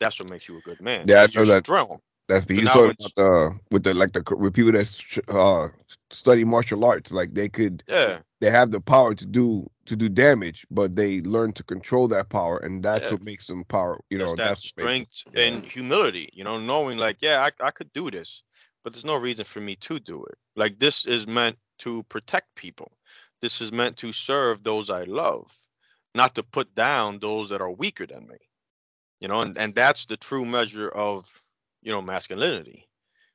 that's 0.00 0.18
what 0.18 0.28
makes 0.28 0.48
you 0.48 0.56
a 0.56 0.60
good 0.60 0.80
man. 0.80 1.08
Yeah, 1.08 1.22
I 1.22 1.26
know 1.34 1.44
that. 1.46 1.64
strong. 1.64 2.00
That's 2.28 2.44
But 2.54 2.64
he's 2.64 2.64
now 2.64 2.72
talking 2.72 2.94
about 2.98 3.14
the 3.14 3.58
with 3.70 3.84
the 3.84 3.94
like 3.94 4.12
the 4.12 4.22
with 4.36 4.54
people 4.54 4.72
that 4.72 5.18
uh 5.28 5.68
study 6.10 6.44
martial 6.44 6.84
arts, 6.84 7.12
like 7.12 7.34
they 7.34 7.48
could 7.48 7.82
Yeah, 7.88 8.20
they 8.44 8.50
have 8.50 8.70
the 8.70 8.80
power 8.80 9.14
to 9.14 9.26
do 9.26 9.70
to 9.86 9.96
do 9.96 10.08
damage, 10.10 10.66
but 10.70 10.96
they 10.96 11.22
learn 11.22 11.52
to 11.54 11.64
control 11.64 12.08
that 12.08 12.28
power, 12.28 12.58
and 12.58 12.82
that's 12.82 13.04
Yeah. 13.04 13.12
what 13.12 13.22
makes 13.22 13.46
them 13.46 13.64
power. 13.64 14.00
You 14.10 14.18
know, 14.18 14.36
that 14.36 14.36
that's 14.36 14.68
strength 14.68 15.24
yeah. 15.32 15.44
and 15.44 15.64
humility. 15.64 16.28
You 16.34 16.44
know, 16.44 16.60
knowing 16.60 16.98
like, 16.98 17.18
yeah, 17.22 17.42
I, 17.42 17.68
I 17.68 17.70
could 17.70 17.92
do 17.94 18.10
this, 18.10 18.42
but 18.82 18.92
there's 18.92 19.04
no 19.04 19.16
reason 19.16 19.46
for 19.46 19.60
me 19.60 19.76
to 19.76 19.98
do 19.98 20.24
it. 20.26 20.36
Like 20.56 20.78
this 20.78 21.06
is 21.06 21.26
meant 21.26 21.58
to 21.80 22.02
protect 22.04 22.54
people. 22.54 22.92
This 23.40 23.62
is 23.62 23.72
meant 23.72 23.96
to 23.98 24.12
serve 24.12 24.62
those 24.62 24.90
I 24.90 25.04
love, 25.04 25.50
not 26.14 26.34
to 26.34 26.42
put 26.42 26.74
down 26.74 27.20
those 27.20 27.50
that 27.50 27.62
are 27.62 27.72
weaker 27.72 28.06
than 28.06 28.26
me. 28.28 28.38
You 29.20 29.28
know, 29.28 29.40
and, 29.40 29.56
and 29.56 29.74
that's 29.74 30.06
the 30.06 30.18
true 30.18 30.44
measure 30.44 30.90
of 30.90 31.26
you 31.82 31.92
know 31.92 32.02
masculinity. 32.02 32.88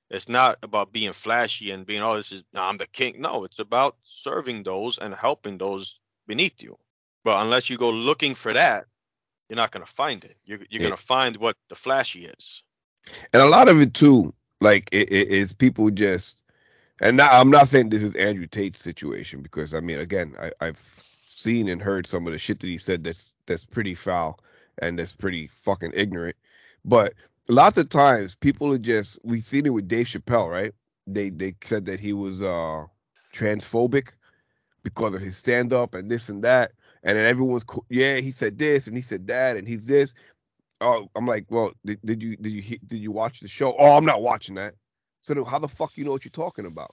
It's 0.09 0.29
not 0.29 0.59
about 0.63 0.93
being 0.93 1.13
flashy 1.13 1.71
and 1.71 1.85
being, 1.85 2.01
oh, 2.01 2.17
this 2.17 2.31
is 2.31 2.43
I'm 2.55 2.77
the 2.77 2.87
king. 2.87 3.21
No, 3.21 3.43
it's 3.45 3.59
about 3.59 3.97
serving 4.03 4.63
those 4.63 4.97
and 4.99 5.13
helping 5.15 5.57
those 5.57 5.99
beneath 6.27 6.61
you. 6.63 6.77
But 7.23 7.41
unless 7.43 7.69
you 7.69 7.77
go 7.77 7.91
looking 7.91 8.35
for 8.35 8.53
that, 8.53 8.85
you're 9.49 9.57
not 9.57 9.71
gonna 9.71 9.85
find 9.85 10.23
it. 10.23 10.37
You're 10.45 10.59
you're 10.69 10.79
Yeah. 10.79 10.81
gonna 10.81 10.97
find 10.97 11.37
what 11.37 11.57
the 11.69 11.75
flashy 11.75 12.25
is. 12.25 12.63
and 13.33 13.41
a 13.41 13.47
lot 13.47 13.69
of 13.69 13.79
it 13.81 13.93
too, 13.93 14.33
like 14.61 14.89
it, 14.91 15.11
it 15.11 15.27
is 15.29 15.53
people 15.53 15.89
just, 15.91 16.41
and 17.01 17.17
now 17.17 17.29
I'm 17.31 17.51
not 17.51 17.67
saying 17.67 17.89
this 17.89 18.03
is 18.03 18.15
Andrew 18.15 18.47
Tate's 18.47 18.79
situation 18.79 19.41
because 19.41 19.73
I 19.73 19.79
mean, 19.81 19.99
again, 19.99 20.35
I, 20.39 20.51
I've 20.61 20.79
seen 21.21 21.69
and 21.69 21.81
heard 21.81 22.07
some 22.07 22.27
of 22.27 22.33
the 22.33 22.39
shit 22.39 22.59
that 22.59 22.67
he 22.67 22.77
said 22.77 23.03
that's 23.03 23.33
that's 23.45 23.65
pretty 23.65 23.95
foul 23.95 24.39
and 24.79 24.97
that's 24.99 25.13
pretty 25.13 25.47
fucking 25.47 25.91
ignorant. 25.95 26.35
But 26.85 27.13
lots 27.49 27.77
of 27.77 27.89
times 27.89 28.35
people 28.35 28.73
are 28.73 28.79
just 28.79 29.19
we've 29.23 29.43
seen 29.43 29.65
it 29.65 29.73
with 29.73 29.87
Dave 29.87 30.07
Chappelle, 30.07 30.49
right? 30.49 30.73
They 31.07 31.29
they 31.29 31.55
said 31.61 31.85
that 31.85 31.99
he 31.99 32.13
was 32.13 32.41
uh 32.41 32.85
transphobic 33.33 34.09
because 34.83 35.13
of 35.15 35.21
his 35.21 35.37
stand 35.37 35.73
up 35.73 35.93
and 35.93 36.09
this 36.09 36.29
and 36.29 36.43
that. 36.43 36.71
And 37.03 37.17
then 37.17 37.25
everyone's 37.25 37.65
yeah, 37.89 38.17
he 38.17 38.31
said 38.31 38.57
this 38.57 38.87
and 38.87 38.95
he 38.95 39.01
said 39.01 39.27
that 39.27 39.57
and 39.57 39.67
he's 39.67 39.87
this. 39.87 40.13
Oh, 40.81 41.09
I'm 41.15 41.25
like, 41.25 41.45
well, 41.49 41.73
did, 41.85 41.99
did 42.05 42.23
you 42.23 42.37
did 42.37 42.51
you 42.51 42.77
did 42.87 42.99
you 42.99 43.11
watch 43.11 43.41
the 43.41 43.47
show? 43.47 43.75
Oh, 43.77 43.97
I'm 43.97 44.05
not 44.05 44.21
watching 44.21 44.55
that. 44.55 44.75
So 45.21 45.33
then 45.33 45.43
how 45.45 45.59
the 45.59 45.67
fuck 45.67 45.97
you 45.97 46.05
know 46.05 46.11
what 46.11 46.23
you're 46.23 46.31
talking 46.31 46.65
about? 46.65 46.91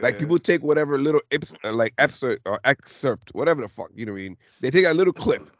Like 0.00 0.18
people 0.18 0.38
take 0.38 0.62
whatever 0.62 0.98
little 0.98 1.20
ips, 1.30 1.54
uh, 1.64 1.72
like 1.72 1.92
excerpt 1.98 2.40
or 2.46 2.58
excerpt, 2.64 3.34
whatever 3.34 3.60
the 3.60 3.68
fuck, 3.68 3.90
you 3.94 4.06
know 4.06 4.12
what 4.12 4.18
I 4.18 4.22
mean? 4.22 4.36
They 4.60 4.70
take 4.70 4.86
a 4.86 4.94
little 4.94 5.12
clip 5.12 5.50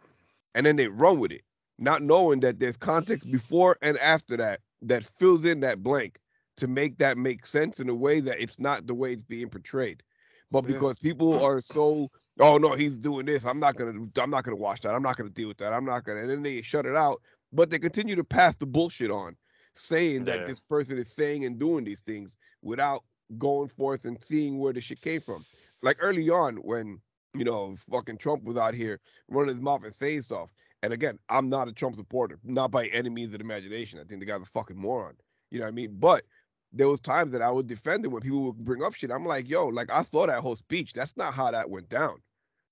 and 0.55 0.65
then 0.65 0.77
they 0.77 0.89
run 0.89 1.21
with 1.21 1.33
it, 1.33 1.43
not 1.81 2.03
knowing 2.03 2.41
that 2.41 2.61
there's 2.61 2.77
context 2.77 3.31
before 3.31 3.77
and 3.83 3.99
after 3.99 4.37
that 4.37 4.61
that 4.83 5.03
fills 5.19 5.45
in 5.45 5.61
that 5.61 5.83
blank 5.83 6.21
to 6.57 6.69
make 6.69 6.99
that 6.99 7.17
make 7.17 7.47
sense 7.47 7.81
in 7.81 7.89
a 7.89 7.95
way 7.95 8.21
that 8.21 8.41
it's 8.41 8.59
not 8.61 8.87
the 8.87 8.95
way 8.95 9.13
it's 9.13 9.23
being 9.23 9.49
portrayed. 9.49 10.03
But 10.51 10.65
Yeah. 10.65 10.75
because 10.75 10.99
people 10.99 11.43
are 11.43 11.61
so, 11.61 12.11
oh 12.39 12.59
no, 12.59 12.75
he's 12.75 12.99
doing 12.99 13.25
this, 13.27 13.45
I'm 13.47 13.59
not 13.59 13.77
gonna, 13.77 14.07
I'm 14.17 14.31
not 14.31 14.45
gonna 14.45 14.57
watch 14.57 14.83
that, 14.83 14.95
I'm 14.95 15.03
not 15.03 15.17
gonna 15.17 15.31
deal 15.31 15.49
with 15.49 15.59
that, 15.59 15.73
I'm 15.73 15.85
not 15.85 16.05
gonna, 16.05 16.21
and 16.21 16.31
then 16.31 16.43
they 16.43 16.61
shut 16.63 16.87
it 16.87 16.97
out. 16.97 17.23
But 17.53 17.71
they 17.71 17.79
continue 17.79 18.15
to 18.15 18.25
pass 18.25 18.57
the 18.57 18.67
bullshit 18.67 19.11
on, 19.11 19.37
saying 19.75 20.25
that 20.27 20.47
this 20.47 20.61
person 20.61 20.99
is 20.99 21.11
saying 21.13 21.45
and 21.45 21.59
doing 21.59 21.85
these 21.85 22.01
things 22.01 22.37
without 22.63 23.05
going 23.39 23.69
forth 23.69 24.05
and 24.05 24.23
seeing 24.23 24.59
where 24.59 24.73
the 24.73 24.81
shit 24.81 25.01
came 25.01 25.21
from. 25.21 25.45
Like 25.83 25.97
early 26.01 26.29
on 26.31 26.57
when 26.57 27.01
you 27.35 27.45
know 27.45 27.77
fucking 27.91 28.19
Trump 28.19 28.45
was 28.45 28.57
out 28.57 28.75
here 28.75 29.01
running 29.29 29.55
his 29.55 29.63
mouth 29.63 29.85
and 29.85 29.95
saying 29.95 30.23
stuff. 30.23 30.53
And 30.83 30.93
again, 30.93 31.19
I'm 31.29 31.49
not 31.49 31.69
a 31.69 31.73
Trump 31.73 31.97
supporter, 31.97 32.39
not 32.45 32.71
by 32.71 32.87
any 32.87 33.11
means 33.11 33.35
of 33.35 33.41
imagination. 33.41 33.99
I 33.99 34.05
think 34.05 34.21
the 34.21 34.27
guy's 34.27 34.43
a 34.43 34.47
fucking 34.47 34.79
moron. 34.79 35.15
You 35.51 35.59
know 35.59 35.67
what 35.67 35.73
I 35.73 35.75
mean? 35.75 35.97
But 35.99 36.25
there 36.73 36.89
was 36.89 37.01
times 37.01 37.33
that 37.33 37.43
I 37.43 37.51
would 37.51 37.67
defend 37.67 38.05
him 38.05 38.13
when 38.13 38.23
people 38.23 38.43
would 38.45 38.65
bring 38.65 38.83
up 38.83 38.95
shit. 38.95 39.11
I'm 39.11 39.27
like, 39.27 39.49
yo, 39.49 39.67
like 39.67 39.91
I 39.91 40.03
saw 40.03 40.27
that 40.27 40.41
whole 40.41 40.57
speech. 40.57 40.93
That's 40.93 41.17
not 41.17 41.35
how 41.35 41.51
that 41.51 41.69
went 41.69 41.89
down. 41.89 42.17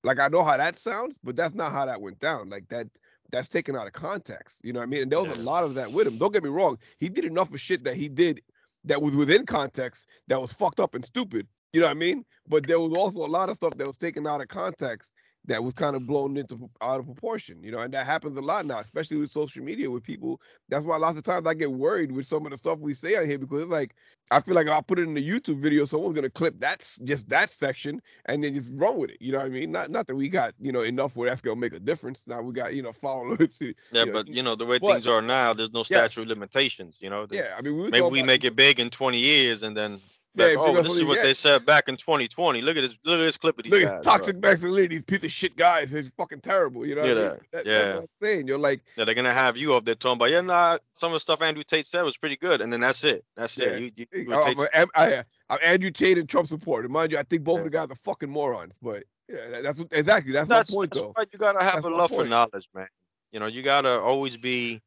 Like 0.05 0.21
I 0.21 0.29
know 0.29 0.45
how 0.45 0.57
that 0.57 0.77
sounds, 0.77 1.17
but 1.25 1.37
that's 1.37 1.55
not 1.55 1.73
how 1.73 1.85
that 1.87 2.01
went 2.01 2.21
down. 2.21 2.49
Like 2.49 2.69
that 2.69 2.87
that's 3.31 3.49
taken 3.49 3.77
out 3.77 3.87
of 3.87 3.93
context. 3.93 4.61
You 4.63 4.73
know 4.73 4.79
what 4.79 4.85
I 4.85 4.89
mean? 4.89 5.03
And 5.03 5.13
there 5.13 5.21
was 5.21 5.37
a 5.37 5.43
lot 5.43 5.65
of 5.65 5.75
that 5.75 5.93
with 5.93 6.07
him. 6.07 6.17
Don't 6.19 6.33
get 6.33 6.45
me 6.45 6.49
wrong. 6.49 6.79
He 6.99 7.09
did 7.09 7.25
enough 7.25 7.53
of 7.53 7.61
shit 7.61 7.85
that 7.85 7.97
he 7.97 8.09
did 8.09 8.41
that 8.85 9.03
was 9.03 9.15
within 9.15 9.45
context 9.45 10.09
that 10.29 10.41
was 10.41 10.53
fucked 10.53 10.81
up 10.81 10.95
and 10.95 11.05
stupid. 11.05 11.47
You 11.73 11.81
know 11.81 11.87
what 11.87 11.97
I 11.97 11.99
mean? 11.99 12.25
But 12.47 12.67
there 12.67 12.81
was 12.81 12.95
also 12.95 13.27
a 13.27 13.27
lot 13.27 13.51
of 13.51 13.57
stuff 13.57 13.73
that 13.77 13.87
was 13.87 13.97
taken 13.97 14.27
out 14.27 14.41
of 14.41 14.49
context 14.49 15.13
that 15.49 15.65
was 15.65 15.75
kind 15.75 15.97
of 15.97 16.07
blown 16.07 16.37
into 16.37 16.71
out 16.81 17.01
of 17.01 17.07
proportion, 17.07 17.63
you 17.63 17.73
know, 17.73 17.79
and 17.79 17.93
that 17.95 18.07
happens 18.07 18.37
a 18.37 18.41
lot 18.41 18.67
now, 18.67 18.79
especially 18.79 19.19
with 19.19 19.31
social 19.31 19.65
media 19.65 19.91
with 19.91 20.03
people. 20.03 20.41
That's 20.69 20.85
why 20.85 20.97
lots 20.99 21.17
of 21.17 21.25
times 21.25 21.47
I 21.47 21.55
get 21.55 21.73
worried 21.73 22.13
with 22.13 22.27
some 22.27 22.45
of 22.47 22.53
the 22.53 22.59
stuff 22.59 22.79
we 22.79 22.95
say 22.95 23.17
on 23.17 23.27
here 23.27 23.39
because 23.39 23.63
it's 23.63 23.71
like 23.71 23.95
I 24.31 24.41
feel 24.41 24.55
like 24.55 24.67
if 24.67 24.73
I 24.73 24.81
put 24.83 24.99
it 24.99 25.09
in 25.09 25.17
a 25.17 25.21
YouTube 25.21 25.57
video, 25.61 25.87
someone's 25.87 26.15
gonna 26.15 26.31
clip 26.31 26.61
that's 26.61 26.99
just 26.99 27.31
that 27.31 27.51
section 27.51 28.01
and 28.27 28.45
then 28.45 28.55
just 28.55 28.69
run 28.73 28.99
with 28.99 29.11
it. 29.11 29.17
You 29.21 29.33
know 29.33 29.39
what 29.39 29.47
I 29.47 29.51
mean? 29.51 29.73
Not 29.73 29.91
not 29.91 30.07
that 30.07 30.17
we 30.17 30.29
got 30.29 30.55
you 30.61 30.71
know 30.71 30.83
enough 30.83 31.17
where 31.17 31.29
that's 31.29 31.41
gonna 31.41 31.57
make 31.61 31.75
a 31.75 31.81
difference. 31.81 32.23
Now 32.27 32.43
we 32.43 32.53
got 32.53 32.75
you 32.75 32.83
know 32.83 32.93
followers. 32.93 33.59
Yeah, 33.61 34.05
know, 34.05 34.13
but 34.13 34.29
you 34.29 34.43
know 34.43 34.55
the 34.55 34.67
way 34.67 34.79
but- 34.79 34.93
things 34.93 35.07
are 35.07 35.23
now, 35.23 35.55
there's 35.55 35.73
no 35.73 35.83
statute 35.83 36.23
of 36.23 36.29
limitations. 36.29 36.99
You 37.01 37.11
know, 37.11 37.27
yeah, 37.31 37.55
I 37.57 37.63
mean 37.63 37.77
we 37.77 37.89
maybe 37.89 38.07
we 38.07 38.21
about- 38.21 38.27
make 38.27 38.45
it 38.45 38.55
big 38.55 38.81
in 38.81 38.91
20 38.91 39.19
years, 39.19 39.63
and 39.63 39.77
then 39.77 39.99
Yeah, 40.35 40.55
oh, 40.57 40.77
this 40.77 40.87
is 40.87 40.93
20 40.93 41.05
what 41.07 41.23
they 41.23 41.35
said 41.35 41.67
back 41.67 41.89
in 41.89 41.97
2020. 41.97 42.63
Look 42.63 42.77
at 42.77 42.83
this, 42.83 42.97
look 43.05 43.19
at 43.19 43.23
this 43.23 43.37
clip 43.39 43.59
of 43.59 43.65
these 43.65 43.73
Look 43.73 43.83
guys. 43.83 43.91
at 43.91 44.03
bro. 44.05 44.13
toxic 44.13 44.37
masculinity, 44.41 44.95
these 44.97 45.03
piece 45.03 45.25
of 45.25 45.33
shit 45.33 45.57
guys. 45.57 45.93
It's 45.93 46.11
fucking 46.17 46.43
terrible. 46.43 46.87
You 46.87 46.95
know 46.95 47.01
what 47.01 47.09
Yeah, 47.09 47.15
I 47.15 47.29
mean? 47.31 47.39
That- 47.53 47.67
yeah. 47.67 47.79
That's 47.79 47.95
what 47.95 48.03
I'm 48.03 48.09
saying. 48.23 48.47
You're 48.49 48.59
like, 48.59 48.85
Yeah, 48.97 49.05
they're 49.05 49.15
gonna 49.15 49.33
have 49.33 49.57
you 49.57 49.75
up 49.75 49.85
there 49.85 49.95
talking 49.97 50.17
about, 50.19 50.31
yeah, 50.31 50.43
nah, 50.43 50.79
some 50.97 51.09
of 51.09 51.15
the 51.15 51.21
stuff 51.21 51.43
Andrew 51.43 51.65
Tate 51.65 51.87
said 51.87 52.03
was 52.03 52.17
pretty 52.17 52.37
good, 52.37 52.61
and 52.61 52.73
then 52.73 52.81
that's 52.81 53.03
it. 53.05 53.25
That's 53.37 53.59
Yeah. 53.59 53.69
it. 53.69 53.93
You, 53.97 54.07
you, 54.13 54.35
I'm, 54.35 54.57
I'm, 54.75 54.89
I, 54.95 55.25
I'm 55.49 55.59
Andrew 55.65 55.91
Tate 55.91 56.19
and 56.19 56.29
Trump 56.29 56.47
supporter. 56.47 56.89
Mind 56.89 57.11
you, 57.11 57.19
I 57.19 57.23
think 57.25 57.43
both 57.43 57.59
of 57.59 57.65
the 57.65 57.71
guys 57.71 57.91
are 57.91 57.97
fucking 57.97 58.31
morons. 58.31 58.79
But 58.81 59.05
yeah, 59.29 59.61
that's 59.63 59.79
what, 59.79 59.89
exactly 59.93 60.33
that's, 60.33 60.47
that's, 60.49 60.71
my 60.73 60.77
point 60.77 60.91
that's 60.93 61.01
though. 61.05 61.13
why 61.17 61.25
you 61.33 61.39
gotta 61.39 61.65
have 61.65 61.75
That's 61.75 61.87
a 61.87 61.91
love 61.91 62.11
for 62.11 62.25
knowledge, 62.27 62.69
man. 62.75 62.87
You 63.33 63.41
know, 63.41 63.47
you 63.47 63.63
gotta 63.63 63.99
always 64.01 64.37
be 64.37 64.81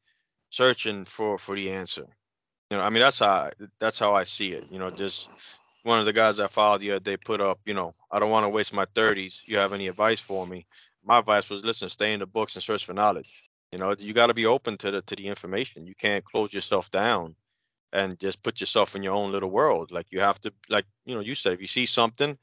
searching 0.49 1.06
for 1.06 1.38
for 1.38 1.56
the 1.56 1.71
answer. 1.71 2.06
You 2.71 2.77
know, 2.77 2.84
I 2.84 2.89
mean, 2.89 3.03
that's 3.03 3.19
how 3.19 3.51
that's 3.79 3.99
how 3.99 4.13
I 4.15 4.23
see 4.23 4.53
it. 4.53 4.65
You 4.71 4.79
know, 4.79 4.89
just 4.89 5.29
one 5.84 5.99
of 5.99 6.05
the 6.05 6.13
guys 6.13 6.39
I 6.39 6.47
followed 6.47 6.79
the 6.79 6.91
other 6.91 7.17
put 7.17 7.41
up, 7.41 7.60
you 7.65 7.73
know, 7.73 7.93
I 8.10 8.19
don't 8.19 8.31
want 8.31 8.45
to 8.45 8.49
waste 8.49 8.73
my 8.73 8.86
30s. 8.86 9.41
You 9.45 9.57
have 9.57 9.73
any 9.73 9.89
advice 9.89 10.21
for 10.21 10.47
me? 10.47 10.65
My 11.03 11.19
advice 11.19 11.49
was, 11.49 11.65
listen, 11.65 11.89
stay 11.89 12.13
in 12.13 12.21
the 12.21 12.27
books 12.27 12.55
and 12.55 12.63
search 12.63 12.86
for 12.86 12.93
knowledge. 12.93 13.43
You 13.73 13.79
know, 13.79 13.93
you 13.99 14.13
got 14.13 14.27
to 14.27 14.34
be 14.34 14.45
open 14.45 14.77
to 14.77 14.91
the 14.91 15.01
to 15.01 15.17
the 15.17 15.27
information. 15.27 15.86
You 15.86 15.95
can't 15.95 16.23
close 16.23 16.53
yourself 16.53 16.89
down 16.89 17.36
and 17.91 18.17
just 18.19 18.41
put 18.41 18.62
yourself 18.62 18.95
in 18.95 19.03
your 19.03 19.15
own 19.15 19.34
little 19.34 19.51
world. 19.51 19.91
Like 19.91 20.07
you 20.12 20.21
have 20.21 20.39
to, 20.41 20.53
like 20.69 20.86
you 21.05 21.13
know, 21.13 21.21
you 21.21 21.36
said, 21.36 21.51
if 21.51 21.60
you 21.62 21.67
see 21.67 21.86
something 21.86 22.38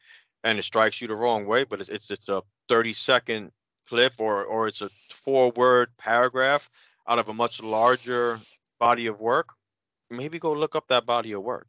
and 0.45 0.59
it 0.59 0.63
strikes 0.63 1.01
you 1.01 1.09
the 1.09 1.17
wrong 1.17 1.47
way, 1.47 1.65
but 1.65 1.81
it's 1.81 1.89
it's 1.89 2.07
just 2.07 2.29
a 2.29 2.43
30 2.69 2.93
second 2.93 3.53
clip 3.89 4.13
or 4.19 4.45
or 4.45 4.69
it's 4.69 4.83
a 4.83 4.91
four 5.09 5.53
word 5.53 5.89
paragraph 5.97 6.69
out 7.09 7.19
of 7.19 7.31
a 7.31 7.35
much 7.35 7.63
larger 7.63 8.39
body 8.79 9.07
of 9.07 9.21
work, 9.21 9.55
maybe 10.11 10.39
go 10.39 10.53
look 10.53 10.77
up 10.77 10.89
that 10.89 11.07
body 11.07 11.33
of 11.33 11.43
work 11.43 11.69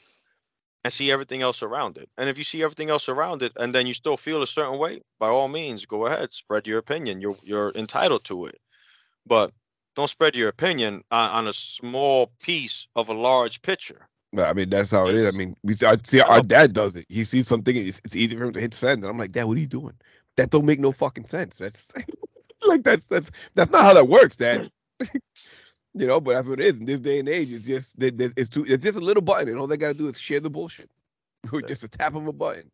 and 0.83 0.93
see 0.93 1.11
everything 1.11 1.41
else 1.41 1.61
around 1.61 1.97
it. 1.97 2.09
And 2.17 2.29
if 2.29 2.37
you 2.37 2.43
see 2.43 2.63
everything 2.63 2.89
else 2.89 3.09
around 3.09 3.43
it 3.43 3.51
and 3.57 3.73
then 3.73 3.87
you 3.87 3.93
still 3.93 4.17
feel 4.17 4.41
a 4.41 4.47
certain 4.47 4.79
way, 4.79 5.01
by 5.19 5.27
all 5.27 5.47
means, 5.47 5.85
go 5.85 6.05
ahead, 6.05 6.31
spread 6.33 6.67
your 6.67 6.79
opinion. 6.79 7.21
You're 7.21 7.37
you're 7.43 7.71
entitled 7.75 8.23
to 8.25 8.45
it. 8.45 8.59
But 9.25 9.51
don't 9.95 10.09
spread 10.09 10.35
your 10.35 10.49
opinion 10.49 11.03
on, 11.11 11.29
on 11.29 11.47
a 11.47 11.53
small 11.53 12.31
piece 12.41 12.87
of 12.95 13.09
a 13.09 13.13
large 13.13 13.61
picture. 13.61 14.07
But 14.31 14.47
I 14.47 14.53
mean, 14.53 14.69
that's 14.69 14.91
how 14.91 15.07
it 15.07 15.15
is. 15.15 15.27
I 15.27 15.37
mean, 15.37 15.55
we 15.63 15.73
see, 15.73 15.85
I 15.87 15.97
see 16.03 16.21
our 16.21 16.41
dad 16.41 16.73
does 16.73 16.95
it. 16.95 17.05
He 17.09 17.23
sees 17.23 17.47
something, 17.47 17.75
it's, 17.75 17.99
it's 18.05 18.15
easy 18.15 18.37
for 18.37 18.45
him 18.45 18.53
to 18.53 18.59
hit 18.59 18.73
send, 18.73 19.03
and 19.03 19.09
I'm 19.09 19.17
like, 19.17 19.31
Dad, 19.31 19.45
what 19.45 19.57
are 19.57 19.61
you 19.61 19.67
doing? 19.67 19.95
That 20.37 20.51
don't 20.51 20.65
make 20.65 20.79
no 20.79 20.91
fucking 20.91 21.25
sense. 21.25 21.57
That's 21.57 21.91
like 22.67 22.83
that's 22.83 23.05
that's 23.05 23.31
that's 23.55 23.71
not 23.71 23.83
how 23.83 23.93
that 23.95 24.07
works, 24.07 24.35
Dad. 24.35 24.69
you 25.99 26.07
know, 26.07 26.21
but 26.21 26.33
that's 26.33 26.47
what 26.47 26.61
it 26.61 26.65
is 26.65 26.79
in 26.79 26.85
this 26.85 27.01
day 27.01 27.19
and 27.19 27.27
age. 27.27 27.51
It's 27.51 27.65
just 27.65 27.95
it's 27.99 28.49
too, 28.49 28.65
it's 28.65 28.83
just 28.83 28.95
a 28.95 29.01
little 29.01 29.21
button, 29.21 29.49
and 29.49 29.59
all 29.59 29.67
they 29.67 29.75
gotta 29.75 29.93
do 29.93 30.07
is 30.07 30.17
share 30.17 30.39
the 30.39 30.49
bullshit 30.49 30.89
with 31.51 31.67
just 31.67 31.83
a 31.83 31.89
tap 31.89 32.15
of 32.15 32.25
a 32.25 32.31
button. 32.31 32.71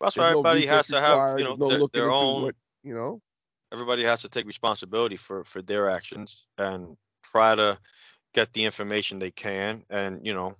That's 0.00 0.16
why 0.16 0.30
no 0.30 0.38
everybody 0.38 0.64
has 0.66 0.86
to 0.88 1.00
have, 1.00 1.38
you 1.38 1.44
know, 1.44 1.56
no 1.56 1.68
their, 1.68 1.80
their 1.92 2.10
own 2.12 2.42
what 2.44 2.54
you 2.84 2.94
know. 2.94 3.20
everybody 3.72 4.04
has 4.04 4.22
to 4.22 4.28
take 4.28 4.46
responsibility 4.46 5.16
for 5.16 5.42
for 5.42 5.60
their 5.60 5.90
actions 5.90 6.46
and 6.56 6.96
try 7.24 7.56
to 7.56 7.76
get 8.32 8.52
the 8.52 8.64
information 8.64 9.18
they 9.18 9.32
can 9.32 9.82
and 9.90 10.24
you 10.24 10.32
know 10.32 10.54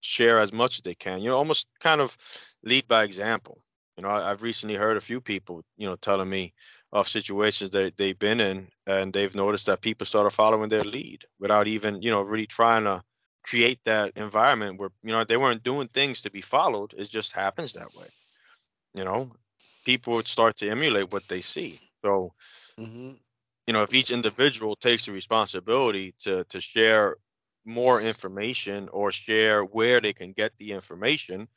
share 0.00 0.38
as 0.38 0.52
much 0.52 0.76
as 0.76 0.82
they 0.82 0.94
can 0.94 1.20
you 1.20 1.28
know 1.28 1.36
almost 1.36 1.66
kind 1.80 2.00
of 2.00 2.16
lead 2.62 2.86
by 2.86 3.02
example 3.02 3.58
you 3.96 4.02
know 4.02 4.08
I, 4.08 4.30
i've 4.30 4.42
recently 4.42 4.76
heard 4.76 4.96
a 4.96 5.00
few 5.00 5.20
people 5.20 5.62
you 5.76 5.88
know 5.88 5.96
telling 5.96 6.28
me 6.28 6.52
of 6.92 7.08
situations 7.08 7.70
that 7.70 7.96
they've 7.96 8.18
been 8.18 8.40
in 8.40 8.68
and 8.86 9.12
they've 9.12 9.34
noticed 9.34 9.66
that 9.66 9.80
people 9.80 10.06
started 10.06 10.30
following 10.30 10.68
their 10.68 10.84
lead 10.84 11.24
without 11.38 11.66
even 11.66 12.02
you 12.02 12.10
know 12.10 12.22
really 12.22 12.46
trying 12.46 12.84
to 12.84 13.02
create 13.44 13.80
that 13.84 14.12
environment 14.16 14.78
where 14.78 14.90
you 15.02 15.12
know 15.12 15.24
they 15.24 15.36
weren't 15.36 15.62
doing 15.62 15.88
things 15.88 16.22
to 16.22 16.30
be 16.30 16.40
followed. 16.40 16.94
It 16.96 17.08
just 17.10 17.32
happens 17.32 17.72
that 17.74 17.94
way. 17.94 18.06
You 18.94 19.04
know 19.04 19.32
people 19.84 20.14
would 20.14 20.26
start 20.28 20.56
to 20.56 20.68
emulate 20.70 21.12
what 21.12 21.26
they 21.28 21.40
see. 21.40 21.78
So 22.04 22.32
hmm 22.78 23.12
you 23.66 23.72
know 23.72 23.82
if 23.82 23.94
each 23.94 24.10
individual 24.10 24.76
takes 24.76 25.06
the 25.06 25.12
responsibility 25.12 26.14
to 26.20 26.44
to 26.44 26.60
share 26.60 27.16
more 27.64 28.00
information 28.00 28.88
or 28.90 29.12
share 29.12 29.62
where 29.64 30.00
they 30.00 30.12
can 30.12 30.32
get 30.32 30.52
the 30.58 30.72
information 30.72 31.48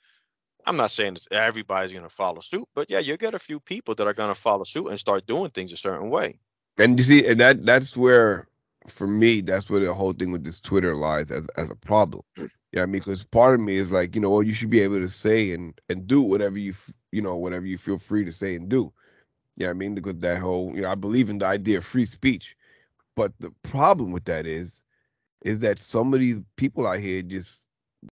i'm 0.66 0.78
not 0.78 0.92
saying 0.92 1.18
everybody's 1.32 1.92
going 1.92 2.04
to 2.04 2.10
follow 2.10 2.42
suit 2.42 2.68
but 2.74 2.90
yeah 2.90 3.00
you 3.00 3.18
get 3.18 3.36
a 3.36 3.40
few 3.40 3.60
people 3.60 3.96
that 3.96 4.08
are 4.08 4.14
going 4.14 4.34
to 4.34 4.40
follow 4.40 4.64
suit 4.64 4.88
and 4.88 5.00
start 5.00 5.26
doing 5.26 5.52
things 5.52 5.72
a 5.72 5.78
certain 5.78 6.10
way. 6.10 6.40
And 6.78 6.98
you 6.98 7.04
see, 7.04 7.28
and 7.28 7.40
that 7.40 7.66
that's 7.66 7.98
where, 7.98 8.48
for 8.88 9.08
me, 9.08 9.42
that's 9.42 9.70
where 9.70 9.82
the 9.82 9.94
whole 9.94 10.14
thing 10.14 10.32
with 10.32 10.44
this 10.44 10.60
Twitter 10.60 10.96
lies 10.96 11.32
as 11.32 11.48
as 11.58 11.70
a 11.70 11.76
problem. 11.76 12.24
Hmm. 12.38 12.46
Yeah, 12.72 12.84
I 12.84 12.86
mean, 12.86 13.02
because 13.02 13.24
part 13.24 13.56
of 13.56 13.62
me 13.62 13.76
is 13.76 13.92
like, 13.92 14.14
you 14.14 14.22
know, 14.22 14.30
well, 14.30 14.44
you 14.44 14.54
should 14.54 14.70
be 14.70 14.82
able 14.82 15.00
to 15.00 15.10
say 15.10 15.52
and 15.52 15.80
and 15.90 16.08
do 16.08 16.22
whatever 16.22 16.58
you, 16.58 16.74
you 17.12 17.22
know, 17.22 17.36
whatever 17.38 17.66
you 17.66 17.78
feel 17.78 17.98
free 17.98 18.26
to 18.26 18.32
say 18.32 18.56
and 18.56 18.70
do. 18.70 18.94
Yeah, 19.58 19.70
I 19.70 19.74
mean, 19.74 19.96
because 19.96 20.20
that 20.20 20.40
whole, 20.40 20.72
you 20.76 20.84
know, 20.84 20.90
I 20.90 20.96
believe 20.96 21.30
in 21.30 21.40
the 21.40 21.48
idea 21.48 21.80
of 21.80 21.86
free 21.86 22.06
speech, 22.06 22.56
but 23.16 23.34
the 23.40 23.52
problem 23.64 24.12
with 24.12 24.26
that 24.26 24.46
is, 24.46 24.82
is 25.44 25.62
that 25.62 25.80
some 25.80 26.14
of 26.14 26.20
these 26.22 26.40
people 26.56 26.88
out 26.88 27.00
here 27.00 27.22
just 27.22 27.68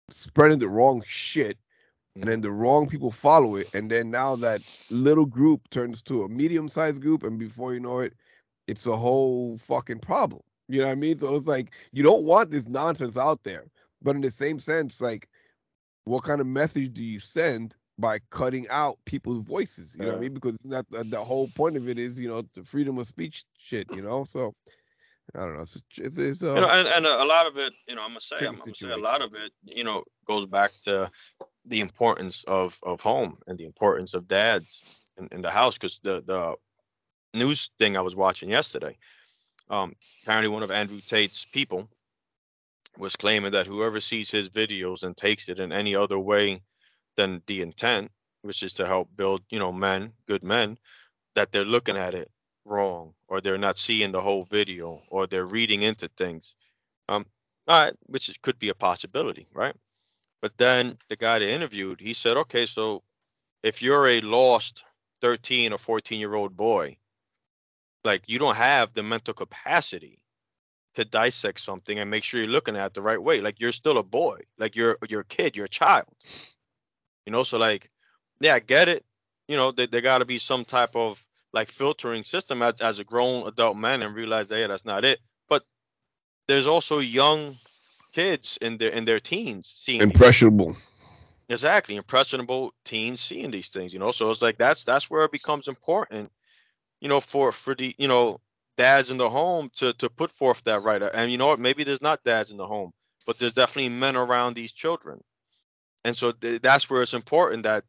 spreading 0.10 0.60
the 0.60 0.68
wrong 0.68 1.02
shit 1.06 1.58
and 2.16 2.26
then 2.26 2.42
the 2.42 2.52
wrong 2.52 2.88
people 2.88 3.12
follow 3.12 3.56
it. 3.56 3.74
And 3.74 3.90
then 3.90 4.12
now 4.12 4.36
that 4.38 4.62
little 4.92 5.26
group 5.26 5.70
turns 5.70 6.02
to 6.04 6.24
a 6.24 6.30
medium-sized 6.30 7.02
group 7.02 7.24
and 7.24 7.40
before 7.40 7.74
you 7.74 7.80
know 7.80 8.00
it 8.00 8.14
it's 8.68 8.88
a 8.88 8.96
whole 8.96 9.58
fucking 9.58 10.00
problem. 10.00 10.42
You 10.68 10.80
know 10.80 10.88
what 10.88 10.92
i 10.92 10.96
mean? 10.96 11.18
So 11.18 11.36
it's 11.36 11.48
like 11.48 11.74
you 11.92 12.04
don't 12.04 12.24
want 12.24 12.52
this 12.52 12.68
nonsense 12.68 13.18
out 13.18 13.44
there. 13.44 13.66
But 14.02 14.16
in 14.16 14.22
the 14.22 14.32
same 14.32 14.60
sense 14.60 15.02
like 15.02 15.30
what 16.06 16.24
kind 16.24 16.42
of 16.42 16.48
message 16.48 16.94
do 16.94 17.04
you 17.04 17.20
send 17.20 17.76
by 17.98 18.20
cutting 18.30 18.68
out 18.70 18.98
people's 19.06 19.46
voices? 19.46 19.96
You 19.98 20.06
know 20.06 20.12
what 20.12 20.18
i 20.18 20.22
mean? 20.22 20.34
Because 20.34 20.56
it's 20.56 20.68
not 20.68 20.86
the, 20.90 21.24
whole 21.24 21.50
point 21.56 21.78
of 21.78 21.88
it 21.88 21.98
is 21.98 22.20
you 22.20 22.28
know 22.28 22.44
the 22.54 22.64
freedom 22.64 22.98
of 22.98 23.08
speech 23.08 23.46
shit 23.58 23.88
you 23.96 24.02
know? 24.02 24.26
So 24.26 24.54
i 25.36 25.40
don't 25.40 25.56
know. 25.56 25.62
It's 25.62 25.82
it's, 25.98 26.18
it's 26.18 26.44
uh, 26.44 26.56
you 26.56 26.62
know, 26.62 26.70
and, 26.70 26.88
and 26.90 27.06
a, 27.06 27.24
lot 27.24 27.48
of 27.48 27.58
it, 27.58 27.72
you 27.88 27.96
know, 27.96 28.02
I'm 28.02 28.10
gonna 28.10 28.20
say, 28.20 28.46
I'm, 28.46 28.56
gonna 28.56 28.76
say 28.76 28.90
a 28.90 28.98
lot 28.98 29.22
of 29.22 29.34
it, 29.34 29.54
you 29.64 29.86
know, 29.86 30.04
goes 30.26 30.46
back 30.46 30.72
to 30.84 31.10
the 31.66 31.82
importance 31.82 32.44
of 32.46 32.80
of 32.84 33.02
home 33.02 33.38
and 33.48 33.58
the 33.58 33.66
importance 33.66 34.14
of 34.14 34.28
dads 34.28 35.04
in, 35.18 35.28
in 35.32 35.42
the 35.42 35.52
house. 35.52 35.76
Because 35.76 36.00
the 36.04 36.22
the 36.26 36.56
news 37.34 37.70
thing 37.80 37.98
I 37.98 38.02
was 38.02 38.16
watching 38.16 38.50
yesterday, 38.50 38.98
um, 39.70 39.96
apparently 40.24 40.50
one 40.50 40.64
of 40.64 40.72
Andrew 40.72 41.00
Tate's 41.00 41.46
people 41.46 41.90
was 42.98 43.16
claiming 43.16 43.54
that 43.54 43.68
whoever 43.68 44.00
sees 44.00 44.30
his 44.30 44.50
videos 44.50 45.04
and 45.04 45.16
takes 45.16 45.48
it 45.48 45.60
in 45.60 45.72
any 45.72 45.96
other 45.96 46.20
way 46.20 46.62
than 47.16 47.42
the 47.48 47.62
intent 47.62 48.12
which 48.42 48.64
is 48.64 48.74
to 48.74 48.86
help 48.86 49.10
build, 49.16 49.42
you 49.50 49.60
know, 49.60 49.72
men, 49.72 50.14
good 50.28 50.44
men, 50.44 50.78
that 51.36 51.52
they're 51.52 51.66
looking 51.66 51.98
at 51.98 52.14
it 52.14 52.30
wrong 52.66 53.14
or 53.28 53.42
they're 53.42 53.58
not 53.58 53.78
seeing 53.78 54.12
the 54.12 54.22
whole 54.22 54.44
video 54.44 55.02
or 55.10 55.28
they're 55.28 55.46
reading 55.46 55.82
into 55.84 56.08
things. 56.18 56.56
Um, 57.08 57.26
all 57.68 57.86
right, 57.86 57.94
which 58.08 58.32
could 58.42 58.60
be 58.60 58.70
a 58.70 58.76
possibility, 58.76 59.48
right? 59.54 59.76
But 60.42 60.58
then 60.58 60.98
the 61.10 61.16
guy 61.16 61.40
that 61.40 61.48
interviewed, 61.48 62.02
he 62.02 62.14
said, 62.14 62.38
okay, 62.38 62.66
so 62.66 63.04
if 63.64 63.82
you're 63.82 64.08
a 64.08 64.22
lost 64.22 64.84
13 65.22 65.74
or 65.74 65.78
14 65.78 66.20
year 66.20 66.34
old 66.34 66.58
boy, 66.58 66.98
like 68.04 68.24
you 68.26 68.40
don't 68.40 68.56
have 68.56 68.94
the 68.94 69.04
mental 69.04 69.34
capacity 69.34 70.18
to 70.96 71.06
dissect 71.06 71.60
something 71.62 72.00
and 72.00 72.10
make 72.10 72.24
sure 72.24 72.42
you're 72.42 72.50
looking 72.50 72.76
at 72.76 72.88
it 72.88 72.94
the 72.94 73.02
right 73.02 73.22
way. 73.22 73.40
Like 73.40 73.60
you're 73.60 73.72
still 73.72 73.98
a 73.98 74.04
boy, 74.04 74.40
like 74.58 74.76
you're 74.76 74.98
you're 75.08 75.22
a 75.22 75.26
kid, 75.26 75.56
you're 75.56 75.66
a 75.66 75.70
child. 75.70 76.08
You 77.26 77.32
know, 77.32 77.44
so 77.44 77.58
like, 77.58 77.90
yeah, 78.40 78.56
I 78.56 78.60
get 78.60 78.90
it. 78.90 79.06
You 79.48 79.58
know, 79.58 79.72
there, 79.72 79.88
there 79.88 80.02
got 80.02 80.20
to 80.20 80.26
be 80.26 80.40
some 80.40 80.66
type 80.66 80.96
of 80.96 81.24
like 81.54 81.70
filtering 81.70 82.24
system 82.24 82.62
as, 82.62 82.82
as 82.82 83.00
a 83.00 83.04
grown 83.04 83.48
adult 83.48 83.78
man 83.78 84.02
and 84.02 84.16
realize 84.16 84.50
yeah, 84.50 84.68
that's 84.68 84.86
not 84.86 85.06
it. 85.06 85.20
But 85.48 85.64
there's 86.48 86.68
also 86.68 87.00
young 87.00 87.58
kids 88.14 88.58
in 88.62 88.78
their 88.78 88.90
in 88.90 89.06
their 89.06 89.20
teens 89.20 89.72
seeing 89.76 90.00
these- 90.00 90.08
Impressionable. 90.10 90.76
exactly 91.50 91.96
impressionable 91.96 92.74
teens 92.86 93.20
seeing 93.20 93.52
these 93.52 93.70
things. 93.70 93.94
You 93.94 94.00
know, 94.00 94.12
so 94.12 94.32
it's 94.32 94.42
like 94.42 94.58
that's 94.58 94.84
that's 94.84 95.10
where 95.10 95.24
it 95.26 95.32
becomes 95.32 95.68
important. 95.68 96.32
You 97.00 97.10
know, 97.10 97.20
for 97.20 97.52
for 97.52 97.76
the 97.76 97.96
you 97.98 98.08
know 98.08 98.40
dads 98.78 99.12
in 99.12 99.18
the 99.18 99.30
home 99.30 99.70
to 99.76 99.94
to 99.94 100.10
put 100.10 100.32
forth 100.32 100.64
that 100.64 100.84
right. 100.84 101.02
And 101.02 101.32
you 101.32 101.38
know 101.38 101.48
what? 101.48 101.60
Maybe 101.60 101.84
there's 101.84 102.02
not 102.02 102.24
dads 102.24 102.52
in 102.52 102.58
the 102.58 102.68
home, 102.68 102.92
but 103.26 103.38
there's 103.40 103.54
definitely 103.54 103.90
men 103.90 104.16
around 104.16 104.56
these 104.56 104.72
children. 104.72 105.22
And 106.04 106.18
so 106.18 106.32
th- 106.32 106.62
that's 106.62 106.90
where 106.90 107.02
it's 107.02 107.14
important 107.14 107.64
that 107.64 107.84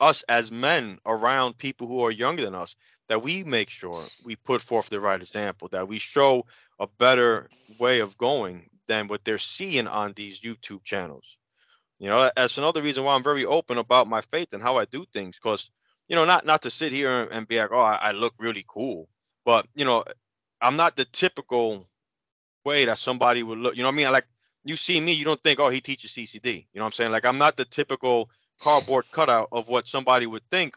us 0.00 0.22
as 0.28 0.50
men 0.50 0.98
around 1.04 1.58
people 1.58 1.86
who 1.88 2.04
are 2.04 2.10
younger 2.10 2.44
than 2.44 2.54
us 2.54 2.76
that 3.08 3.22
we 3.22 3.42
make 3.42 3.68
sure 3.68 4.00
we 4.24 4.36
put 4.36 4.62
forth 4.62 4.88
the 4.90 5.00
right 5.00 5.20
example 5.20 5.68
that 5.72 5.88
we 5.88 5.98
show 5.98 6.46
a 6.78 6.86
better 6.98 7.48
way 7.78 8.00
of 8.00 8.16
going 8.16 8.68
than 8.88 9.06
what 9.06 9.24
they're 9.24 9.38
seeing 9.38 9.86
on 9.86 10.12
these 10.14 10.40
youtube 10.40 10.82
channels. 10.82 11.36
You 11.98 12.08
know 12.08 12.30
that's 12.34 12.58
another 12.58 12.82
reason 12.82 13.04
why 13.04 13.14
i'm 13.14 13.22
very 13.22 13.44
open 13.44 13.78
about 13.78 14.08
my 14.08 14.20
faith 14.20 14.52
and 14.52 14.62
how 14.62 14.78
i 14.78 14.84
do 14.84 15.04
things 15.12 15.36
because 15.36 15.70
you 16.08 16.16
know 16.16 16.24
not 16.24 16.46
not 16.46 16.62
to 16.62 16.70
sit 16.70 16.92
here 16.92 17.22
and 17.24 17.46
be 17.46 17.58
like 17.58 17.70
oh 17.72 17.80
I, 17.80 17.96
I 17.96 18.12
look 18.12 18.34
really 18.38 18.64
cool 18.66 19.08
but 19.44 19.66
you 19.74 19.84
know 19.84 20.04
i'm 20.60 20.76
not 20.76 20.96
the 20.96 21.04
typical 21.04 21.86
way 22.64 22.84
that 22.86 22.98
somebody 22.98 23.42
would 23.42 23.58
look 23.58 23.76
you 23.76 23.82
know 23.82 23.88
what 23.88 23.94
i 23.94 23.96
mean? 23.96 24.12
Like 24.12 24.26
you 24.64 24.76
see 24.76 25.00
me 25.00 25.12
you 25.12 25.24
don't 25.24 25.42
think 25.42 25.60
oh 25.60 25.68
he 25.68 25.80
teaches 25.80 26.12
ccd 26.12 26.46
you 26.72 26.78
know 26.78 26.82
what 26.82 26.86
i'm 26.86 26.92
saying? 26.92 27.12
Like 27.12 27.26
i'm 27.26 27.38
not 27.38 27.56
the 27.56 27.64
typical 27.64 28.30
cardboard 28.60 29.06
cutout 29.12 29.48
of 29.52 29.68
what 29.68 29.88
somebody 29.88 30.26
would 30.26 30.42
think 30.50 30.74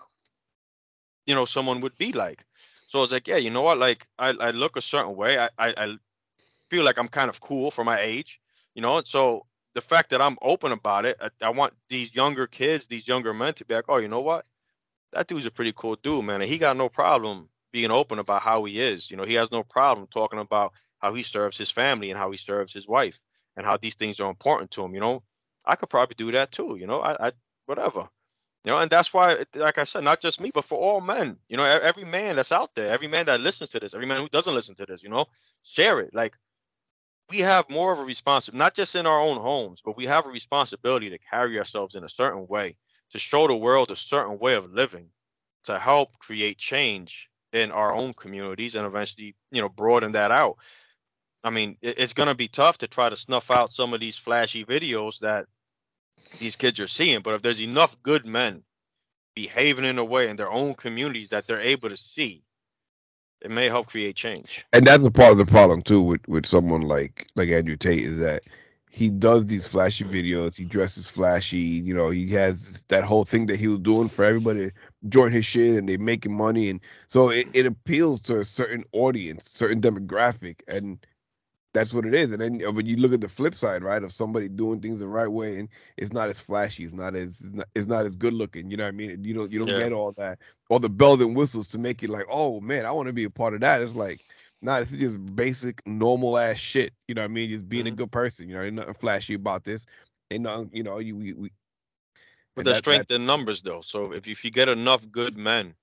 you 1.26 1.36
know 1.36 1.46
someone 1.46 1.82
would 1.82 1.98
be 1.98 2.12
like. 2.12 2.44
So 2.90 3.00
I 3.00 3.02
was 3.04 3.12
like 3.12 3.28
yeah 3.28 3.38
you 3.38 3.52
know 3.52 3.62
what? 3.62 3.78
Like 3.78 4.08
i, 4.18 4.30
I 4.30 4.52
look 4.52 4.76
a 4.78 4.82
certain 4.82 5.16
way. 5.16 5.38
I, 5.38 5.50
I 5.58 5.74
i 5.78 5.96
feel 6.72 6.86
like 6.86 6.98
i'm 6.98 7.10
kind 7.10 7.30
of 7.30 7.42
cool 7.42 7.70
for 7.70 7.84
my 7.84 8.00
age 8.00 8.40
you 8.74 8.82
know? 8.82 9.02
So 9.04 9.46
the 9.74 9.82
fact 9.82 10.10
that 10.12 10.22
i'm 10.22 10.38
open 10.42 10.72
about 10.72 11.06
it 11.06 11.18
I, 11.22 11.30
I 11.48 11.50
want 11.50 11.74
these 11.90 12.16
younger 12.16 12.48
kids 12.48 12.88
these 12.88 13.08
younger 13.08 13.34
men 13.34 13.54
to 13.56 13.66
be 13.66 13.76
like 13.76 13.86
oh 13.90 13.98
you 13.98 14.08
know 14.08 14.22
what? 14.22 14.46
That 15.14 15.28
dude's 15.28 15.46
a 15.46 15.52
pretty 15.52 15.74
cool 15.76 15.96
dude 15.96 16.26
man 16.26 16.42
and 16.42 16.50
he 16.50 16.58
got 16.58 16.78
no 16.78 16.90
problem 16.90 17.50
being 17.74 17.92
open 17.92 18.20
about 18.20 18.42
how 18.42 18.64
he 18.64 18.80
is 18.80 19.12
you 19.12 19.18
know? 19.18 19.26
He 19.26 19.36
has 19.36 19.52
no 19.52 19.64
problem 19.64 20.08
talking 20.08 20.40
about 20.40 20.74
how 21.00 21.14
he 21.14 21.24
serves 21.24 21.58
his 21.58 21.72
family 21.72 22.10
and 22.12 22.18
how 22.18 22.32
he 22.32 22.38
serves 22.38 22.74
his 22.74 22.88
wife 22.88 23.20
and 23.58 23.66
how 23.66 23.78
these 23.78 23.96
things 23.96 24.20
are 24.20 24.30
important 24.30 24.72
to 24.72 24.84
him 24.84 24.94
you 24.94 25.02
know? 25.02 25.24
I 25.66 25.76
could 25.76 25.90
probably 25.90 26.16
do 26.16 26.32
that 26.32 26.52
too 26.52 26.78
you 26.80 26.88
know? 26.88 27.02
I, 27.02 27.28
I 27.28 27.32
whatever 27.66 28.08
you 28.64 28.72
know? 28.72 28.78
And 28.78 28.90
that's 28.90 29.14
why 29.14 29.46
like 29.56 29.78
i 29.78 29.84
said 29.84 30.04
not 30.04 30.22
just 30.22 30.40
me 30.40 30.52
but 30.54 30.66
for 30.66 30.80
all 30.80 31.02
men 31.02 31.38
you 31.50 31.58
know? 31.58 31.66
Every 31.66 32.06
man 32.06 32.38
that's 32.38 32.54
out 32.54 32.76
there 32.76 32.92
every 32.94 33.08
man 33.08 33.26
that 33.26 33.42
listens 33.42 33.72
to 33.72 33.80
this 33.80 33.94
every 33.94 34.08
man 34.08 34.20
who 34.22 34.30
doesn't 34.30 34.56
listen 34.56 34.76
to 34.76 34.86
this 34.86 35.04
you 35.04 35.10
know? 35.10 35.26
Share 35.64 36.00
it 36.00 36.14
like 36.14 36.38
we 37.32 37.40
have 37.40 37.70
more 37.70 37.92
of 37.92 38.00
a 38.00 38.04
responsibility 38.04 38.60
not 38.60 38.76
just 38.76 38.96
in 38.96 39.06
our 39.06 39.20
own 39.20 39.38
homes 39.38 39.82
but 39.84 39.98
we 39.98 40.06
have 40.06 40.26
a 40.26 40.30
responsibility 40.30 41.10
to 41.10 41.18
carry 41.18 41.58
ourselves 41.58 41.96
in 41.96 42.04
a 42.04 42.10
certain 42.10 42.46
way 42.48 42.76
to 43.12 43.20
show 43.20 43.48
the 43.48 43.56
world 43.56 43.90
a 43.92 43.96
certain 43.96 44.38
way 44.38 44.54
of 44.56 44.72
living 44.72 45.08
to 45.64 45.80
help 45.80 46.18
create 46.20 46.58
change 46.58 47.30
in 47.54 47.72
our 47.72 47.94
own 47.94 48.14
communities 48.14 48.76
and 48.76 48.86
eventually 48.86 49.36
you 49.52 49.62
know 49.62 49.70
broaden 49.70 50.12
that 50.14 50.32
out 50.32 50.58
i 51.44 51.50
mean 51.50 51.78
it's 51.82 52.14
going 52.14 52.30
to 52.30 52.36
be 52.36 52.48
tough 52.48 52.78
to 52.78 52.88
try 52.88 53.10
to 53.10 53.16
snuff 53.16 53.50
out 53.50 53.72
some 53.72 53.94
of 53.94 54.00
these 54.00 54.18
flashy 54.18 54.64
videos 54.64 55.20
that 55.20 55.48
these 56.40 56.56
kids 56.56 56.80
are 56.80 56.88
seeing. 56.88 57.22
But 57.22 57.36
if 57.36 57.42
there's 57.42 57.62
enough 57.62 58.02
good 58.02 58.26
men 58.26 58.64
behaving 59.36 59.86
in 59.86 59.98
a 59.98 60.06
way 60.06 60.30
in 60.30 60.36
their 60.36 60.52
own 60.52 60.74
communities 60.74 61.30
that 61.30 61.48
they're 61.48 61.62
able 61.62 61.90
to 61.90 61.98
see, 61.98 62.44
it 63.42 63.52
may 63.52 63.68
help 63.68 63.88
create 63.88 64.16
change. 64.16 64.66
and 64.74 64.86
that's 64.86 65.06
a 65.06 65.12
part 65.12 65.32
of 65.32 65.38
the 65.38 65.46
problem 65.46 65.82
too 65.82 66.02
with 66.02 66.28
with 66.28 66.46
someone 66.46 66.82
like 66.82 67.28
like 67.36 67.50
Andrew 67.50 67.76
Tate 67.76 68.04
is 68.04 68.20
that 68.20 68.44
he 68.92 69.10
does 69.10 69.46
these 69.46 69.66
flashy 69.66 70.04
videos. 70.04 70.58
He 70.58 70.66
dresses 70.66 71.10
flashy. 71.10 71.58
You 71.60 71.94
know, 71.94 72.10
he 72.10 72.30
has 72.32 72.84
that 72.90 73.06
whole 73.06 73.24
thing 73.24 73.46
that 73.46 73.58
he 73.58 73.70
was 73.70 73.80
doing 73.80 74.10
for 74.10 74.26
everybody 74.26 74.70
to 74.70 74.72
join 75.08 75.32
his 75.32 75.46
shit, 75.46 75.78
and 75.78 75.88
they're 75.88 75.98
making 75.98 76.36
money, 76.36 76.70
and 76.70 76.82
so 77.08 77.30
it, 77.30 77.48
it 77.54 77.66
appeals 77.66 78.20
to 78.22 78.40
a 78.40 78.44
certain 78.44 78.84
audience, 78.92 79.50
certain 79.50 79.80
demographic, 79.80 80.58
and 80.68 81.00
that's 81.74 81.94
what 81.94 82.06
it 82.06 82.14
is. 82.14 82.32
And 82.32 82.42
then 82.42 82.76
when 82.76 82.86
you 82.86 82.98
look 82.98 83.14
at 83.14 83.22
the 83.22 83.30
flip 83.30 83.56
side, 83.56 83.84
right, 83.84 84.04
of 84.04 84.12
somebody 84.12 84.50
doing 84.50 84.82
things 84.82 85.00
the 85.02 85.08
right 85.08 85.28
way, 85.28 85.60
and 85.60 85.70
it's 85.98 86.14
not 86.14 86.28
as 86.30 86.40
flashy, 86.40 86.84
it's 86.84 86.94
not 86.94 87.16
as 87.16 87.42
it's 87.42 87.56
not, 87.56 87.68
it's 87.76 87.88
not 87.88 88.06
as 88.06 88.16
good 88.16 88.34
looking. 88.34 88.70
You 88.72 88.78
know 88.78 88.84
what 88.86 88.90
I 88.90 88.92
mean? 88.94 89.24
You 89.24 89.34
don't 89.34 89.52
you 89.52 89.60
don't 89.60 89.70
Yeah. 89.70 89.76
get 89.76 89.94
all 89.94 90.12
that, 90.14 90.40
all 90.70 90.80
the 90.80 90.90
bells 90.90 91.22
and 91.22 91.36
whistles 91.36 91.68
to 91.70 91.80
make 91.80 92.04
it 92.04 92.10
like, 92.10 92.26
oh 92.30 92.60
man, 92.62 92.86
I 92.86 92.92
want 92.92 93.08
to 93.08 93.14
be 93.14 93.24
a 93.26 93.30
part 93.30 93.54
of 93.54 93.62
that. 93.62 93.82
It's 93.82 93.96
like, 93.96 94.22
nah, 94.62 94.80
this 94.80 94.92
is 94.92 94.98
just 94.98 95.36
basic, 95.36 95.86
normal 95.88 96.38
ass 96.38 96.58
shit. 96.58 96.94
You 97.08 97.16
know 97.16 97.22
what 97.22 97.32
I 97.32 97.34
mean? 97.34 97.50
Just 97.50 97.70
being 97.70 97.88
a 97.88 97.92
Mhm. 97.92 97.96
good 97.98 98.12
person. 98.12 98.50
You 98.50 98.56
know, 98.56 98.64
ain't 98.64 98.76
nothing 98.76 98.94
flashy 98.96 99.36
about 99.36 99.64
this. 99.64 99.86
Ain't 100.32 100.44
nothing, 100.44 100.72
you 100.74 100.84
know, 100.84 101.00
you 101.00 101.16
we, 101.16 101.34
we 101.34 101.52
But 102.56 102.66
and 102.66 102.66
there's 102.66 102.78
that- 102.78 102.84
strength 102.84 103.12
in 103.12 103.26
numbers, 103.26 103.62
though. 103.62 103.82
So 103.82 104.14
if, 104.14 104.28
if 104.28 104.46
you 104.46 104.52
get 104.52 104.70
enough 104.70 105.10
good 105.12 105.38
men 105.38 105.76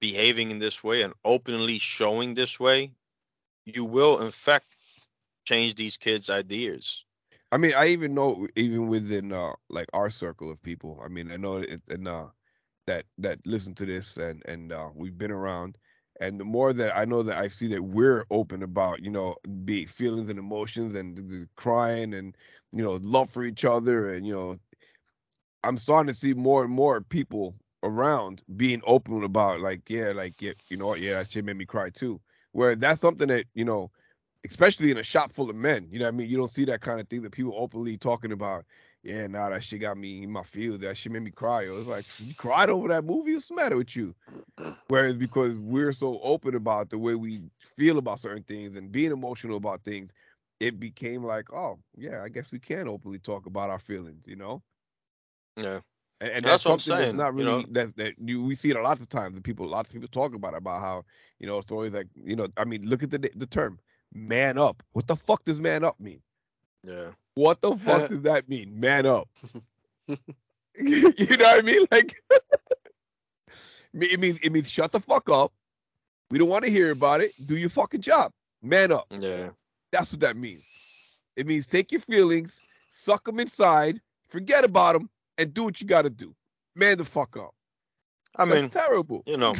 behaving 0.00 0.50
in 0.50 0.58
this 0.58 0.82
way 0.84 1.02
and 1.02 1.14
openly 1.24 1.78
showing 1.78 2.34
this 2.34 2.60
way, 2.60 2.92
you 3.66 3.84
will, 3.84 4.20
in 4.22 4.30
fact, 4.30 4.66
change 5.44 5.74
these 5.74 5.96
kids' 5.96 6.30
ideas. 6.30 7.04
I 7.52 7.56
mean, 7.56 7.72
I 7.76 7.88
even 7.88 8.14
know 8.14 8.46
even 8.56 8.88
within 8.88 9.32
uh 9.32 9.52
like 9.68 9.88
our 9.92 10.10
circle 10.10 10.50
of 10.50 10.62
people. 10.62 11.00
I 11.04 11.08
mean, 11.08 11.30
I 11.30 11.36
know 11.36 11.56
it 11.56 11.82
and 11.88 12.06
uh 12.06 12.26
that 12.86 13.04
that 13.18 13.38
listen 13.46 13.74
to 13.76 13.86
this 13.86 14.16
and 14.16 14.42
and 14.46 14.72
uh 14.72 14.90
we've 14.94 15.18
been 15.18 15.30
around 15.32 15.76
and 16.20 16.38
the 16.38 16.44
more 16.44 16.72
that 16.72 16.96
I 16.96 17.06
know 17.06 17.22
that 17.22 17.38
I 17.38 17.48
see 17.48 17.68
that 17.68 17.82
we're 17.82 18.26
open 18.30 18.62
about, 18.62 19.02
you 19.02 19.10
know, 19.10 19.36
be 19.64 19.86
feelings 19.86 20.28
and 20.28 20.38
emotions 20.38 20.94
and 20.94 21.16
the, 21.16 21.48
crying 21.56 22.14
and 22.14 22.36
you 22.72 22.84
know, 22.84 22.98
love 23.02 23.30
for 23.30 23.42
each 23.42 23.64
other 23.64 24.10
and 24.10 24.26
you 24.26 24.34
know 24.34 24.58
I'm 25.62 25.76
starting 25.76 26.12
to 26.12 26.18
see 26.18 26.34
more 26.34 26.64
and 26.64 26.72
more 26.72 27.00
people 27.00 27.54
around 27.82 28.42
being 28.56 28.82
open 28.84 29.22
about 29.24 29.60
like, 29.60 29.88
yeah, 29.88 30.12
like 30.12 30.40
yeah, 30.40 30.52
you 30.68 30.76
know 30.76 30.94
yeah, 30.94 31.14
that 31.14 31.30
shit 31.30 31.44
made 31.44 31.56
me 31.56 31.66
cry 31.66 31.90
too. 31.90 32.20
Where 32.52 32.74
that's 32.74 33.00
something 33.00 33.28
that, 33.28 33.46
you 33.54 33.64
know, 33.64 33.90
especially 34.44 34.90
in 34.90 34.98
a 34.98 35.02
shop 35.02 35.32
full 35.32 35.50
of 35.50 35.56
men. 35.56 35.88
You 35.90 35.98
know 35.98 36.06
what 36.06 36.14
I 36.14 36.16
mean? 36.16 36.30
You 36.30 36.36
don't 36.36 36.50
see 36.50 36.64
that 36.66 36.80
kind 36.80 37.00
of 37.00 37.08
thing 37.08 37.22
that 37.22 37.32
people 37.32 37.54
openly 37.56 37.96
talking 37.96 38.32
about. 38.32 38.64
Yeah, 39.02 39.26
nah, 39.26 39.48
that 39.50 39.62
shit 39.64 39.80
got 39.80 39.96
me 39.96 40.22
in 40.22 40.30
my 40.30 40.42
feels. 40.42 40.80
That 40.80 40.96
shit 40.96 41.12
made 41.12 41.22
me 41.22 41.30
cry. 41.30 41.64
It 41.64 41.70
was 41.70 41.88
like 41.88 42.06
you 42.18 42.34
cried 42.34 42.70
over 42.70 42.88
that 42.88 43.04
movie. 43.04 43.32
What's 43.34 43.48
the 43.48 43.54
matter 43.54 43.76
with 43.76 43.96
you? 43.96 44.14
Whereas 44.88 45.16
because 45.16 45.58
we're 45.58 45.92
so 45.92 46.20
open 46.22 46.54
about 46.54 46.90
the 46.90 46.98
way 46.98 47.14
we 47.14 47.42
feel 47.60 47.98
about 47.98 48.20
certain 48.20 48.42
things 48.42 48.76
and 48.76 48.92
being 48.92 49.12
emotional 49.12 49.56
about 49.56 49.84
things, 49.84 50.12
it 50.60 50.78
became 50.80 51.24
like, 51.24 51.52
oh 51.52 51.78
yeah, 51.96 52.22
I 52.22 52.28
guess 52.28 52.52
we 52.52 52.58
can 52.58 52.88
openly 52.88 53.18
talk 53.18 53.46
about 53.46 53.70
our 53.70 53.78
feelings. 53.78 54.26
You 54.26 54.36
know, 54.36 54.62
Yeah. 55.56 55.80
and, 56.20 56.30
and 56.30 56.44
That's 56.44 56.64
that's, 56.64 56.64
what 56.64 56.72
I'm 56.72 56.78
something 56.78 56.96
that's 56.96 57.14
not 57.14 57.34
you 57.36 57.44
really 57.44 57.44
know? 57.44 57.66
that's 57.70 57.92
that 57.92 58.14
you 58.18 58.44
we 58.44 58.56
see 58.56 58.70
it 58.70 58.76
a 58.76 58.82
lot 58.82 59.00
of 59.00 59.08
times. 59.08 59.36
And 59.36 59.44
people, 59.44 59.66
lots 59.66 59.90
of 59.90 59.94
people 59.94 60.08
talk 60.08 60.34
about 60.34 60.54
it, 60.54 60.58
about 60.58 60.80
how 60.80 61.04
you 61.38 61.46
know 61.46 61.60
stories 61.60 61.92
like 61.92 62.08
you 62.14 62.36
know. 62.36 62.48
I 62.56 62.64
mean, 62.64 62.86
look 62.86 63.02
at 63.02 63.10
the 63.10 63.18
the 63.36 63.46
term 63.46 63.78
"man 64.12 64.58
up." 64.58 64.82
What 64.92 65.06
the 65.06 65.16
fuck 65.16 65.44
does 65.44 65.60
"man 65.60 65.84
up" 65.84 65.98
mean? 66.00 66.22
Yeah. 66.84 67.10
What 67.34 67.60
the 67.60 67.76
fuck 67.76 68.08
does 68.10 68.22
that 68.22 68.48
mean? 68.48 68.80
Man 68.80 69.06
up. 69.06 69.28
you 70.08 71.36
know 71.36 71.44
what 71.44 71.58
I 71.58 71.62
mean? 71.62 71.86
Like 71.90 72.14
it 73.94 74.20
means 74.20 74.38
it 74.40 74.52
means 74.52 74.70
shut 74.70 74.92
the 74.92 75.00
fuck 75.00 75.28
up. 75.28 75.52
We 76.30 76.38
don't 76.38 76.48
want 76.48 76.64
to 76.64 76.70
hear 76.70 76.90
about 76.90 77.20
it. 77.20 77.32
Do 77.44 77.56
your 77.56 77.70
fucking 77.70 78.02
job. 78.02 78.32
Man 78.62 78.92
up. 78.92 79.06
Yeah. 79.10 79.50
That's 79.92 80.12
what 80.12 80.20
that 80.20 80.36
means. 80.36 80.64
It 81.36 81.46
means 81.46 81.66
take 81.66 81.90
your 81.90 82.00
feelings, 82.00 82.60
suck 82.88 83.24
them 83.24 83.40
inside, 83.40 84.00
forget 84.28 84.64
about 84.64 84.92
them, 84.94 85.10
and 85.38 85.52
do 85.52 85.64
what 85.64 85.80
you 85.80 85.86
got 85.86 86.02
to 86.02 86.10
do. 86.10 86.34
Man 86.76 86.98
the 86.98 87.04
fuck 87.04 87.36
up. 87.36 87.54
I 88.36 88.44
That's 88.44 88.62
mean, 88.62 88.70
terrible. 88.70 89.22
you 89.26 89.36
know, 89.36 89.52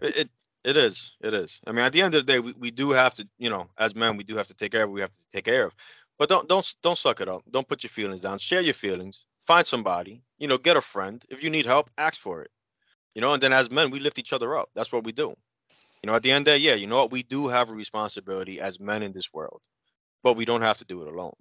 it, 0.00 0.30
it 0.64 0.76
is. 0.76 1.16
It 1.20 1.34
is. 1.34 1.60
I 1.66 1.72
mean, 1.72 1.84
at 1.84 1.92
the 1.92 2.02
end 2.02 2.14
of 2.14 2.24
the 2.24 2.32
day, 2.32 2.38
we, 2.40 2.54
we 2.58 2.70
do 2.70 2.90
have 2.90 3.14
to, 3.14 3.28
you 3.38 3.50
know, 3.50 3.68
as 3.78 3.94
men, 3.94 4.16
we 4.16 4.24
do 4.24 4.36
have 4.36 4.48
to 4.48 4.54
take 4.54 4.72
care 4.72 4.84
of. 4.84 4.90
We 4.90 5.00
have 5.00 5.10
to 5.10 5.26
take 5.32 5.44
care 5.44 5.66
of. 5.66 5.74
But 6.18 6.28
don't 6.28 6.48
don't 6.48 6.74
don't 6.82 6.98
suck 6.98 7.20
it 7.20 7.28
up. 7.28 7.42
Don't 7.50 7.68
put 7.68 7.82
your 7.82 7.90
feelings 7.90 8.20
down. 8.20 8.38
Share 8.38 8.60
your 8.60 8.74
feelings. 8.74 9.26
find 9.46 9.66
somebody, 9.66 10.22
you 10.38 10.46
know, 10.48 10.58
get 10.58 10.76
a 10.76 10.80
friend. 10.80 11.24
If 11.30 11.42
you 11.42 11.50
need 11.50 11.66
help, 11.66 11.90
ask 11.98 12.20
for 12.20 12.42
it. 12.42 12.50
You 13.14 13.20
know, 13.22 13.34
and 13.34 13.42
then 13.42 13.52
as 13.52 13.70
men, 13.70 13.90
we 13.90 14.00
lift 14.00 14.18
each 14.18 14.32
other 14.32 14.56
up. 14.56 14.70
That's 14.74 14.92
what 14.92 15.04
we 15.04 15.12
do. 15.12 15.34
You 16.02 16.08
know, 16.08 16.14
at 16.14 16.22
the 16.22 16.30
end 16.32 16.46
of 16.48 16.54
the 16.54 16.58
day, 16.58 16.64
yeah, 16.64 16.74
you 16.74 16.86
know 16.86 16.98
what? 17.00 17.10
We 17.12 17.22
do 17.24 17.48
have 17.48 17.70
a 17.70 17.74
responsibility 17.74 18.60
as 18.60 18.80
men 18.80 19.02
in 19.02 19.12
this 19.12 19.32
world, 19.32 19.62
but 20.22 20.36
we 20.36 20.44
don't 20.44 20.62
have 20.62 20.78
to 20.78 20.84
do 20.84 21.02
it 21.02 21.12
alone. 21.12 21.34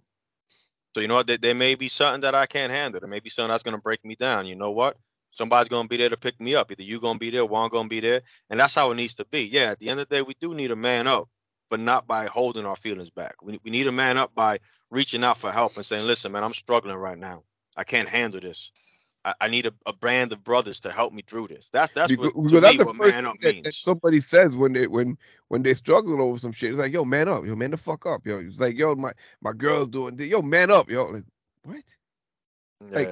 So 0.95 1.01
you 1.01 1.07
know 1.07 1.15
what? 1.15 1.27
There, 1.27 1.37
there 1.37 1.55
may 1.55 1.75
be 1.75 1.87
something 1.87 2.21
that 2.21 2.35
I 2.35 2.47
can't 2.47 2.71
handle. 2.71 2.99
There 2.99 3.09
may 3.09 3.19
be 3.19 3.29
something 3.29 3.51
that's 3.51 3.63
gonna 3.63 3.77
break 3.79 4.03
me 4.05 4.15
down. 4.15 4.47
You 4.47 4.55
know 4.55 4.71
what? 4.71 4.97
Somebody's 5.31 5.69
gonna 5.69 5.87
be 5.87 5.97
there 5.97 6.09
to 6.09 6.17
pick 6.17 6.39
me 6.39 6.55
up. 6.55 6.71
Either 6.71 6.83
you 6.83 6.99
gonna 6.99 7.19
be 7.19 7.29
there, 7.29 7.45
one 7.45 7.69
gonna 7.69 7.89
be 7.89 7.99
there, 7.99 8.21
and 8.49 8.59
that's 8.59 8.75
how 8.75 8.91
it 8.91 8.95
needs 8.95 9.15
to 9.15 9.25
be. 9.25 9.43
Yeah, 9.43 9.71
at 9.71 9.79
the 9.79 9.89
end 9.89 9.99
of 9.99 10.09
the 10.09 10.15
day, 10.15 10.21
we 10.21 10.35
do 10.39 10.53
need 10.53 10.71
a 10.71 10.75
man 10.75 11.07
up, 11.07 11.29
but 11.69 11.79
not 11.79 12.05
by 12.05 12.25
holding 12.25 12.65
our 12.65 12.75
feelings 12.75 13.09
back. 13.09 13.35
We, 13.41 13.59
we 13.63 13.71
need 13.71 13.87
a 13.87 13.91
man 13.91 14.17
up 14.17 14.35
by 14.35 14.59
reaching 14.89 15.23
out 15.23 15.37
for 15.37 15.51
help 15.51 15.77
and 15.77 15.85
saying, 15.85 16.05
"Listen, 16.05 16.31
man, 16.33 16.43
I'm 16.43 16.53
struggling 16.53 16.95
right 16.97 17.17
now. 17.17 17.43
I 17.77 17.85
can't 17.85 18.09
handle 18.09 18.41
this. 18.41 18.71
I, 19.23 19.33
I 19.39 19.47
need 19.47 19.67
a, 19.67 19.73
a 19.85 19.93
brand 19.93 20.33
of 20.33 20.43
brothers 20.43 20.81
to 20.81 20.91
help 20.91 21.13
me 21.13 21.23
through 21.25 21.47
this." 21.47 21.69
That's 21.71 21.91
that's 21.93 22.11
Because, 22.11 22.33
what, 22.33 22.43
because 22.43 22.61
that's 22.61 22.73
me, 22.73 22.77
the 22.79 22.85
what 22.85 22.95
first 22.97 23.15
man 23.15 23.25
up 23.25 23.33
thing 23.39 23.41
that, 23.43 23.63
that 23.63 23.63
means. 23.63 23.77
somebody 23.77 24.19
says 24.19 24.55
when 24.55 24.73
they 24.73 24.87
when 24.87 25.17
when 25.47 25.63
they're 25.63 25.75
struggling 25.75 26.19
over 26.19 26.37
some 26.37 26.51
shit. 26.51 26.71
It's 26.71 26.79
like, 26.79 26.91
yo, 26.91 27.05
man 27.05 27.29
up, 27.29 27.45
yo, 27.45 27.55
man 27.55 27.71
the 27.71 27.77
fuck 27.77 28.05
up, 28.05 28.27
yo. 28.27 28.39
It's 28.39 28.59
like, 28.59 28.77
yo, 28.77 28.95
my 28.95 29.13
my 29.41 29.53
girl's 29.53 29.87
doing 29.87 30.17
this, 30.17 30.27
yo, 30.27 30.41
man 30.41 30.71
up, 30.71 30.89
yo. 30.89 31.05
Like, 31.05 31.23
what? 31.63 31.83
like, 32.91 33.07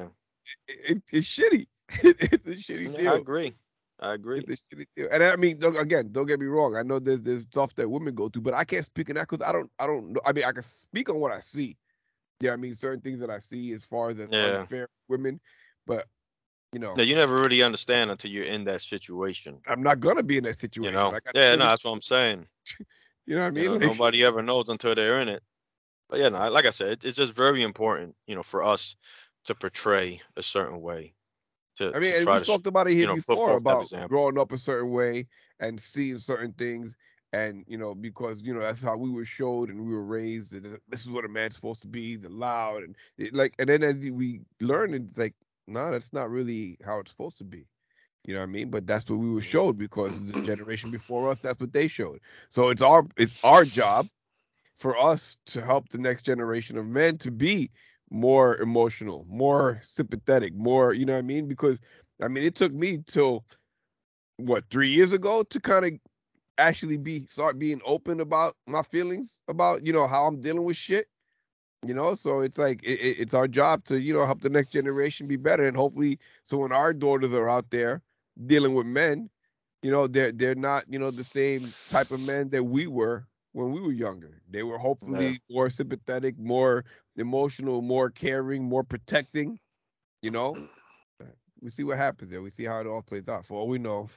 It, 0.68 0.98
it, 0.98 1.04
it's 1.12 1.28
shitty. 1.28 1.68
It's 2.04 2.48
a 2.48 2.56
shitty 2.56 2.96
deal. 2.96 3.12
I 3.12 3.16
agree. 3.16 3.56
I 4.00 4.14
agree. 4.14 4.40
It's 4.40 4.62
a 4.62 4.76
shitty 4.76 4.86
deal. 4.96 5.08
And 5.12 5.24
I 5.24 5.36
mean, 5.36 5.60
don't, 5.60 5.78
again, 5.78 6.10
don't 6.12 6.26
get 6.26 6.40
me 6.40 6.46
wrong. 6.46 6.76
I 6.76 6.84
know 6.84 7.00
there's 7.00 7.22
there's 7.22 7.44
stuff 7.44 7.76
that 7.76 7.90
women 7.90 8.16
go 8.16 8.30
through, 8.30 8.44
but 8.44 8.54
I 8.54 8.64
can't 8.64 8.86
speak 8.86 9.10
on 9.10 9.16
that 9.16 9.28
because 9.28 9.48
I 9.48 9.52
don't 9.52 9.72
I 9.80 9.88
don't 9.88 10.14
know. 10.14 10.22
I 10.26 10.34
mean, 10.34 10.46
I 10.46 10.52
can 10.52 10.64
speak 10.64 11.10
on 11.10 11.20
what 11.20 11.32
I 11.32 11.40
see. 11.40 11.78
Yeah, 12.40 12.54
I 12.54 12.56
mean, 12.56 12.74
certain 12.74 13.02
things 13.02 13.20
that 13.20 13.30
I 13.30 13.40
see 13.40 13.74
as 13.74 13.84
far 13.84 14.12
as 14.12 14.18
Yeah. 14.18 14.62
unfair 14.62 14.88
women, 15.10 15.42
but 15.86 16.08
you 16.72 16.80
know, 16.80 16.94
Yeah, 16.96 17.04
you 17.04 17.16
never 17.16 17.36
really 17.36 17.64
understand 17.64 18.12
until 18.12 18.32
you're 18.32 18.46
in 18.46 18.64
that 18.66 18.82
situation. 18.82 19.60
I'm 19.68 19.84
not 19.84 20.00
gonna 20.00 20.24
be 20.24 20.38
in 20.38 20.44
that 20.46 20.58
situation. 20.58 20.94
You 20.94 21.00
know? 21.00 21.10
Like 21.10 21.24
Yeah, 21.34 21.56
no, 21.56 21.66
that's 21.66 21.84
what 21.84 21.92
I'm 21.92 22.02
saying. 22.02 22.48
you 23.26 23.36
know 23.36 23.42
what 23.42 23.48
I 23.48 23.52
mean? 23.52 23.64
You 23.64 23.70
know, 23.70 23.76
Like, 23.76 23.82
nobody 23.98 24.24
ever 24.24 24.42
knows 24.42 24.70
until 24.70 24.96
they're 24.96 25.20
in 25.20 25.30
it. 25.30 25.44
But 26.10 26.20
yeah, 26.20 26.30
no, 26.30 26.50
like 26.50 26.66
I 26.66 26.72
said, 26.72 26.88
it, 26.90 27.04
it's 27.06 27.18
just 27.18 27.34
very 27.34 27.62
important, 27.62 28.16
you 28.26 28.36
know, 28.36 28.44
for 28.44 28.64
us 28.64 28.96
to 29.46 29.56
portray 29.56 30.22
a 30.36 30.42
certain 30.42 30.82
way. 30.82 31.14
To, 31.80 31.94
I 31.96 32.00
mean, 32.00 32.12
to 32.12 32.18
and 32.18 32.26
try 32.26 32.36
we 32.36 32.40
to, 32.40 32.46
talked 32.46 32.68
about 32.68 32.88
it 32.88 32.94
here 32.94 33.08
know, 33.08 33.16
before 33.16 33.56
about 33.56 33.92
growing 34.08 34.40
up 34.40 34.52
a 34.52 34.58
certain 34.58 34.92
way 34.92 35.28
and 35.60 35.80
seeing 35.80 36.18
certain 36.20 36.54
things, 36.54 36.96
and 37.34 37.66
you 37.68 37.78
know, 37.78 37.96
because 37.96 38.42
you 38.44 38.54
know 38.54 38.62
that's 38.62 38.82
how 38.84 38.98
we 38.98 39.10
were 39.10 39.26
showed 39.26 39.70
and 39.70 39.86
we 39.86 39.94
were 39.94 40.04
raised. 40.06 40.54
And 40.54 40.80
this 40.88 41.02
is 41.02 41.10
what 41.10 41.26
a 41.26 41.30
man's 41.30 41.56
supposed 41.56 41.82
to 41.82 41.88
be, 41.88 42.16
the 42.16 42.30
loud 42.30 42.84
and 42.84 42.96
it, 43.18 43.34
like, 43.34 43.56
and 43.60 43.70
then 43.70 43.84
as 43.84 43.98
we 43.98 44.42
learn, 44.62 44.94
it's 44.94 45.18
like, 45.18 45.36
no, 45.68 45.92
that's 45.92 46.14
not 46.14 46.30
really 46.30 46.78
how 46.86 47.00
it's 47.00 47.12
supposed 47.12 47.38
to 47.40 47.44
be. 47.44 47.66
You 48.26 48.34
know 48.34 48.42
what 48.42 48.50
I 48.50 48.52
mean? 48.52 48.70
But 48.70 48.86
that's 48.86 49.10
what 49.10 49.20
we 49.20 49.32
were 49.32 49.42
showed 49.42 49.78
because 49.78 50.20
the 50.20 50.38
generation 50.42 50.92
before 50.92 51.32
us, 51.32 51.40
that's 51.40 51.60
what 51.60 51.74
they 51.74 51.88
showed. 51.88 52.20
So 52.50 52.70
it's 52.70 52.82
our 52.82 53.08
it's 53.18 53.36
our 53.44 53.66
job 53.66 54.08
for 54.76 54.98
us 54.98 55.38
to 55.48 55.62
help 55.62 55.90
the 55.90 55.98
next 55.98 56.24
generation 56.24 56.78
of 56.78 56.88
men 56.88 57.18
to 57.20 57.32
be 57.32 57.72
more 58.12 58.58
emotional, 58.58 59.26
more 59.30 59.80
sympathetic, 59.84 60.54
more, 60.56 60.94
you 60.94 61.06
know 61.06 61.14
what 61.14 61.20
I 61.20 61.24
mean? 61.24 61.48
Because 61.48 61.80
I 62.22 62.28
mean, 62.28 62.44
it 62.44 62.56
took 62.56 62.74
me 62.74 63.00
till 63.06 63.46
what 64.38 64.64
three 64.70 64.90
years 64.90 65.12
ago 65.14 65.44
to 65.44 65.60
kind 65.60 65.86
of 65.86 65.92
actually 66.58 66.98
be 66.98 67.26
start 67.26 67.58
being 67.60 67.82
open 67.86 68.20
about 68.20 68.56
my 68.68 68.82
feelings 68.84 69.42
about 69.48 69.86
you 69.86 69.94
know 69.94 70.08
how 70.08 70.26
I'm 70.26 70.40
dealing 70.42 70.64
with 70.64 70.78
shit. 70.78 71.08
You 71.86 71.94
know, 71.94 72.14
so 72.16 72.42
it's 72.42 72.58
like 72.58 72.84
it, 72.84 73.00
it- 73.00 73.20
it's 73.20 73.34
our 73.34 73.48
job 73.48 73.84
to 73.86 74.00
you 74.00 74.14
know 74.14 74.26
help 74.26 74.42
the 74.42 74.50
next 74.50 74.70
generation 74.72 75.28
be 75.28 75.38
better, 75.38 75.68
and 75.68 75.78
hopefully, 75.78 76.20
so 76.44 76.58
when 76.58 76.72
our 76.74 76.94
daughters 76.94 77.34
are 77.34 77.50
out 77.50 77.70
there 77.72 78.02
dealing 78.48 78.74
with 78.74 78.86
men, 78.86 79.30
you 79.82 79.92
know, 79.92 80.08
they're 80.08 80.32
they're 80.32 80.56
not 80.56 80.86
you 80.90 81.00
know 81.00 81.12
the 81.12 81.24
same 81.24 81.74
type 81.90 82.12
of 82.12 82.20
men 82.20 82.50
that 82.50 82.64
we 82.66 82.88
were 82.88 83.28
when 83.54 83.72
we 83.72 83.80
were 83.82 83.92
younger. 83.94 84.42
They 84.50 84.64
were 84.64 84.78
hopefully 84.78 85.42
more 85.50 85.70
sympathetic, 85.70 86.38
more 86.38 86.84
emotional, 87.20 87.82
more 87.82 88.10
caring, 88.10 88.64
more 88.64 88.84
protecting. 88.84 89.60
You 90.22 90.32
know, 90.32 90.58
we 91.62 91.70
see 91.70 91.84
what 91.84 91.98
happens 91.98 92.32
there. 92.32 92.42
We 92.42 92.50
see 92.50 92.66
how 92.66 92.80
it 92.82 92.88
all 92.88 93.02
plays 93.02 93.30
out. 93.30 93.46
For 93.46 93.56
all 93.56 93.68
we 93.68 93.78
know, 93.80 94.10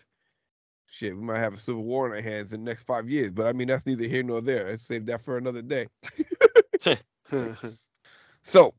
shit, 0.86 1.16
we 1.16 1.22
might 1.22 1.38
have 1.38 1.54
a 1.54 1.58
civil 1.58 1.84
war 1.84 2.06
in 2.06 2.12
our 2.12 2.20
hands 2.20 2.52
in 2.52 2.64
the 2.64 2.70
next 2.70 2.84
five 2.84 3.08
years. 3.08 3.32
But 3.32 3.46
I 3.46 3.52
mean, 3.52 3.68
that's 3.68 3.86
neither 3.86 4.06
here 4.06 4.22
nor 4.22 4.40
there. 4.40 4.68
Let's 4.68 4.86
save 4.86 5.06
that 5.06 5.20
for 5.20 5.36
another 5.38 5.62
day. 5.62 5.86
So, 8.44 8.74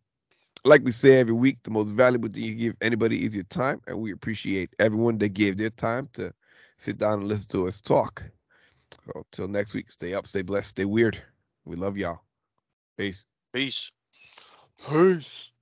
like 0.65 0.83
we 0.83 0.91
say 0.91 1.19
every 1.19 1.33
week, 1.33 1.57
the 1.63 1.71
most 1.71 1.89
valuable 1.89 2.29
thing 2.29 2.43
you 2.43 2.55
give 2.55 2.75
anybody 2.81 3.25
is 3.25 3.33
your 3.33 3.45
time, 3.45 3.81
and 3.87 3.97
we 3.97 4.11
appreciate 4.11 4.75
everyone 4.79 5.17
that 5.19 5.29
gave 5.29 5.57
their 5.57 5.69
time 5.69 6.09
to 6.13 6.33
sit 6.77 6.97
down 6.97 7.19
and 7.19 7.27
listen 7.27 7.49
to 7.51 7.67
us 7.67 7.79
talk. 7.79 8.23
So, 9.05 9.25
till 9.31 9.47
next 9.47 9.73
week, 9.73 9.89
stay 9.89 10.13
up, 10.13 10.27
stay 10.27 10.41
blessed, 10.41 10.69
stay 10.69 10.85
weird. 10.85 11.17
We 11.65 11.77
love 11.77 11.97
y'all. 11.97 12.19
Peace. 12.97 13.23
Peace. 13.53 13.91
Peace. 14.89 15.52